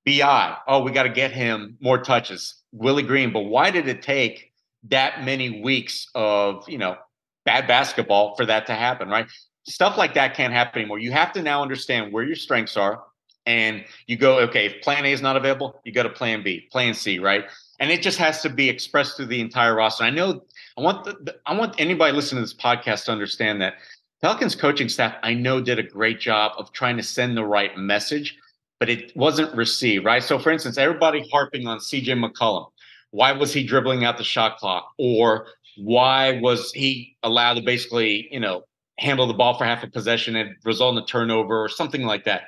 BI, 0.06 0.58
oh, 0.68 0.82
we 0.82 0.92
got 0.92 1.04
to 1.04 1.10
get 1.10 1.34
him 1.34 1.78
more 1.82 2.02
touches. 2.02 2.56
Willie 2.72 3.04
Green, 3.04 3.34
but 3.34 3.42
why 3.42 3.70
did 3.70 3.90
it 3.90 4.02
take 4.02 4.54
that 4.86 5.26
many 5.26 5.62
weeks 5.62 6.08
of, 6.16 6.68
you 6.70 6.78
know, 6.78 6.96
bad 7.46 7.68
basketball 7.68 8.36
for 8.36 8.46
that 8.46 8.68
to 8.68 8.74
happen, 8.74 9.10
right? 9.10 9.28
Stuff 9.64 9.98
like 9.98 10.14
that 10.16 10.36
can't 10.36 10.54
happen 10.54 10.82
anymore. 10.82 11.00
You 11.00 11.12
have 11.12 11.32
to 11.34 11.42
now 11.42 11.62
understand 11.62 12.12
where 12.12 12.24
your 12.24 12.36
strengths 12.36 12.78
are. 12.78 13.04
And 13.48 13.86
you 14.06 14.18
go, 14.18 14.40
okay, 14.40 14.68
if 14.68 14.82
plan 14.84 15.04
A 15.04 15.12
is 15.12 15.22
not 15.22 15.36
available, 15.36 15.80
you 15.84 15.92
go 15.92 16.04
to 16.04 16.10
plan 16.10 16.44
B, 16.44 16.68
plan 16.72 16.94
C, 16.94 17.18
right? 17.18 17.46
And 17.80 17.90
it 17.90 18.04
just 18.04 18.20
has 18.20 18.42
to 18.44 18.50
be 18.50 18.70
expressed 18.70 19.18
through 19.18 19.26
the 19.28 19.42
entire 19.42 19.74
roster. 19.74 20.04
I 20.04 20.12
know 20.12 20.44
I 20.78 20.82
want 20.82 21.06
the, 21.06 21.36
I 21.48 21.56
want 21.56 21.74
anybody 21.80 22.14
listening 22.14 22.38
to 22.38 22.42
this 22.44 22.54
podcast 22.54 23.06
to 23.06 23.12
understand 23.12 23.60
that 23.62 23.76
Pelicans 24.22 24.56
coaching 24.56 24.88
staff 24.88 25.16
I 25.24 25.34
know 25.34 25.60
did 25.60 25.80
a 25.80 25.84
great 25.84 26.20
job 26.20 26.52
of 26.58 26.72
trying 26.72 26.98
to 26.98 27.04
send 27.04 27.36
the 27.36 27.44
right 27.44 27.76
message, 27.76 28.38
but 28.80 28.90
it 28.90 29.12
wasn't 29.16 29.56
received, 29.56 30.06
right? 30.06 30.24
So 30.24 30.38
for 30.38 30.52
instance, 30.52 30.78
everybody 30.78 31.28
harping 31.32 31.66
on 31.66 31.80
CJ 31.80 32.24
McCollum. 32.24 32.70
Why 33.10 33.32
was 33.32 33.52
he 33.52 33.64
dribbling 33.64 34.06
out 34.06 34.18
the 34.18 34.24
shot 34.24 34.58
clock? 34.58 34.92
Or 34.98 35.48
why 35.78 36.40
was 36.40 36.72
he 36.74 37.18
allowed 37.24 37.56
to 37.56 37.62
basically, 37.62 38.28
you 38.32 38.40
know, 38.40 38.64
handle 38.98 39.28
the 39.28 39.34
ball 39.34 39.58
for 39.58 39.66
half 39.66 39.84
a 39.84 39.88
possession 39.88 40.36
and 40.36 40.56
result 40.64 40.98
in 40.98 41.04
a 41.04 41.06
turnover 41.06 41.64
or 41.64 41.70
something 41.70 42.04
like 42.04 42.26
that? 42.26 42.44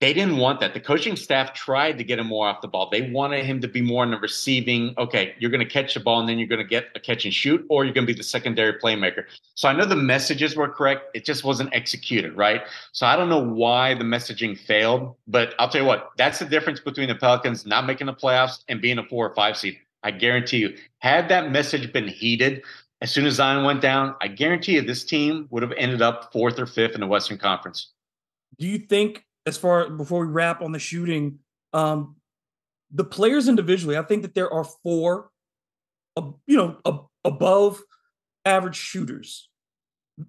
they 0.00 0.12
didn't 0.12 0.36
want 0.36 0.60
that. 0.60 0.74
The 0.74 0.80
coaching 0.80 1.16
staff 1.16 1.54
tried 1.54 1.98
to 1.98 2.04
get 2.04 2.20
him 2.20 2.28
more 2.28 2.46
off 2.46 2.60
the 2.60 2.68
ball. 2.68 2.88
They 2.88 3.10
wanted 3.10 3.44
him 3.44 3.60
to 3.62 3.68
be 3.68 3.80
more 3.80 4.04
in 4.04 4.12
the 4.12 4.18
receiving. 4.18 4.94
Okay, 4.96 5.34
you're 5.38 5.50
going 5.50 5.64
to 5.64 5.70
catch 5.70 5.94
the 5.94 6.00
ball 6.00 6.20
and 6.20 6.28
then 6.28 6.38
you're 6.38 6.46
going 6.46 6.62
to 6.62 6.68
get 6.68 6.86
a 6.94 7.00
catch 7.00 7.24
and 7.24 7.34
shoot, 7.34 7.64
or 7.68 7.84
you're 7.84 7.94
going 7.94 8.06
to 8.06 8.12
be 8.12 8.16
the 8.16 8.22
secondary 8.22 8.74
playmaker. 8.74 9.24
So 9.54 9.68
I 9.68 9.72
know 9.72 9.84
the 9.84 9.96
messages 9.96 10.54
were 10.54 10.68
correct. 10.68 11.06
It 11.14 11.24
just 11.24 11.42
wasn't 11.42 11.74
executed, 11.74 12.36
right? 12.36 12.62
So 12.92 13.06
I 13.06 13.16
don't 13.16 13.28
know 13.28 13.42
why 13.42 13.94
the 13.94 14.04
messaging 14.04 14.56
failed, 14.56 15.16
but 15.26 15.54
I'll 15.58 15.68
tell 15.68 15.80
you 15.80 15.86
what, 15.86 16.10
that's 16.16 16.38
the 16.38 16.44
difference 16.44 16.78
between 16.78 17.08
the 17.08 17.16
Pelicans 17.16 17.66
not 17.66 17.84
making 17.84 18.06
the 18.06 18.14
playoffs 18.14 18.62
and 18.68 18.80
being 18.80 18.98
a 18.98 19.04
four 19.04 19.28
or 19.28 19.34
five 19.34 19.56
seed. 19.56 19.78
I 20.08 20.10
guarantee 20.10 20.56
you, 20.56 20.74
had 21.00 21.28
that 21.28 21.52
message 21.52 21.92
been 21.92 22.08
heeded 22.08 22.62
as 23.02 23.12
soon 23.12 23.26
as 23.26 23.34
Zion 23.34 23.64
went 23.64 23.82
down, 23.82 24.16
I 24.22 24.28
guarantee 24.28 24.72
you 24.72 24.82
this 24.82 25.04
team 25.04 25.46
would 25.50 25.62
have 25.62 25.72
ended 25.76 26.00
up 26.00 26.32
fourth 26.32 26.58
or 26.58 26.66
fifth 26.66 26.94
in 26.94 27.00
the 27.00 27.06
Western 27.06 27.36
Conference. 27.36 27.92
Do 28.58 28.66
you 28.66 28.78
think 28.78 29.24
as 29.46 29.58
far 29.58 29.90
before 29.90 30.26
we 30.26 30.32
wrap 30.32 30.62
on 30.62 30.72
the 30.72 30.78
shooting, 30.78 31.40
um, 31.74 32.16
the 32.90 33.04
players 33.04 33.48
individually, 33.48 33.98
I 33.98 34.02
think 34.02 34.22
that 34.22 34.34
there 34.34 34.50
are 34.50 34.64
four, 34.64 35.30
uh, 36.16 36.30
you 36.46 36.56
know, 36.56 37.04
above 37.22 37.82
average 38.46 38.76
shooters. 38.76 39.50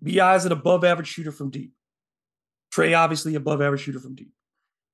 BI 0.02 0.36
is 0.36 0.46
an 0.46 0.52
above 0.52 0.84
average 0.84 1.08
shooter 1.08 1.32
from 1.32 1.50
deep. 1.50 1.72
Trey, 2.72 2.94
obviously 2.94 3.34
above 3.34 3.62
average 3.62 3.82
shooter 3.82 4.00
from 4.00 4.13
deep. 4.13 4.32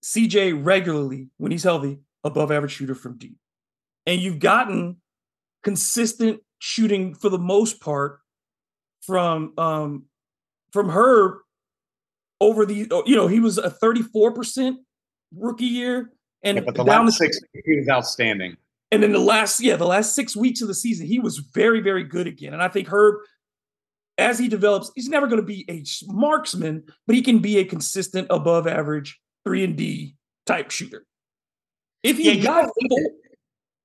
CJ 0.04 0.64
regularly 0.64 1.30
when 1.38 1.52
he's 1.52 1.64
healthy 1.64 2.00
above 2.24 2.52
average 2.52 2.72
shooter 2.72 2.96
from 2.96 3.18
deep. 3.18 3.36
And 4.06 4.22
you've 4.22 4.40
gotten 4.40 4.98
consistent 5.64 6.42
shooting 6.60 7.16
for 7.16 7.30
the 7.30 7.40
most 7.40 7.82
part 7.82 8.20
from 9.02 9.54
um 9.58 10.06
from 10.72 10.90
Herb 10.90 11.38
over 12.42 12.66
the 12.66 12.88
you 13.06 13.16
know 13.16 13.28
he 13.28 13.40
was 13.40 13.58
a 13.58 13.70
34% 13.70 14.76
rookie 15.36 15.66
year 15.66 16.12
and 16.44 16.58
yeah, 16.58 16.64
but 16.64 16.76
the 16.76 16.84
down 16.84 17.06
last 17.06 17.18
six 17.18 17.40
he 17.54 17.78
was 17.78 17.90
outstanding. 17.90 18.58
And 18.92 19.02
then 19.02 19.12
the 19.12 19.20
last 19.20 19.60
yeah 19.60 19.76
the 19.76 19.88
last 19.88 20.14
six 20.16 20.36
weeks 20.36 20.62
of 20.62 20.68
the 20.68 20.74
season 20.74 21.08
he 21.08 21.20
was 21.20 21.38
very 21.38 21.82
very 21.82 22.04
good 22.04 22.28
again. 22.28 22.54
And 22.54 22.62
i 22.62 22.68
think 22.68 22.88
herb 22.88 23.16
as 24.18 24.40
he 24.40 24.48
develops 24.48 24.92
he's 24.96 25.10
never 25.10 25.28
going 25.28 25.42
to 25.42 25.46
be 25.46 25.66
a 25.70 25.84
marksman 26.12 26.84
but 27.06 27.16
he 27.16 27.22
can 27.22 27.40
be 27.40 27.58
a 27.58 27.66
consistent 27.66 28.28
above 28.30 28.68
average 28.68 29.20
3 29.46 29.64
and 29.64 29.76
d 29.76 30.16
type 30.46 30.72
shooter. 30.72 31.06
If 32.04 32.18
he 32.18 32.34
yeah, 32.34 32.44
got 32.44 32.70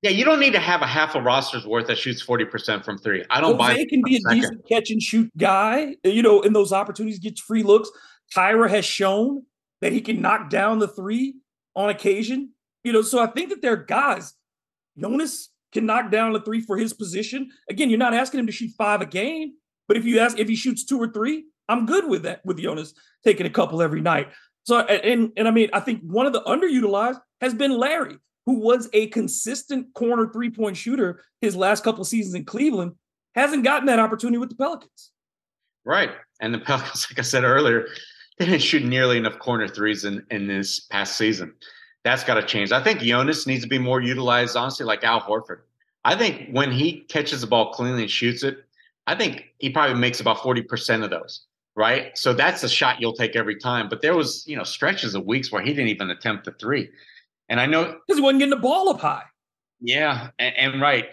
yeah, 0.02 0.10
you 0.10 0.24
don't 0.24 0.40
need 0.40 0.52
to 0.54 0.60
have 0.60 0.80
a 0.80 0.86
half 0.86 1.14
a 1.14 1.20
roster's 1.20 1.66
worth 1.66 1.86
that 1.88 1.98
shoots 1.98 2.24
40% 2.24 2.84
from 2.84 2.98
three. 2.98 3.24
I 3.28 3.40
don't 3.40 3.60
Jose 3.60 3.74
buy 3.74 3.84
can 3.88 4.02
be 4.02 4.16
a 4.16 4.20
second. 4.20 4.40
decent 4.40 4.68
catch 4.68 4.90
and 4.90 5.02
shoot 5.02 5.30
guy, 5.36 5.96
you 6.04 6.22
know, 6.22 6.40
in 6.40 6.52
those 6.54 6.72
opportunities, 6.72 7.18
gets 7.18 7.40
free 7.40 7.62
looks. 7.62 7.90
Kira 8.34 8.70
has 8.70 8.84
shown 8.84 9.44
that 9.80 9.92
he 9.92 10.00
can 10.00 10.22
knock 10.22 10.48
down 10.48 10.78
the 10.78 10.88
three 10.88 11.36
on 11.76 11.90
occasion. 11.90 12.52
You 12.82 12.92
know, 12.92 13.02
so 13.02 13.22
I 13.22 13.26
think 13.26 13.50
that 13.50 13.60
there 13.60 13.74
are 13.74 13.84
guys. 13.84 14.32
Jonas 14.98 15.50
can 15.72 15.86
knock 15.86 16.10
down 16.10 16.32
the 16.32 16.40
three 16.40 16.60
for 16.60 16.76
his 16.76 16.92
position. 16.92 17.50
Again, 17.68 17.90
you're 17.90 17.98
not 17.98 18.14
asking 18.14 18.40
him 18.40 18.46
to 18.46 18.52
shoot 18.52 18.70
five 18.78 19.02
a 19.02 19.06
game, 19.06 19.52
but 19.86 19.96
if 19.96 20.04
you 20.04 20.18
ask 20.18 20.38
if 20.38 20.48
he 20.48 20.56
shoots 20.56 20.84
two 20.84 20.98
or 20.98 21.08
three, 21.08 21.44
I'm 21.68 21.84
good 21.86 22.08
with 22.08 22.22
that. 22.22 22.44
With 22.44 22.58
Jonas 22.58 22.94
taking 23.22 23.46
a 23.46 23.50
couple 23.50 23.82
every 23.82 24.00
night. 24.00 24.28
So 24.64 24.78
and 24.78 25.32
and 25.36 25.46
I 25.46 25.50
mean, 25.50 25.68
I 25.72 25.80
think 25.80 26.00
one 26.02 26.26
of 26.26 26.32
the 26.32 26.42
underutilized 26.42 27.20
has 27.40 27.54
been 27.54 27.72
Larry, 27.72 28.16
who 28.46 28.60
was 28.60 28.88
a 28.92 29.08
consistent 29.08 29.92
corner 29.94 30.28
three 30.32 30.50
point 30.50 30.76
shooter 30.76 31.22
his 31.40 31.56
last 31.56 31.84
couple 31.84 32.04
seasons 32.04 32.34
in 32.34 32.44
Cleveland, 32.44 32.92
hasn't 33.34 33.64
gotten 33.64 33.86
that 33.86 33.98
opportunity 33.98 34.38
with 34.38 34.50
the 34.50 34.56
Pelicans. 34.56 35.10
Right, 35.84 36.10
and 36.40 36.52
the 36.52 36.58
Pelicans, 36.58 37.06
like 37.10 37.18
I 37.18 37.22
said 37.22 37.44
earlier, 37.44 37.86
they 38.38 38.46
didn't 38.46 38.62
shoot 38.62 38.84
nearly 38.84 39.18
enough 39.18 39.38
corner 39.38 39.68
threes 39.68 40.04
in, 40.04 40.24
in 40.30 40.46
this 40.46 40.80
past 40.80 41.16
season. 41.16 41.54
That's 42.04 42.24
got 42.24 42.34
to 42.34 42.42
change. 42.42 42.72
I 42.72 42.82
think 42.82 43.00
Jonas 43.00 43.46
needs 43.46 43.62
to 43.62 43.68
be 43.68 43.78
more 43.78 44.00
utilized, 44.00 44.56
honestly, 44.56 44.86
like 44.86 45.04
Al 45.04 45.20
Horford. 45.20 45.60
I 46.04 46.16
think 46.16 46.48
when 46.50 46.72
he 46.72 47.00
catches 47.02 47.42
the 47.42 47.46
ball 47.46 47.72
cleanly 47.72 48.02
and 48.02 48.10
shoots 48.10 48.42
it, 48.42 48.64
I 49.06 49.14
think 49.14 49.44
he 49.58 49.70
probably 49.70 49.96
makes 49.96 50.20
about 50.20 50.38
40% 50.38 51.04
of 51.04 51.10
those, 51.10 51.42
right? 51.74 52.16
So 52.16 52.32
that's 52.32 52.62
a 52.62 52.68
shot 52.68 53.00
you'll 53.00 53.12
take 53.12 53.36
every 53.36 53.56
time. 53.56 53.88
But 53.88 54.00
there 54.00 54.16
was, 54.16 54.44
you 54.46 54.56
know, 54.56 54.64
stretches 54.64 55.14
of 55.14 55.26
weeks 55.26 55.52
where 55.52 55.62
he 55.62 55.74
didn't 55.74 55.88
even 55.88 56.10
attempt 56.10 56.44
the 56.46 56.52
three. 56.52 56.88
And 57.50 57.60
I 57.60 57.66
know 57.66 57.84
because 57.84 58.18
he 58.18 58.22
wasn't 58.22 58.38
getting 58.38 58.50
the 58.50 58.56
ball 58.56 58.88
up 58.88 59.00
high. 59.00 59.24
Yeah, 59.80 60.28
and, 60.38 60.54
and 60.56 60.80
right. 60.80 61.08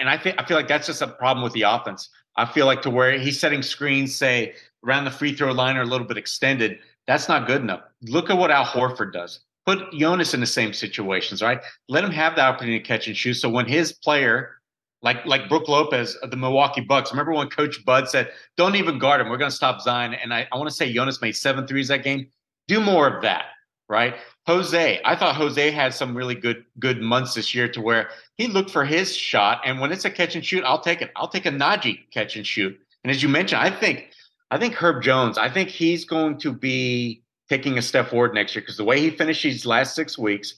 And 0.00 0.08
I 0.08 0.16
think 0.16 0.40
I 0.40 0.44
feel 0.44 0.56
like 0.56 0.66
that's 0.66 0.86
just 0.86 1.02
a 1.02 1.06
problem 1.06 1.44
with 1.44 1.52
the 1.52 1.62
offense. 1.62 2.08
I 2.36 2.46
feel 2.46 2.66
like 2.66 2.82
to 2.82 2.90
where 2.90 3.18
he's 3.18 3.38
setting 3.38 3.62
screens, 3.62 4.14
say 4.14 4.54
around 4.84 5.04
the 5.04 5.10
free 5.10 5.34
throw 5.34 5.52
line 5.52 5.76
or 5.76 5.82
a 5.82 5.86
little 5.86 6.06
bit 6.06 6.16
extended, 6.16 6.78
that's 7.06 7.28
not 7.28 7.46
good 7.46 7.60
enough. 7.60 7.82
Look 8.02 8.30
at 8.30 8.38
what 8.38 8.50
Al 8.50 8.64
Horford 8.64 9.12
does. 9.12 9.40
Put 9.66 9.92
Jonas 9.92 10.32
in 10.34 10.40
the 10.40 10.46
same 10.46 10.72
situations, 10.72 11.42
right? 11.42 11.60
Let 11.88 12.04
him 12.04 12.12
have 12.12 12.36
the 12.36 12.42
opportunity 12.42 12.78
to 12.78 12.84
catch 12.84 13.06
and 13.06 13.16
shoot. 13.16 13.34
So 13.34 13.50
when 13.50 13.66
his 13.66 13.92
player, 13.92 14.56
like 15.02 15.26
like 15.26 15.48
Brook 15.48 15.68
Lopez 15.68 16.14
of 16.16 16.30
the 16.30 16.36
Milwaukee 16.36 16.80
Bucks, 16.80 17.10
remember 17.10 17.32
when 17.32 17.48
Coach 17.50 17.84
Bud 17.84 18.08
said, 18.08 18.32
"Don't 18.56 18.76
even 18.76 18.98
guard 18.98 19.20
him. 19.20 19.28
We're 19.28 19.36
going 19.36 19.50
to 19.50 19.56
stop 19.56 19.82
Zion." 19.82 20.14
And 20.14 20.32
I, 20.32 20.48
I 20.50 20.56
want 20.56 20.70
to 20.70 20.74
say 20.74 20.90
Jonas 20.92 21.20
made 21.20 21.36
seven 21.36 21.66
threes 21.66 21.88
that 21.88 22.04
game. 22.04 22.28
Do 22.68 22.80
more 22.80 23.06
of 23.08 23.22
that, 23.22 23.46
right? 23.88 24.16
Jose, 24.46 25.00
I 25.04 25.16
thought 25.16 25.34
Jose 25.34 25.70
had 25.70 25.94
some 25.94 26.16
really 26.16 26.34
good 26.34 26.64
good 26.78 27.00
months 27.00 27.34
this 27.34 27.54
year 27.54 27.68
to 27.68 27.80
where 27.80 28.10
he 28.36 28.46
looked 28.46 28.70
for 28.70 28.84
his 28.84 29.14
shot, 29.14 29.60
and 29.64 29.80
when 29.80 29.92
it's 29.92 30.04
a 30.04 30.10
catch 30.10 30.34
and 30.34 30.44
shoot, 30.44 30.64
I'll 30.64 30.80
take 30.80 31.02
it. 31.02 31.10
I'll 31.16 31.28
take 31.28 31.46
a 31.46 31.50
Naji 31.50 32.10
catch 32.10 32.36
and 32.36 32.46
shoot. 32.46 32.78
And 33.04 33.10
as 33.10 33.22
you 33.22 33.28
mentioned, 33.28 33.60
I 33.60 33.70
think 33.70 34.10
I 34.50 34.58
think 34.58 34.74
Herb 34.74 35.02
Jones, 35.02 35.38
I 35.38 35.50
think 35.50 35.68
he's 35.68 36.04
going 36.04 36.38
to 36.38 36.52
be 36.52 37.22
taking 37.48 37.78
a 37.78 37.82
step 37.82 38.10
forward 38.10 38.34
next 38.34 38.54
year 38.54 38.62
because 38.62 38.76
the 38.76 38.84
way 38.84 39.00
he 39.00 39.10
finished 39.10 39.42
these 39.42 39.66
last 39.66 39.94
six 39.94 40.18
weeks, 40.18 40.54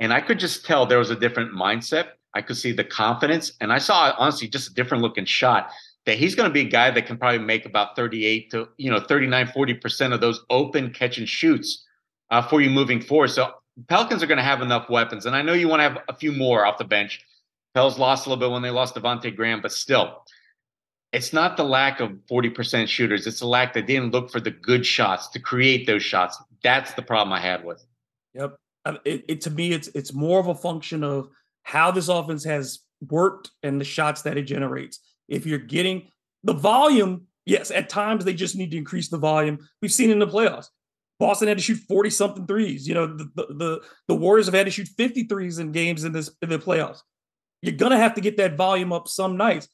and 0.00 0.12
I 0.12 0.20
could 0.20 0.38
just 0.38 0.64
tell 0.64 0.86
there 0.86 0.98
was 0.98 1.10
a 1.10 1.16
different 1.16 1.52
mindset. 1.52 2.08
I 2.34 2.42
could 2.42 2.56
see 2.56 2.72
the 2.72 2.84
confidence, 2.84 3.52
and 3.60 3.72
I 3.72 3.78
saw 3.78 4.14
honestly 4.18 4.48
just 4.48 4.70
a 4.70 4.74
different 4.74 5.02
looking 5.02 5.24
shot. 5.24 5.70
That 6.06 6.18
he's 6.18 6.34
going 6.34 6.50
to 6.50 6.52
be 6.52 6.60
a 6.60 6.68
guy 6.68 6.90
that 6.90 7.06
can 7.06 7.16
probably 7.16 7.38
make 7.38 7.64
about 7.64 7.96
38 7.96 8.50
to 8.50 8.68
you 8.76 8.90
know 8.90 9.00
39, 9.00 9.46
40 9.48 9.74
percent 9.74 10.12
of 10.12 10.20
those 10.20 10.44
open 10.50 10.92
catch 10.92 11.18
and 11.18 11.28
shoots 11.28 11.83
uh, 12.34 12.42
for 12.42 12.60
you 12.60 12.68
moving 12.68 13.00
forward. 13.00 13.28
So 13.28 13.52
Pelicans 13.88 14.20
are 14.22 14.26
going 14.26 14.38
to 14.38 14.44
have 14.44 14.60
enough 14.60 14.90
weapons, 14.90 15.24
and 15.24 15.36
I 15.36 15.42
know 15.42 15.52
you 15.52 15.68
want 15.68 15.80
to 15.80 15.88
have 15.88 15.98
a 16.08 16.14
few 16.14 16.32
more 16.32 16.66
off 16.66 16.78
the 16.78 16.84
bench. 16.84 17.20
Pels 17.74 17.96
lost 17.96 18.26
a 18.26 18.28
little 18.28 18.40
bit 18.40 18.52
when 18.52 18.62
they 18.62 18.70
lost 18.70 18.96
Devonte 18.96 19.34
Graham, 19.34 19.60
but 19.60 19.70
still, 19.70 20.24
it's 21.12 21.32
not 21.32 21.56
the 21.56 21.62
lack 21.62 22.00
of 22.00 22.10
40% 22.28 22.88
shooters. 22.88 23.28
It's 23.28 23.38
the 23.38 23.46
lack 23.46 23.72
that 23.74 23.86
didn't 23.86 24.10
look 24.10 24.32
for 24.32 24.40
the 24.40 24.50
good 24.50 24.84
shots 24.84 25.28
to 25.28 25.38
create 25.38 25.86
those 25.86 26.02
shots. 26.02 26.36
That's 26.64 26.92
the 26.94 27.02
problem 27.02 27.32
I 27.32 27.40
had 27.40 27.64
with. 27.64 27.84
Yep. 28.34 28.56
It, 29.04 29.24
it, 29.28 29.40
to 29.42 29.50
me, 29.50 29.72
it's 29.72 29.88
it's 29.94 30.12
more 30.12 30.40
of 30.40 30.48
a 30.48 30.54
function 30.54 31.04
of 31.04 31.28
how 31.62 31.92
this 31.92 32.08
offense 32.08 32.44
has 32.44 32.80
worked 33.08 33.50
and 33.62 33.80
the 33.80 33.84
shots 33.84 34.22
that 34.22 34.36
it 34.36 34.42
generates. 34.42 34.98
If 35.28 35.46
you're 35.46 35.58
getting 35.58 36.08
the 36.42 36.52
volume, 36.52 37.28
yes, 37.46 37.70
at 37.70 37.88
times 37.88 38.24
they 38.24 38.34
just 38.34 38.56
need 38.56 38.72
to 38.72 38.76
increase 38.76 39.08
the 39.08 39.18
volume. 39.18 39.58
We've 39.80 39.92
seen 39.92 40.10
in 40.10 40.18
the 40.18 40.26
playoffs. 40.26 40.68
Boston 41.18 41.48
had 41.48 41.58
to 41.58 41.62
shoot 41.62 41.78
40 41.88 42.10
something 42.10 42.46
threes. 42.46 42.88
You 42.88 42.94
know, 42.94 43.06
the, 43.06 43.28
the, 43.34 43.80
the 44.08 44.14
Warriors 44.14 44.46
have 44.46 44.54
had 44.54 44.66
to 44.66 44.70
shoot 44.70 44.88
50 44.88 45.24
threes 45.24 45.58
in 45.58 45.72
games 45.72 46.04
in 46.04 46.12
this 46.12 46.30
in 46.42 46.48
the 46.48 46.58
playoffs. 46.58 47.00
You're 47.62 47.76
gonna 47.76 47.98
have 47.98 48.14
to 48.14 48.20
get 48.20 48.36
that 48.38 48.56
volume 48.56 48.92
up 48.92 49.08
some 49.08 49.36
nights. 49.36 49.68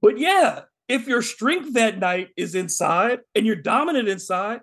But 0.00 0.18
yeah, 0.18 0.62
if 0.88 1.06
your 1.06 1.22
strength 1.22 1.74
that 1.74 1.98
night 1.98 2.28
is 2.36 2.54
inside 2.54 3.20
and 3.34 3.46
you're 3.46 3.56
dominant 3.56 4.08
inside, 4.08 4.60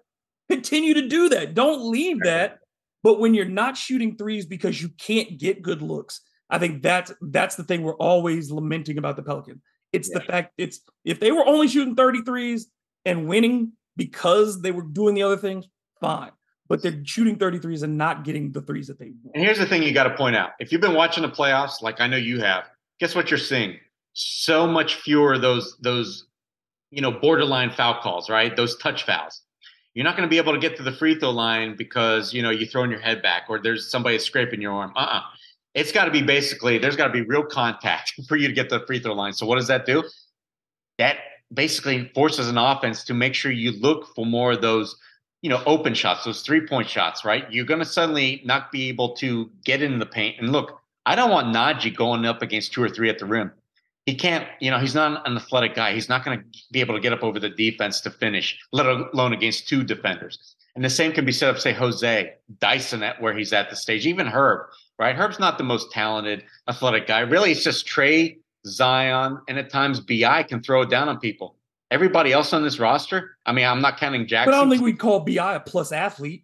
continue 0.49 0.93
to 0.93 1.07
do 1.07 1.29
that. 1.29 1.53
Don't 1.53 1.89
leave 1.89 2.19
that. 2.23 2.59
But 3.01 3.19
when 3.19 3.33
you're 3.33 3.45
not 3.45 3.75
shooting 3.75 4.15
threes 4.15 4.45
because 4.45 4.81
you 4.81 4.89
can't 4.97 5.37
get 5.37 5.61
good 5.61 5.81
looks, 5.81 6.21
I 6.49 6.59
think 6.59 6.81
that's 6.81 7.11
that's 7.21 7.55
the 7.55 7.63
thing 7.63 7.81
we're 7.81 7.97
always 7.97 8.51
lamenting 8.51 8.97
about 8.97 9.15
the 9.17 9.23
Pelicans. 9.23 9.61
It's 9.91 10.09
yeah. 10.09 10.19
the 10.19 10.25
fact 10.25 10.53
it's 10.57 10.79
if 11.03 11.19
they 11.19 11.31
were 11.31 11.45
only 11.45 11.67
shooting 11.67 11.95
33s 11.95 12.63
and 13.05 13.27
winning 13.27 13.73
because 13.97 14.61
they 14.61 14.71
were 14.71 14.83
doing 14.83 15.15
the 15.15 15.23
other 15.23 15.37
things, 15.37 15.67
fine. 16.03 16.31
But 16.69 16.81
they're 16.81 17.01
shooting 17.03 17.37
33s 17.37 17.83
and 17.83 17.97
not 17.97 18.23
getting 18.23 18.51
the 18.51 18.61
threes 18.61 18.87
that 18.87 18.97
they 18.97 19.11
want. 19.23 19.35
And 19.35 19.43
here's 19.43 19.59
the 19.59 19.65
thing 19.65 19.83
you 19.83 19.93
got 19.93 20.05
to 20.05 20.15
point 20.15 20.35
out. 20.35 20.51
If 20.59 20.71
you've 20.71 20.81
been 20.81 20.95
watching 20.95 21.23
the 21.23 21.29
playoffs, 21.29 21.81
like 21.81 21.99
I 22.01 22.07
know 22.07 22.17
you 22.17 22.39
have, 22.39 22.65
guess 22.99 23.15
what 23.15 23.29
you're 23.29 23.37
seeing? 23.37 23.77
so 24.13 24.67
much 24.67 24.95
fewer 24.95 25.37
those 25.37 25.75
those 25.81 26.27
you 26.91 27.01
know 27.01 27.11
borderline 27.11 27.71
foul 27.71 27.99
calls, 28.01 28.29
right? 28.29 28.55
Those 28.55 28.77
touch 28.77 29.03
fouls. 29.03 29.41
You're 29.93 30.05
not 30.05 30.15
going 30.15 30.27
to 30.27 30.31
be 30.31 30.37
able 30.37 30.53
to 30.53 30.59
get 30.59 30.75
to 30.77 30.83
the 30.83 30.91
free 30.91 31.19
throw 31.19 31.31
line 31.31 31.75
because 31.75 32.33
you 32.33 32.41
know 32.41 32.49
you're 32.49 32.67
throwing 32.67 32.91
your 32.91 32.99
head 32.99 33.21
back 33.21 33.43
or 33.49 33.59
there's 33.59 33.89
somebody 33.89 34.17
scraping 34.19 34.61
your 34.61 34.73
arm. 34.73 34.93
Uh-uh. 34.95 35.21
It's 35.73 35.91
got 35.91 36.05
to 36.05 36.11
be 36.11 36.21
basically 36.21 36.77
there's 36.77 36.95
got 36.95 37.07
to 37.07 37.13
be 37.13 37.21
real 37.21 37.43
contact 37.43 38.13
for 38.27 38.37
you 38.37 38.47
to 38.47 38.53
get 38.53 38.69
to 38.69 38.79
the 38.79 38.85
free 38.85 38.99
throw 38.99 39.13
line. 39.13 39.33
So 39.33 39.45
what 39.45 39.57
does 39.57 39.67
that 39.67 39.85
do? 39.85 40.03
That 40.99 41.17
basically 41.51 42.11
forces 42.15 42.47
an 42.47 42.57
offense 42.57 43.03
to 43.05 43.13
make 43.13 43.33
sure 43.33 43.51
you 43.51 43.71
look 43.79 44.13
for 44.15 44.25
more 44.25 44.53
of 44.53 44.61
those 44.61 44.95
you 45.43 45.49
know 45.49 45.61
open 45.67 45.93
shots, 45.93 46.23
those 46.23 46.41
three 46.41 46.65
point 46.65 46.89
shots, 46.89 47.23
right? 47.23 47.45
You're 47.51 47.65
going 47.65 47.79
to 47.79 47.85
suddenly 47.85 48.41
not 48.43 48.71
be 48.71 48.89
able 48.89 49.13
to 49.17 49.51
get 49.63 49.83
in 49.83 49.99
the 49.99 50.07
paint. 50.07 50.39
And 50.39 50.51
look, 50.51 50.81
I 51.05 51.15
don't 51.15 51.29
want 51.29 51.55
Naji 51.55 51.95
going 51.95 52.25
up 52.25 52.41
against 52.41 52.73
two 52.73 52.81
or 52.81 52.89
three 52.89 53.09
at 53.09 53.19
the 53.19 53.25
rim 53.25 53.51
he 54.05 54.15
can't, 54.15 54.47
you 54.59 54.69
know, 54.69 54.79
he's 54.79 54.95
not 54.95 55.25
an 55.27 55.37
athletic 55.37 55.75
guy. 55.75 55.93
He's 55.93 56.09
not 56.09 56.25
going 56.25 56.39
to 56.39 56.45
be 56.71 56.81
able 56.81 56.95
to 56.95 56.99
get 56.99 57.13
up 57.13 57.23
over 57.23 57.39
the 57.39 57.49
defense 57.49 58.01
to 58.01 58.11
finish, 58.11 58.59
let 58.73 58.85
alone 58.85 59.33
against 59.33 59.67
two 59.67 59.83
defenders. 59.83 60.55
And 60.75 60.83
the 60.83 60.89
same 60.89 61.11
can 61.11 61.23
be 61.23 61.31
said 61.31 61.49
of, 61.49 61.61
say, 61.61 61.71
Jose, 61.71 62.33
Dyson 62.59 63.03
at 63.03 63.21
where 63.21 63.37
he's 63.37 63.53
at 63.53 63.69
the 63.69 63.75
stage, 63.75 64.05
even 64.05 64.27
Herb, 64.27 64.67
right? 64.99 65.15
Herb's 65.15 65.39
not 65.39 65.57
the 65.57 65.63
most 65.63 65.91
talented, 65.91 66.43
athletic 66.67 67.07
guy. 67.07 67.19
Really, 67.21 67.51
it's 67.51 67.63
just 67.63 67.85
Trey, 67.85 68.39
Zion, 68.65 69.39
and 69.47 69.57
at 69.57 69.69
times 69.69 69.99
BI 69.99 70.43
can 70.43 70.61
throw 70.61 70.81
it 70.81 70.89
down 70.89 71.07
on 71.07 71.19
people. 71.19 71.55
Everybody 71.93 72.33
else 72.33 72.53
on 72.53 72.63
this 72.63 72.79
roster, 72.79 73.37
I 73.45 73.51
mean, 73.51 73.65
I'm 73.65 73.79
not 73.79 73.99
counting 73.99 74.25
Jackson. 74.25 74.51
But 74.51 74.57
I 74.57 74.61
don't 74.61 74.71
think 74.71 74.81
we'd 74.81 74.97
call 74.97 75.19
BI 75.19 75.53
a 75.53 75.59
plus 75.59 75.91
athlete. 75.91 76.43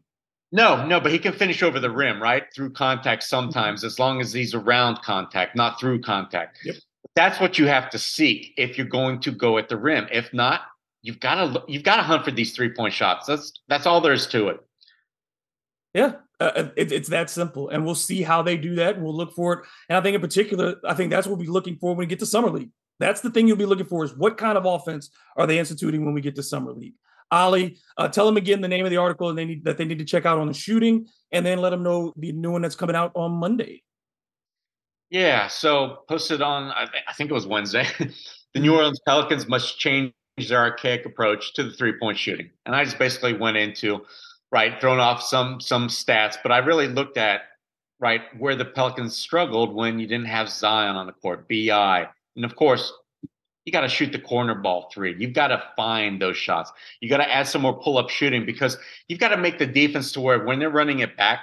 No, 0.51 0.85
no, 0.85 0.99
but 0.99 1.11
he 1.11 1.17
can 1.17 1.33
finish 1.33 1.63
over 1.63 1.79
the 1.79 1.89
rim, 1.89 2.21
right? 2.21 2.43
Through 2.53 2.73
contact 2.73 3.23
sometimes, 3.23 3.83
as 3.83 3.97
long 3.97 4.21
as 4.21 4.31
he's 4.31 4.53
around 4.53 5.01
contact, 5.01 5.55
not 5.55 5.79
through 5.79 6.01
contact. 6.01 6.59
Yep. 6.63 6.75
That's 7.15 7.39
what 7.39 7.57
you 7.57 7.65
have 7.65 7.89
to 7.89 7.97
seek 7.97 8.53
if 8.57 8.77
you're 8.77 8.85
going 8.85 9.21
to 9.21 9.31
go 9.31 9.57
at 9.57 9.69
the 9.69 9.77
rim. 9.77 10.07
If 10.11 10.31
not, 10.35 10.61
you've 11.01 11.19
got 11.19 11.35
to 11.35 11.63
you've 11.67 11.83
got 11.83 11.95
to 11.95 12.03
hunt 12.03 12.25
for 12.25 12.31
these 12.31 12.55
three 12.55 12.71
point 12.71 12.93
shots. 12.93 13.25
That's 13.25 13.51
that's 13.67 13.87
all 13.87 14.01
there 14.01 14.13
is 14.13 14.27
to 14.27 14.49
it. 14.49 14.59
Yeah, 15.95 16.13
uh, 16.39 16.51
uh, 16.55 16.69
it, 16.75 16.91
it's 16.91 17.09
that 17.09 17.31
simple, 17.31 17.69
and 17.69 17.83
we'll 17.83 17.95
see 17.95 18.21
how 18.21 18.43
they 18.43 18.55
do 18.55 18.75
that. 18.75 19.01
We'll 19.01 19.15
look 19.15 19.33
for 19.33 19.53
it. 19.53 19.65
And 19.89 19.97
I 19.97 20.01
think 20.01 20.13
in 20.13 20.21
particular, 20.21 20.75
I 20.87 20.93
think 20.93 21.09
that's 21.09 21.25
what 21.25 21.37
we'll 21.37 21.45
be 21.47 21.51
looking 21.51 21.77
for 21.77 21.89
when 21.89 21.97
we 21.97 22.05
get 22.05 22.19
to 22.19 22.27
summer 22.27 22.51
league. 22.51 22.69
That's 22.99 23.21
the 23.21 23.29
thing 23.29 23.47
you'll 23.47 23.57
be 23.57 23.65
looking 23.65 23.85
for 23.85 24.03
is 24.03 24.15
what 24.15 24.37
kind 24.37 24.57
of 24.57 24.65
offense 24.65 25.09
are 25.37 25.47
they 25.47 25.59
instituting 25.59 26.05
when 26.05 26.13
we 26.13 26.21
get 26.21 26.35
to 26.35 26.43
summer 26.43 26.71
league. 26.71 26.95
Oleh, 27.31 27.77
uh, 27.97 28.07
tell 28.07 28.25
them 28.25 28.37
again 28.37 28.61
the 28.61 28.67
name 28.67 28.85
of 28.85 28.91
the 28.91 28.97
article 28.97 29.29
and 29.29 29.37
they 29.37 29.45
need 29.45 29.63
that 29.65 29.77
they 29.77 29.85
need 29.85 29.99
to 29.99 30.05
check 30.05 30.25
out 30.25 30.39
on 30.39 30.47
the 30.47 30.53
shooting, 30.53 31.07
and 31.31 31.45
then 31.45 31.59
let 31.59 31.69
them 31.69 31.83
know 31.83 32.13
the 32.17 32.31
new 32.31 32.51
one 32.51 32.61
that's 32.61 32.75
coming 32.75 32.95
out 32.95 33.11
on 33.15 33.31
Monday. 33.31 33.83
Yeah, 35.09 35.47
so 35.47 36.03
posted 36.07 36.41
on 36.41 36.71
I, 36.71 36.85
th- 36.85 37.03
I 37.07 37.13
think 37.13 37.29
it 37.29 37.33
was 37.33 37.47
Wednesday. 37.47 37.85
the 38.53 38.59
New 38.59 38.75
Orleans 38.75 38.99
Pelicans 39.07 39.47
must 39.47 39.79
change 39.79 40.13
their 40.47 40.59
archaic 40.59 41.05
approach 41.05 41.53
to 41.53 41.63
the 41.63 41.71
three 41.71 41.93
point 41.99 42.17
shooting, 42.17 42.49
and 42.65 42.75
I 42.75 42.83
just 42.83 42.97
basically 42.97 43.33
went 43.33 43.57
into 43.57 44.05
right 44.51 44.79
throwing 44.81 44.99
off 44.99 45.21
some 45.21 45.61
some 45.61 45.87
stats, 45.87 46.37
but 46.41 46.51
I 46.51 46.57
really 46.59 46.87
looked 46.87 47.17
at 47.17 47.41
right 47.99 48.21
where 48.39 48.55
the 48.55 48.65
Pelicans 48.65 49.15
struggled 49.15 49.75
when 49.75 49.99
you 49.99 50.07
didn't 50.07 50.27
have 50.27 50.49
Zion 50.49 50.95
on 50.95 51.05
the 51.05 51.13
court, 51.13 51.47
BI, 51.47 52.07
and 52.35 52.45
of 52.45 52.55
course 52.55 52.93
you 53.65 53.71
got 53.71 53.81
to 53.81 53.87
shoot 53.87 54.11
the 54.11 54.19
corner 54.19 54.55
ball 54.55 54.89
three. 54.91 55.15
You've 55.19 55.33
got 55.33 55.49
to 55.49 55.61
find 55.75 56.19
those 56.19 56.37
shots. 56.37 56.71
You 57.01 57.09
got 57.09 57.17
to 57.17 57.31
add 57.31 57.47
some 57.47 57.61
more 57.61 57.79
pull 57.79 57.99
up 57.99 58.09
shooting 58.09 58.45
because 58.45 58.77
you've 59.07 59.19
got 59.19 59.29
to 59.29 59.37
make 59.37 59.59
the 59.59 59.67
defense 59.67 60.11
to 60.13 60.21
where 60.21 60.43
when 60.43 60.57
they're 60.57 60.71
running 60.71 60.99
it 60.99 61.15
back, 61.15 61.41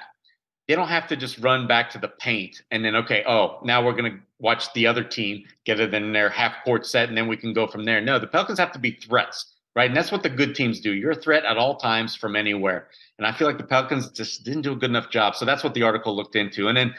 they 0.66 0.74
don't 0.74 0.88
have 0.88 1.06
to 1.08 1.16
just 1.16 1.38
run 1.38 1.68
back 1.68 1.90
to 1.90 1.98
the 1.98 2.08
paint 2.08 2.62
and 2.72 2.84
then, 2.84 2.96
okay, 2.96 3.22
oh, 3.28 3.60
now 3.62 3.84
we're 3.84 3.92
going 3.92 4.10
to 4.10 4.18
watch 4.40 4.72
the 4.72 4.88
other 4.88 5.04
team 5.04 5.44
get 5.64 5.78
it 5.78 5.94
in 5.94 6.12
their 6.12 6.28
half 6.28 6.64
court 6.64 6.84
set 6.84 7.08
and 7.08 7.16
then 7.16 7.28
we 7.28 7.36
can 7.36 7.52
go 7.52 7.66
from 7.66 7.84
there. 7.84 8.00
No, 8.00 8.18
the 8.18 8.26
Pelicans 8.26 8.58
have 8.58 8.72
to 8.72 8.80
be 8.80 8.90
threats, 8.90 9.54
right? 9.76 9.88
And 9.88 9.96
that's 9.96 10.10
what 10.10 10.24
the 10.24 10.28
good 10.28 10.56
teams 10.56 10.80
do. 10.80 10.92
You're 10.92 11.12
a 11.12 11.22
threat 11.22 11.44
at 11.44 11.56
all 11.56 11.76
times 11.76 12.16
from 12.16 12.34
anywhere. 12.34 12.88
And 13.18 13.26
I 13.26 13.30
feel 13.30 13.46
like 13.46 13.58
the 13.58 13.64
Pelicans 13.64 14.10
just 14.10 14.42
didn't 14.42 14.62
do 14.62 14.72
a 14.72 14.76
good 14.76 14.90
enough 14.90 15.10
job. 15.10 15.36
So 15.36 15.44
that's 15.44 15.62
what 15.62 15.74
the 15.74 15.84
article 15.84 16.16
looked 16.16 16.34
into. 16.34 16.66
And 16.66 16.76
then, 16.76 16.94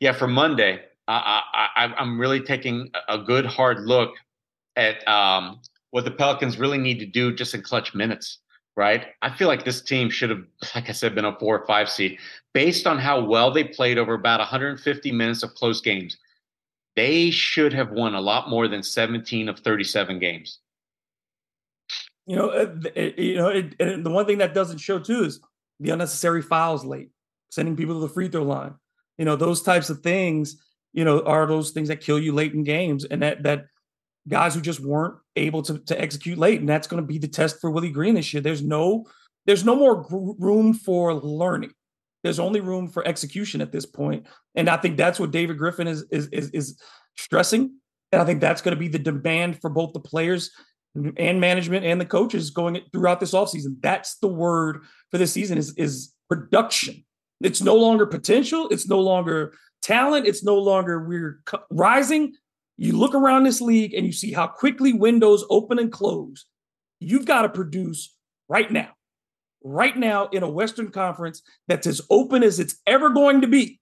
yeah, 0.00 0.12
for 0.12 0.26
Monday, 0.26 0.80
I, 1.08 1.92
I'm 1.98 2.20
really 2.20 2.40
taking 2.40 2.90
a 3.08 3.18
good 3.18 3.46
hard 3.46 3.84
look 3.84 4.14
at 4.76 5.06
um, 5.08 5.60
what 5.90 6.04
the 6.04 6.10
Pelicans 6.10 6.58
really 6.58 6.78
need 6.78 6.98
to 7.00 7.06
do 7.06 7.34
just 7.34 7.54
in 7.54 7.62
clutch 7.62 7.94
minutes, 7.94 8.38
right? 8.76 9.06
I 9.20 9.30
feel 9.30 9.48
like 9.48 9.64
this 9.64 9.82
team 9.82 10.10
should 10.10 10.30
have, 10.30 10.44
like 10.74 10.88
I 10.88 10.92
said, 10.92 11.14
been 11.14 11.24
a 11.24 11.38
four 11.38 11.58
or 11.58 11.66
five 11.66 11.90
seed 11.90 12.18
based 12.54 12.86
on 12.86 12.98
how 12.98 13.24
well 13.24 13.50
they 13.50 13.64
played 13.64 13.98
over 13.98 14.14
about 14.14 14.40
150 14.40 15.12
minutes 15.12 15.42
of 15.42 15.54
close 15.54 15.80
games. 15.80 16.16
They 16.94 17.30
should 17.30 17.72
have 17.72 17.90
won 17.90 18.14
a 18.14 18.20
lot 18.20 18.50
more 18.50 18.68
than 18.68 18.82
17 18.82 19.48
of 19.48 19.58
37 19.60 20.18
games. 20.18 20.58
You 22.26 22.36
know, 22.36 22.50
it, 22.50 23.18
you 23.18 23.36
know, 23.36 23.48
it, 23.48 23.76
the 23.78 24.10
one 24.10 24.26
thing 24.26 24.38
that 24.38 24.54
doesn't 24.54 24.78
show 24.78 24.98
too 24.98 25.24
is 25.24 25.40
the 25.80 25.90
unnecessary 25.90 26.42
fouls 26.42 26.84
late, 26.84 27.10
sending 27.50 27.76
people 27.76 27.94
to 27.94 28.00
the 28.00 28.12
free 28.12 28.28
throw 28.28 28.44
line. 28.44 28.74
You 29.18 29.24
know, 29.24 29.36
those 29.36 29.62
types 29.62 29.90
of 29.90 30.00
things. 30.00 30.56
You 30.92 31.04
know, 31.04 31.22
are 31.22 31.46
those 31.46 31.70
things 31.70 31.88
that 31.88 32.00
kill 32.00 32.18
you 32.18 32.32
late 32.32 32.54
in 32.54 32.64
games, 32.64 33.04
and 33.04 33.22
that 33.22 33.42
that 33.44 33.66
guys 34.28 34.54
who 34.54 34.60
just 34.60 34.80
weren't 34.80 35.16
able 35.36 35.62
to, 35.62 35.78
to 35.78 36.00
execute 36.00 36.38
late. 36.38 36.60
And 36.60 36.68
that's 36.68 36.86
going 36.86 37.02
to 37.02 37.06
be 37.06 37.18
the 37.18 37.28
test 37.28 37.60
for 37.60 37.70
Willie 37.70 37.90
Green 37.90 38.14
this 38.14 38.32
year. 38.32 38.40
There's 38.40 38.62
no 38.62 39.06
there's 39.46 39.64
no 39.64 39.74
more 39.74 40.02
gr- 40.02 40.32
room 40.38 40.74
for 40.74 41.14
learning. 41.14 41.72
There's 42.22 42.38
only 42.38 42.60
room 42.60 42.88
for 42.88 43.06
execution 43.06 43.60
at 43.60 43.72
this 43.72 43.86
point. 43.86 44.26
And 44.54 44.68
I 44.68 44.76
think 44.76 44.96
that's 44.96 45.18
what 45.18 45.32
David 45.32 45.58
Griffin 45.58 45.88
is 45.88 46.04
is 46.10 46.28
is, 46.28 46.50
is 46.50 46.80
stressing. 47.16 47.74
And 48.12 48.20
I 48.20 48.24
think 48.24 48.40
that's 48.40 48.62
going 48.62 48.74
to 48.74 48.80
be 48.80 48.88
the 48.88 48.98
demand 48.98 49.60
for 49.60 49.70
both 49.70 49.92
the 49.92 50.00
players 50.00 50.50
and 51.16 51.40
management 51.40 51.86
and 51.86 52.00
the 52.00 52.06
coaches 52.06 52.50
going 52.50 52.80
throughout 52.92 53.18
this 53.18 53.32
offseason. 53.32 53.76
That's 53.80 54.18
the 54.18 54.28
word 54.28 54.82
for 55.10 55.18
this 55.18 55.32
season 55.32 55.58
is 55.58 55.74
is 55.76 56.12
production. 56.28 57.04
It's 57.40 57.62
no 57.62 57.74
longer 57.74 58.06
potential. 58.06 58.68
It's 58.70 58.86
no 58.86 59.00
longer 59.00 59.54
talent. 59.82 60.26
It's 60.26 60.44
no 60.44 60.56
longer 60.56 61.04
we're 61.04 61.42
rising. 61.70 62.34
You 62.76 62.96
look 62.96 63.14
around 63.14 63.44
this 63.44 63.60
league 63.60 63.94
and 63.94 64.06
you 64.06 64.12
see 64.12 64.32
how 64.32 64.46
quickly 64.46 64.92
windows 64.92 65.44
open 65.50 65.78
and 65.78 65.92
close. 65.92 66.46
You've 67.00 67.26
got 67.26 67.42
to 67.42 67.48
produce 67.48 68.14
right 68.48 68.70
now, 68.70 68.90
right 69.62 69.96
now 69.96 70.28
in 70.28 70.42
a 70.42 70.50
Western 70.50 70.90
Conference 70.90 71.42
that's 71.68 71.86
as 71.86 72.00
open 72.10 72.42
as 72.42 72.60
it's 72.60 72.76
ever 72.86 73.10
going 73.10 73.42
to 73.42 73.46
be, 73.46 73.80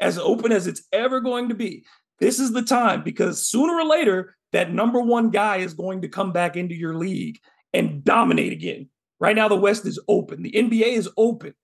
as 0.00 0.18
open 0.18 0.52
as 0.52 0.66
it's 0.66 0.82
ever 0.92 1.20
going 1.20 1.48
to 1.50 1.54
be. 1.54 1.84
This 2.18 2.38
is 2.38 2.52
the 2.52 2.62
time 2.62 3.02
because 3.02 3.46
sooner 3.46 3.74
or 3.74 3.84
later, 3.84 4.36
that 4.52 4.72
number 4.72 5.00
one 5.00 5.30
guy 5.30 5.56
is 5.58 5.74
going 5.74 6.02
to 6.02 6.08
come 6.08 6.32
back 6.32 6.56
into 6.56 6.74
your 6.74 6.94
league 6.94 7.40
and 7.72 8.04
dominate 8.04 8.52
again. 8.52 8.88
Right 9.18 9.36
now, 9.36 9.48
the 9.48 9.56
West 9.56 9.86
is 9.86 9.98
open, 10.08 10.42
the 10.42 10.52
NBA 10.52 10.96
is 10.96 11.08
open. 11.16 11.54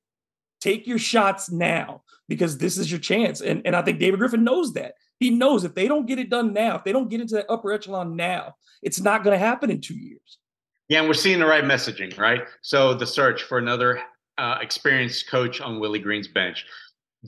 Take 0.60 0.86
your 0.86 0.98
shots 0.98 1.50
now 1.50 2.02
because 2.28 2.58
this 2.58 2.78
is 2.78 2.90
your 2.90 3.00
chance. 3.00 3.40
And, 3.40 3.62
and 3.64 3.74
I 3.74 3.82
think 3.82 3.98
David 3.98 4.20
Griffin 4.20 4.44
knows 4.44 4.72
that. 4.74 4.94
He 5.18 5.30
knows 5.30 5.64
if 5.64 5.74
they 5.74 5.88
don't 5.88 6.06
get 6.06 6.18
it 6.18 6.30
done 6.30 6.52
now, 6.52 6.76
if 6.76 6.84
they 6.84 6.92
don't 6.92 7.08
get 7.08 7.20
into 7.20 7.34
that 7.34 7.50
upper 7.50 7.72
echelon 7.72 8.16
now, 8.16 8.54
it's 8.82 9.00
not 9.00 9.24
going 9.24 9.34
to 9.34 9.44
happen 9.44 9.70
in 9.70 9.80
two 9.80 9.96
years. 9.96 10.38
Yeah, 10.88 11.00
and 11.00 11.08
we're 11.08 11.14
seeing 11.14 11.38
the 11.38 11.46
right 11.46 11.64
messaging, 11.64 12.16
right? 12.16 12.42
So 12.62 12.94
the 12.94 13.06
search 13.06 13.42
for 13.42 13.58
another 13.58 14.00
uh, 14.38 14.58
experienced 14.60 15.28
coach 15.28 15.60
on 15.60 15.80
Willie 15.80 15.98
Green's 15.98 16.28
bench. 16.28 16.64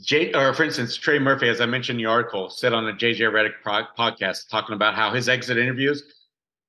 Jay, 0.00 0.32
or 0.32 0.54
for 0.54 0.62
instance, 0.62 0.96
Trey 0.96 1.18
Murphy, 1.18 1.48
as 1.48 1.60
I 1.60 1.66
mentioned 1.66 1.98
in 1.98 2.04
the 2.04 2.10
article, 2.10 2.48
said 2.48 2.72
on 2.72 2.88
a 2.88 2.92
JJ 2.92 3.20
Redick 3.32 3.54
pro- 3.62 3.86
podcast 3.98 4.48
talking 4.48 4.74
about 4.74 4.94
how 4.94 5.12
his 5.12 5.28
exit 5.28 5.58
interviews, 5.58 6.04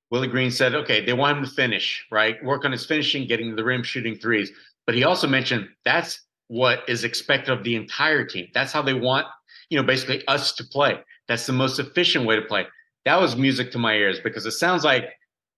Willie 0.10 0.28
Green 0.28 0.52
said, 0.52 0.76
okay, 0.76 1.06
they 1.06 1.14
want 1.14 1.38
him 1.38 1.46
to 1.46 1.50
finish, 1.50 2.06
right? 2.12 2.44
Work 2.44 2.66
on 2.66 2.72
his 2.72 2.86
finishing, 2.86 3.28
getting 3.28 3.52
to 3.52 3.56
the 3.56 3.64
rim, 3.64 3.84
shooting 3.84 4.16
threes. 4.16 4.52
But 4.86 4.96
he 4.96 5.04
also 5.04 5.28
mentioned 5.28 5.70
that's 5.86 6.26
what 6.52 6.84
is 6.90 7.06
expected 7.06 7.50
of 7.58 7.64
the 7.64 7.78
entire 7.78 8.26
team. 8.26 8.46
That's 8.54 8.74
how 8.74 8.82
they 8.82 8.94
want, 8.94 9.26
you 9.70 9.78
know, 9.78 9.84
basically 9.84 10.22
us 10.28 10.52
to 10.56 10.66
play. 10.66 11.00
That's 11.30 11.46
the 11.46 11.54
most 11.54 11.80
efficient 11.80 12.26
way 12.26 12.36
to 12.36 12.42
play. 12.42 12.68
That 13.06 13.22
was 13.22 13.38
music 13.38 13.72
to 13.72 13.78
my 13.78 13.94
ears 13.94 14.20
because 14.20 14.46
it 14.46 14.52
sounds 14.52 14.84
like 14.84 15.06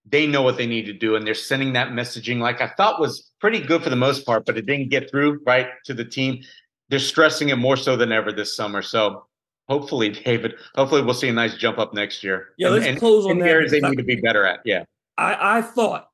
they 0.08 0.24
know 0.24 0.42
what 0.42 0.56
they 0.56 0.68
need 0.68 0.86
to 0.86 0.92
do 0.92 1.16
and 1.16 1.26
they're 1.26 1.34
sending 1.34 1.72
that 1.72 1.88
messaging 1.88 2.38
like 2.38 2.60
I 2.60 2.68
thought 2.68 3.00
was 3.00 3.32
pretty 3.40 3.58
good 3.58 3.82
for 3.82 3.90
the 3.90 3.96
most 3.96 4.24
part, 4.24 4.46
but 4.46 4.56
it 4.56 4.66
didn't 4.66 4.88
get 4.88 5.10
through 5.10 5.40
right 5.44 5.66
to 5.86 5.94
the 5.94 6.04
team. 6.04 6.44
They're 6.90 7.00
stressing 7.00 7.48
it 7.48 7.56
more 7.56 7.76
so 7.76 7.96
than 7.96 8.12
ever 8.12 8.30
this 8.30 8.54
summer. 8.54 8.80
So 8.80 9.26
hopefully, 9.68 10.10
David, 10.10 10.54
hopefully 10.76 11.02
we'll 11.02 11.14
see 11.14 11.28
a 11.28 11.32
nice 11.32 11.56
jump 11.56 11.78
up 11.78 11.92
next 11.92 12.22
year. 12.22 12.50
Yeah, 12.56 12.68
let's 12.68 12.86
and, 12.86 13.00
close 13.00 13.26
on 13.26 13.40
that. 13.40 13.48
Areas 13.48 13.72
they 13.72 13.80
need 13.80 13.96
to 13.96 14.04
be 14.04 14.20
better 14.20 14.46
at. 14.46 14.60
Yeah. 14.64 14.84
I, 15.18 15.58
I 15.58 15.62
thought, 15.62 16.08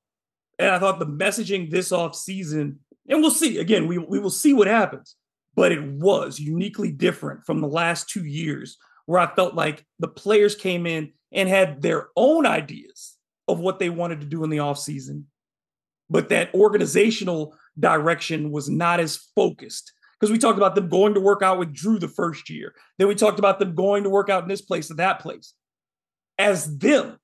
and 0.59 0.70
I 0.70 0.78
thought 0.78 1.01
the 1.01 1.07
messaging 1.07 1.70
this 1.70 1.93
off 1.93 2.16
season, 2.16 2.78
and 3.09 3.20
we'll 3.20 3.30
see 3.30 3.59
again, 3.59 3.86
we, 3.86 3.98
we 3.98 4.18
will 4.18 4.30
see 4.30 4.53
what 4.53 4.66
happens, 4.66 5.16
but 5.55 5.72
it 5.72 5.82
was 5.82 6.38
uniquely 6.38 6.92
different 6.92 7.44
from 7.44 7.61
the 7.61 7.68
last 7.68 8.09
two 8.09 8.24
years 8.24 8.78
where 9.07 9.20
I 9.20 9.34
felt 9.34 9.55
like 9.55 9.84
the 9.98 10.09
players 10.09 10.55
came 10.55 10.86
in 10.86 11.12
and 11.32 11.48
had 11.48 11.82
their 11.82 12.09
own 12.16 12.46
ideas 12.46 13.16
of 13.48 13.61
what 13.61 13.78
they 13.78 13.90
wanted 13.90 14.20
to 14.20 14.26
do 14.26 14.44
in 14.44 14.51
the 14.51 14.59
offseason, 14.59 15.24
but 16.09 16.28
that 16.28 16.55
organizational 16.55 17.55
direction 17.78 18.51
was 18.51 18.68
not 18.68 19.01
as 19.01 19.16
focused. 19.34 19.92
Because 20.18 20.30
we 20.30 20.38
talked 20.38 20.59
about 20.59 20.74
them 20.74 20.88
going 20.88 21.14
to 21.14 21.20
work 21.20 21.42
out 21.42 21.59
with 21.59 21.72
Drew 21.72 21.98
the 21.98 22.07
first 22.07 22.51
year. 22.51 22.74
Then 22.98 23.09
we 23.09 23.14
talked 23.14 23.38
about 23.38 23.59
them 23.59 23.74
going 23.74 24.05
to 24.05 24.11
work 24.11 24.28
out 24.28 24.42
in 24.42 24.48
this 24.48 24.61
place 24.61 24.90
or 24.90 24.94
that 24.94 25.20
place. 25.20 25.55
As 26.38 26.76
them, 26.78 27.18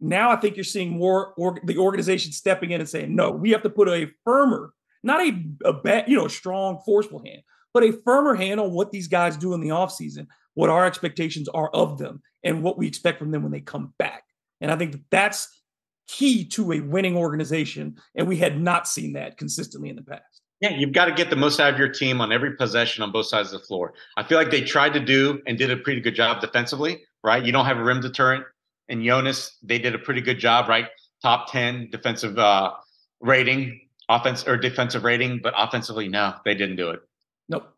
now 0.00 0.30
I 0.30 0.36
think 0.36 0.56
you're 0.56 0.64
seeing 0.64 0.90
more 0.90 1.32
or, 1.38 1.58
the 1.64 1.78
organization 1.78 2.30
stepping 2.32 2.70
in 2.70 2.80
and 2.80 2.88
saying, 2.88 3.14
no, 3.14 3.30
we 3.30 3.50
have 3.52 3.62
to 3.62 3.70
put 3.70 3.88
a 3.88 4.10
firmer, 4.24 4.74
not 5.02 5.20
a, 5.20 5.44
a 5.64 5.72
bad, 5.72 6.08
you 6.08 6.16
know, 6.16 6.28
strong, 6.28 6.80
forceful 6.84 7.22
hand, 7.24 7.42
but 7.74 7.82
a 7.82 7.92
firmer 8.04 8.34
hand 8.34 8.60
on 8.60 8.72
what 8.72 8.92
these 8.92 9.08
guys 9.08 9.36
do 9.36 9.54
in 9.54 9.60
the 9.60 9.68
offseason 9.68 10.26
what 10.54 10.70
our 10.70 10.86
expectations 10.86 11.48
are 11.48 11.70
of 11.70 11.98
them 11.98 12.22
and 12.44 12.62
what 12.62 12.78
we 12.78 12.86
expect 12.86 13.18
from 13.18 13.30
them 13.30 13.42
when 13.42 13.52
they 13.52 13.60
come 13.60 13.92
back. 13.98 14.24
And 14.60 14.70
I 14.70 14.76
think 14.76 14.92
that 14.92 15.02
that's 15.10 15.62
key 16.08 16.44
to 16.48 16.72
a 16.72 16.80
winning 16.80 17.16
organization. 17.16 17.96
And 18.14 18.28
we 18.28 18.36
had 18.36 18.60
not 18.60 18.86
seen 18.86 19.14
that 19.14 19.38
consistently 19.38 19.88
in 19.88 19.96
the 19.96 20.02
past. 20.02 20.42
Yeah, 20.60 20.70
you've 20.70 20.92
got 20.92 21.06
to 21.06 21.12
get 21.12 21.28
the 21.28 21.36
most 21.36 21.58
out 21.58 21.72
of 21.72 21.78
your 21.78 21.88
team 21.88 22.20
on 22.20 22.30
every 22.30 22.54
possession 22.54 23.02
on 23.02 23.10
both 23.10 23.26
sides 23.26 23.52
of 23.52 23.60
the 23.60 23.66
floor. 23.66 23.94
I 24.16 24.22
feel 24.22 24.38
like 24.38 24.50
they 24.50 24.60
tried 24.60 24.92
to 24.94 25.00
do 25.00 25.40
and 25.46 25.58
did 25.58 25.70
a 25.70 25.76
pretty 25.76 26.00
good 26.00 26.14
job 26.14 26.40
defensively, 26.40 27.02
right? 27.24 27.44
You 27.44 27.50
don't 27.50 27.66
have 27.66 27.78
a 27.78 27.82
rim 27.82 28.00
deterrent. 28.00 28.44
And 28.88 29.04
Jonas, 29.04 29.56
they 29.62 29.78
did 29.78 29.94
a 29.94 29.98
pretty 29.98 30.20
good 30.20 30.38
job, 30.38 30.68
right? 30.68 30.86
Top 31.20 31.50
10 31.50 31.88
defensive 31.90 32.38
uh, 32.38 32.72
rating 33.20 33.80
offense 34.14 34.46
or 34.46 34.56
defensive 34.56 35.04
rating, 35.04 35.40
but 35.42 35.54
offensively, 35.56 36.08
no, 36.08 36.34
they 36.44 36.54
didn't 36.54 36.76
do 36.76 36.90
it. 36.90 37.00
Nope. 37.48 37.68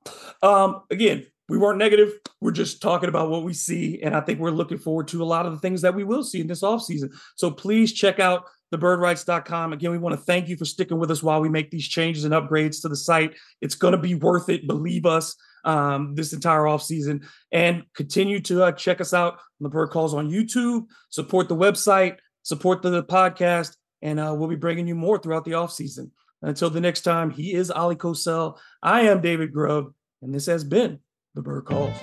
Um, 0.43 0.83
again, 0.91 1.27
we 1.49 1.59
weren't 1.59 1.79
negative. 1.79 2.13
We're 2.41 2.53
just 2.53 2.81
talking 2.81 3.09
about 3.09 3.31
what 3.31 3.43
we 3.43 3.53
see. 3.53 4.03
And 4.03 4.15
I 4.15 4.21
think 4.21 4.39
we're 4.39 4.51
looking 4.51 4.79
forward 4.79 5.09
to 5.09 5.23
a 5.23 5.27
lot 5.27 5.47
of 5.47 5.53
the 5.53 5.59
things 5.59 5.83
that 5.83 5.95
we 5.95 6.05
will 6.05 6.23
see 6.23 6.41
in 6.41 6.47
this 6.47 6.63
offseason. 6.63 7.11
So 7.37 7.51
please 7.51 7.93
check 7.93 8.19
out 8.19 8.45
thebirdwrites.com. 8.73 9.73
Again, 9.73 9.91
we 9.91 9.99
want 9.99 10.15
to 10.15 10.21
thank 10.21 10.49
you 10.49 10.57
for 10.57 10.65
sticking 10.65 10.99
with 10.99 11.11
us 11.11 11.23
while 11.23 11.41
we 11.41 11.49
make 11.49 11.71
these 11.71 11.87
changes 11.87 12.25
and 12.25 12.33
upgrades 12.33 12.81
to 12.83 12.89
the 12.89 12.97
site. 12.97 13.35
It's 13.61 13.75
going 13.75 13.93
to 13.93 13.99
be 13.99 14.15
worth 14.15 14.49
it. 14.49 14.67
Believe 14.67 15.07
us 15.07 15.37
um, 15.65 16.15
this 16.15 16.33
entire 16.33 16.63
offseason. 16.63 17.27
And 17.53 17.85
continue 17.95 18.41
to 18.41 18.65
uh, 18.65 18.73
check 18.73 19.01
us 19.01 19.13
out 19.13 19.35
on 19.35 19.63
the 19.63 19.69
Bird 19.69 19.91
Calls 19.91 20.15
on 20.15 20.31
YouTube, 20.31 20.87
support 21.11 21.49
the 21.49 21.57
website, 21.57 22.17
support 22.43 22.83
the, 22.83 22.91
the 22.91 23.05
podcast, 23.05 23.77
and 24.03 24.19
uh, 24.19 24.35
we'll 24.37 24.49
be 24.49 24.57
bringing 24.57 24.87
you 24.87 24.95
more 24.95 25.19
throughout 25.19 25.45
the 25.45 25.53
offseason. 25.53 26.11
Until 26.45 26.69
the 26.69 26.81
next 26.81 27.01
time, 27.01 27.31
he 27.31 27.55
is 27.55 27.71
Oleh 27.71 27.97
Kosel. 27.97 28.59
I 28.83 29.03
am 29.03 29.23
David 29.23 29.51
Grubb, 29.51 29.95
and 30.21 30.35
this 30.35 30.45
has 30.45 30.63
been 30.63 30.99
The 31.35 31.41
Bird 31.41 31.65
Calls. 31.65 31.97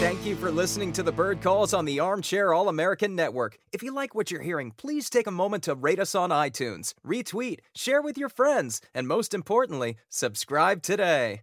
Thank 0.00 0.24
you 0.24 0.36
for 0.36 0.50
listening 0.50 0.94
to 0.94 1.02
the 1.02 1.12
Bird 1.12 1.42
Calls 1.42 1.74
on 1.74 1.84
the 1.84 2.00
Armchair 2.00 2.54
All 2.54 2.70
American 2.70 3.14
Network. 3.14 3.58
If 3.72 3.82
you 3.82 3.92
like 3.92 4.14
what 4.14 4.30
you're 4.30 4.40
hearing, 4.40 4.72
please 4.78 5.10
take 5.10 5.26
a 5.26 5.30
moment 5.30 5.64
to 5.64 5.74
rate 5.74 6.00
us 6.00 6.14
on 6.14 6.30
iTunes, 6.30 6.94
retweet, 7.06 7.58
share 7.74 8.00
with 8.00 8.16
your 8.16 8.30
friends, 8.30 8.80
and 8.94 9.06
most 9.06 9.34
importantly, 9.34 9.98
subscribe 10.08 10.82
today. 10.82 11.42